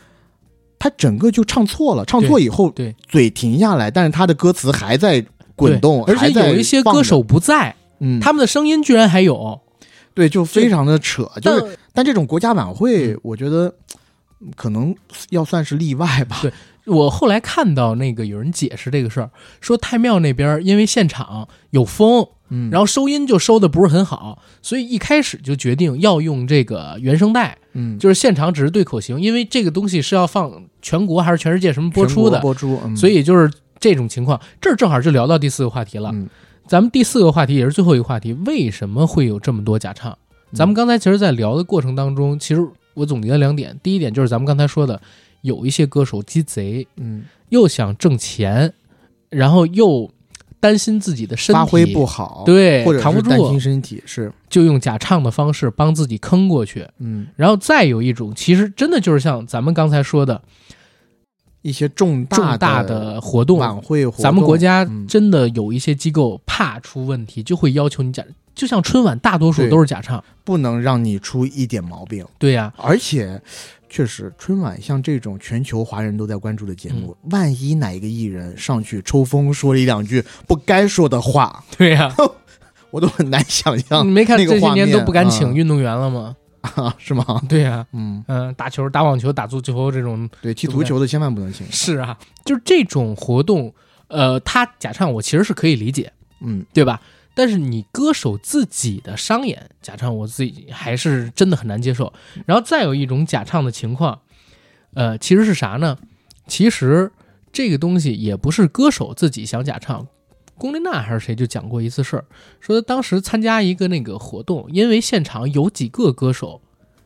[0.78, 2.94] 嗯他整个就唱错了，唱错以后，对。
[3.08, 5.24] 嘴停下来，但是他的歌词还在
[5.56, 9.60] 滚动，而且有一些歌手，不在，嗯，他们的声音居然还有，
[10.14, 13.74] 对，就非常的扯，就是但但这种国家晚会嗯，我觉得
[14.40, 14.94] 嗯可能
[15.30, 16.38] 要算是例外吧。
[16.42, 16.52] 对
[16.84, 19.30] 我后来看到那个有人解释这个事儿，
[19.60, 34.40] 说太庙那边因为现场有风，嗯，然后收音就收的不是很好，所以一开始就决定要用这个原声带，嗯，就是现场只是对口型，因为这个东西是要放全国还是全世界什么播出的，播出，嗯、所以就是这种情况。
[34.60, 36.10] 这儿正好就聊到第四个话题了。
[36.12, 36.28] 嗯
[36.66, 40.18] 咱们第四个话题也是最后一个话题，为什么会有这么多假唱？
[40.52, 42.62] 咱们刚才其实，在聊的过程当中，其实
[42.92, 43.74] 我总结了两点。
[43.82, 45.00] 第一点就是咱们刚才说的，
[45.40, 48.70] 有一些歌手鸡贼，嗯，又想挣钱，
[49.30, 50.10] 然后又
[50.60, 56.86] 担心自己的身体发挥不好，，对，或者扛不是担心住，身体是，就用假唱的方式帮自己坑过去。
[56.98, 60.42] 嗯，然后再有一种，其实真的就是像咱们刚才说的
[61.62, 68.24] 一些重大重大的活动，晚会活动，咱们国家嗯真的有一些机构怕出问题，就会要求你假，
[68.54, 70.22] 就像春晚大多数都是假唱。
[70.44, 72.24] 不能让你出一点毛病。
[72.38, 73.40] 对呀、而且，
[73.88, 82.14] 确实，春晚像这种全球华人都在关注的节目，嗯万一哪一个艺人上去抽风说了一两句不该说的话，对呀、
[82.90, 86.36] 我都很难想象你没看这些年都不敢请嗯运动员了吗？
[86.60, 87.24] 啊，是吗？
[87.48, 91.66] 对呀、嗯，嗯、打球、打网球、打足球这种对，踢足球的千万不能请。
[91.70, 93.72] 是啊，就是这种活动，
[94.08, 96.12] 呃，他假唱我其实是可以理解，
[96.42, 97.00] 嗯，对吧？
[97.38, 102.12] 但是你歌手自己的商演假唱，我自己还是真的很难接受。
[102.46, 104.22] 然后再有一种假唱的情况，
[104.94, 105.96] 呃，其实是啥呢？
[106.48, 107.12] 其实
[107.52, 110.08] 这个东西也不是歌手自己想假唱。
[110.56, 112.24] 龚琳娜还是谁就讲过一次事儿，
[112.58, 116.60] 说当时参加一个那个活动，因为现场有几个歌手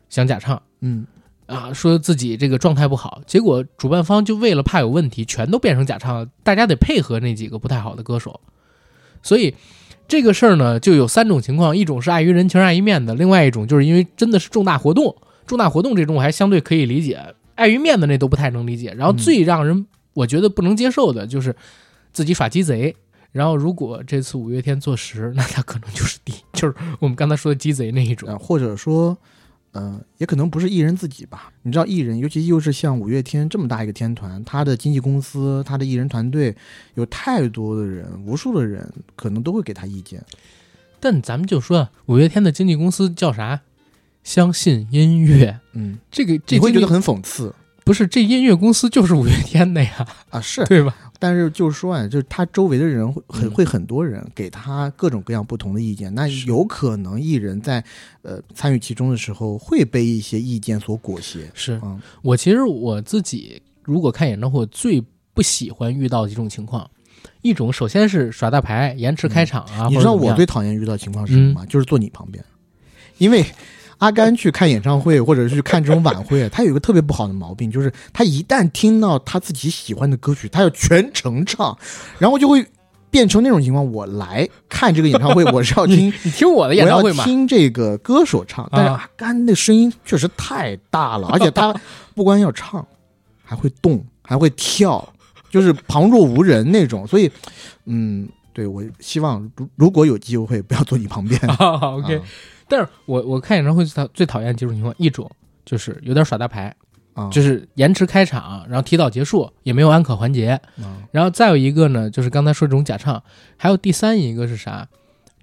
[0.09, 1.05] 想假唱，嗯，
[1.45, 8.41] 啊，说自己这个状态不好，结果主办方就为了怕有问题，全都变成假唱，大家得配合那几个不太好的歌手，
[9.21, 9.53] 所以
[10.13, 15.15] 这个事儿呢，就有三种情况：一种是碍于人情、碍于面子；另外一种就是因为真的是重大活动，
[15.47, 17.19] 重大活动这种我还相对可以理解，
[17.55, 18.93] 碍于面子那都不太能理解。
[18.95, 21.55] 然后嗯最让人我觉得不能接受的就是
[22.11, 22.95] 自己耍鸡贼。
[23.31, 28.29] 然后，如果这次五月天坐实，那他可能就是第，就是我们刚才说的鸡贼那一种。
[28.29, 29.17] 呃，或者说，
[29.73, 31.51] 呃，也可能不是艺人自己吧。
[31.63, 36.55] 你知道，艺人，尤其又是像五月天这么大一个天团，他的经纪公司、他的艺人团队，
[36.95, 40.23] 有太多的人，无数的人，可能都会给他意见。
[40.99, 43.59] 但咱们就说五月天的经纪公司叫啥？
[44.23, 50.63] 相信音乐，嗯，这个这经纪你会觉得很讽刺不是这音乐公司就是五月天的呀，啊，是。
[50.71, 50.95] 对吧？
[51.23, 53.51] 但是就是说啊，就是他周围的人会很嗯。
[53.51, 57.81] 会很多人给他各种各样不同的意见，那有可能艺人在
[58.23, 61.49] 呃参与其中的时候会被一些意见所裹挟。
[61.53, 61.79] 是。
[61.81, 61.97] 嗯。
[62.21, 65.01] 我其实我自己如果看演唱会，最
[65.33, 66.89] 不喜欢遇到几种情况。
[67.41, 71.65] 一种首先是耍大牌、延迟开场啊，你知道我最讨厌遇到情况是什么吗？
[71.67, 72.43] 就是坐你旁边，
[73.17, 73.45] 因为
[74.03, 81.77] 阿甘去看演唱会或者是去看这种晚会， 他有一个特别不好的毛病，就是他一旦听到他自己喜欢的歌曲，他要全程唱，
[82.19, 82.65] 然后就会
[83.09, 83.89] 变成那种情况。
[83.93, 86.07] 我来看这个演唱会，我是要听。
[86.23, 87.23] 你听我的演唱会嘛？
[87.23, 91.73] 听这个歌手唱，但是啊阿甘的声音确实太大了，而且他
[92.13, 92.85] 不光要唱，
[93.45, 95.07] 还会动，还会跳，
[95.49, 97.07] 就是旁若无人那种。
[97.07, 97.31] 所以，
[97.85, 101.39] 嗯，对我希望如如果有机会，不要坐你旁边。
[101.55, 102.21] 好 OK，、啊
[102.73, 105.29] 但是我我看演唱会最讨最讨厌几种情况，一种
[105.63, 106.75] 就是有点耍大牌，
[107.13, 110.59] 啊，就是延迟开场，然后提早结束，也没有安可环节。
[110.81, 113.21] 啊然后再有一个呢，就是刚才说这种假唱，
[113.57, 114.87] 还有第三一个是啥？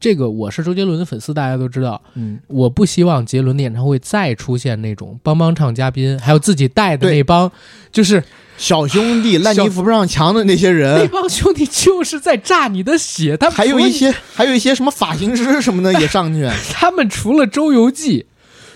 [0.00, 7.52] 这个我是周杰伦的粉丝，大家都知道，嗯，我不希望杰伦的演唱会再出现那种帮帮唱嘉宾，还有自己带的那帮，
[7.92, 8.20] 就是
[8.60, 13.34] 小兄弟烂泥扶不上墙的那些人那，帮兄弟就是在榨你的血。
[13.38, 16.46] 他们还有一些还有一些什么发型师什么的也上去。
[16.70, 18.26] 他们除了周游记，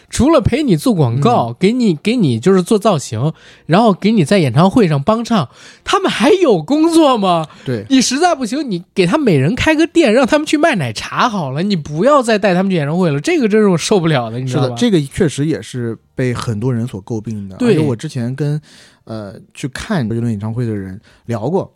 [0.09, 3.35] 除了陪你做广告，嗯给你给你就是做造型，
[3.67, 5.51] 然后给你在演唱会上帮唱，
[5.85, 7.47] 他们还有工作吗？
[7.67, 14.77] 对，你实在不行，你给他每人开个店，让他们去卖奶茶好了，你不要再带他们去演唱会了，这个真是我受不了的，你知是的，道吧？
[14.79, 17.57] 这个确实也是被很多人所诟病的。
[17.57, 18.59] 对而且我之前跟
[19.05, 21.73] 呃去看周杰伦演唱会的人聊过，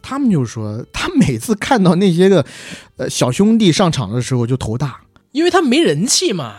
[0.00, 2.44] 他们就说，他每次看到那些个
[2.96, 5.00] 呃小兄弟上场的时候就头大。
[5.32, 6.54] 因为他没人气嘛。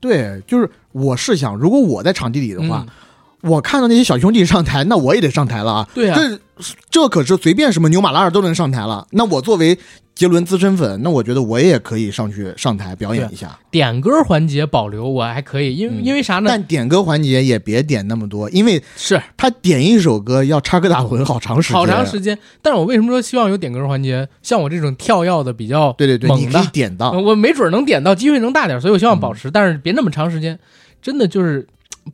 [0.00, 2.94] 对，就是我是想，如果我在场地里的话，嗯，
[3.42, 5.88] 我看到那些小兄弟上台，那我也得上台了啊。
[5.94, 9.06] 对啊，这这可是随便什么牛马拉尔都能上台了。
[9.12, 9.78] 那我作为
[10.14, 13.56] 杰伦资深粉，那我觉得我也可以上去上台表演一下。
[13.70, 16.46] 点歌环节保留我还可以，因为、嗯因为啥呢？
[16.48, 22.36] 但点歌环节也别点那么多，因为是他点一首歌要插科打诨好长时间，好长时间。
[22.60, 24.28] 但是我为什么说希望有点歌环节？
[24.42, 27.10] 像我这种跳跃的比较对对对，你可以点到。
[27.10, 30.58] 呃我没准能点到，机会能大点，所以我希嗯望保持，但是别那么长时间。
[31.00, 31.64] 真的就是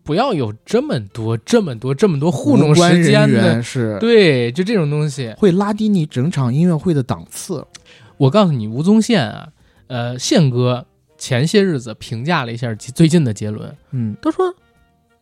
[0.02, 5.34] 不要有这么多、这么多、这么多糊弄时间的，是对，就这种东西。
[5.38, 7.64] 会拉低你整场音乐会的档次。
[8.16, 9.48] 我告诉你，吴宗宪啊，
[9.86, 10.86] 呃，宪哥
[11.18, 14.54] 前些日子评价了一下最近的杰伦，嗯他说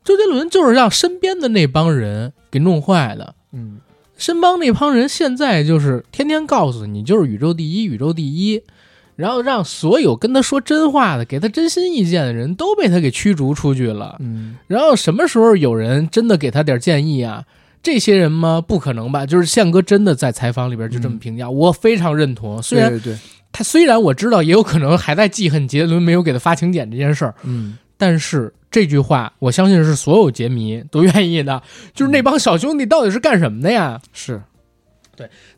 [0.05, 3.35] 周杰伦就是让身边的那帮人给弄坏的。
[3.53, 3.78] 嗯，
[4.16, 8.62] 身帮那帮人现在就是天天告诉你就是宇宙第一，宇宙第一，
[9.16, 14.16] 然后让所有跟他说真话的、给他真心意见的人都被他给驱逐出去了。
[14.20, 17.44] 嗯，然后什么时候有人真的给他点建议啊？
[17.82, 18.62] 这些人吗？
[18.64, 19.26] 不可能吧？
[19.26, 22.62] 就是宪哥真的在采访里边就这么评价，我非常认同。
[22.62, 23.18] 虽然对对对，
[23.51, 31.60] 他虽然我知道也有可能还在记恨杰伦没有给他发请柬这件事儿，嗯，但是这句话我相信是所有杰迷都愿意的。
[31.93, 34.01] 就是那帮小兄弟到底是干什么的呀？
[34.12, 34.40] 是，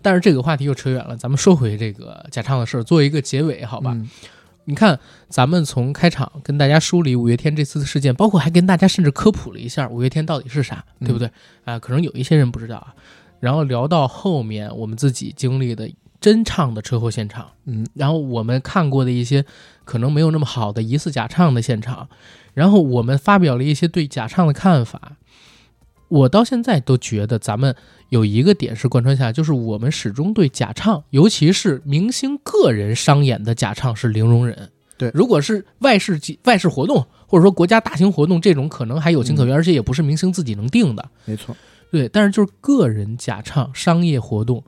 [0.03, 3.93] 但是这个话题又扯远了，咱们说回这个假唱的事儿，做一个结尾，好吧？
[3.95, 4.09] 嗯
[4.67, 11.31] 你看，咱们从开场跟大家梳理五月天这次的事件，包括还跟大家甚至科普了一下五月天到底是啥，嗯对不对？
[11.67, 12.95] 啊、可能有一些人不知道啊。
[13.41, 19.45] 然后聊到后面我们自己经历的真唱的车祸现场，嗯，然后我们看过的一些
[19.85, 22.09] 可能没有那么好的疑似假唱的现场，
[22.55, 25.19] 然后我们发表了一些对假唱的看法。
[26.09, 27.75] 我到现在都觉得咱们
[28.11, 34.71] 有一个点是贯穿下来，就是我们始终对假唱，尤其是明星个人商演的假唱是零容忍。
[34.97, 41.11] 对如果是外事集外事活动，或者说国家大型活动，这种可能还有情可原，而且也不是明星自己能定的。
[41.25, 41.57] 没错，
[41.91, 44.63] 对，但是就是个人假唱商业活动，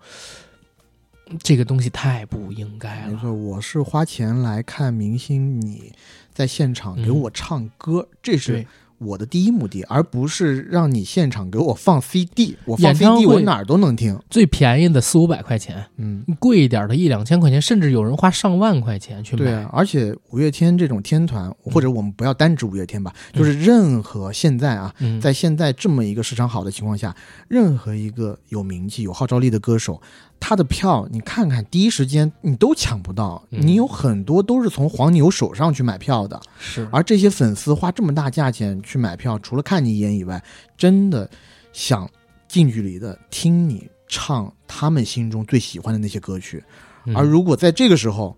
[1.45, 3.13] 这个东西太不应该了。
[3.13, 5.93] 没错，我是花钱来看明星，你
[6.35, 8.67] 在现场给嗯我唱歌，这是对，
[8.99, 14.19] 我的第一目的，而不是让你现场给我放 CD，我放 CD 会我哪儿都能听。
[14.31, 19.45] 最便宜的四五百块钱，嗯，贵一点的一两千块钱，甚至有人花上万块钱去买。
[19.45, 27.15] 对啊，而且五月天这种天团，或者我们不要单指五月天吧，就是任何现在啊，嗯，在现在这么一个市场好的情况下，
[27.49, 30.01] 任何一个有名气、有号召力的歌手，
[30.39, 40.43] 他的票你看看，第一时间你都抢不到，嗯你有很多都是从黄牛手上去买票的，是而这些粉丝花这么大价钱去买票，除了看你一眼以外，
[40.77, 41.29] 真的
[41.73, 42.09] 想
[42.47, 46.63] 近距离的听你唱他们心中最喜欢的那些歌曲。
[47.07, 48.37] 嗯而如果在这个时候，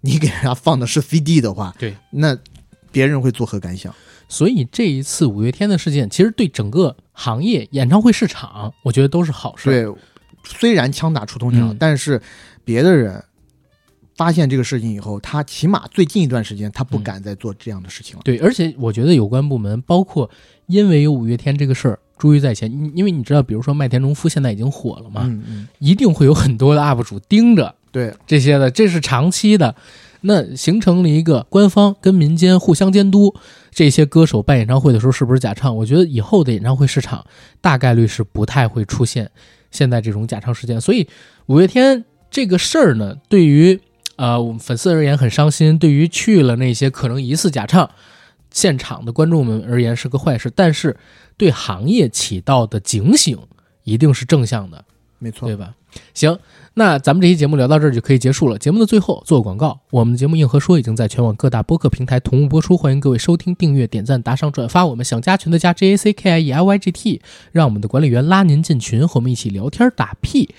[0.00, 2.36] 你给人家放的是 CD 的话，对，那
[2.92, 3.94] 别人会作何感想？
[4.28, 9.94] 所以这一次五月天的事件，其实对整个行业演唱会市场，我觉得都是好事。，对，
[10.44, 12.20] 虽然枪打出头鸟，嗯但是
[12.64, 13.22] 别的人
[14.16, 18.22] 发现这个事情以后，他起码最近一段时间他不嗯敢再做这样的事情了。
[18.24, 20.30] 对，而且我觉得有关部门，包括
[20.66, 29.74] 因为有五月天这个事儿，珠玉在前，因因为你知道，比如说麦田农夫现在已经火了嘛，嗯嗯，一定会有很多的 UP 主盯着对，这些的，这是长期的。
[30.26, 33.34] 那形成了一个官方跟民间互相监督，
[33.70, 35.76] 这些歌手办演唱会的时候是不是假唱？
[35.76, 37.26] 我觉得以后的演唱会市场
[37.60, 39.30] 大概率是不太会出现
[39.74, 40.80] 现在这种假唱事件。
[40.80, 41.06] 所以
[41.44, 43.78] 五月天这个事儿呢，对于
[44.16, 47.90] 呃我们粉丝而言很伤心，对于去了那些可能疑似假唱
[48.50, 50.96] 现场的观众们而言是个坏事，但是
[51.36, 53.36] 对行业起到的警醒
[53.82, 54.84] 一定是正向的。
[55.24, 55.56] 没错对。
[55.56, 55.74] 吧？
[56.12, 56.36] 行，
[56.74, 58.58] 那咱们这期节目聊到这儿就可以结束了。
[58.58, 64.84] 节目的最后做个广告，我们的节目《硬核说》已经在全网各大播客平台同步播出，欢迎各位收听、订阅、点赞、打赏、转发。
[64.84, 67.22] 我们想加群的加 J A C K I E L Y G T，
[67.52, 70.52] 让我们的管理员拉您进群，和我们一起聊天打屁。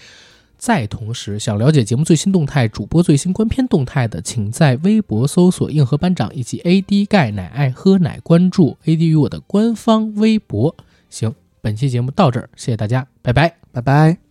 [0.57, 10.73] 再同时，想了解节目最新动态、主播最新观片动态的，请在微博搜索“硬核班长”以及 AD 钙奶爱喝奶，关注 AD 与我的官方微博。
[11.09, 13.57] 行，本期节目到这儿，谢谢大家，拜拜。
[13.73, 14.24] 拜拜。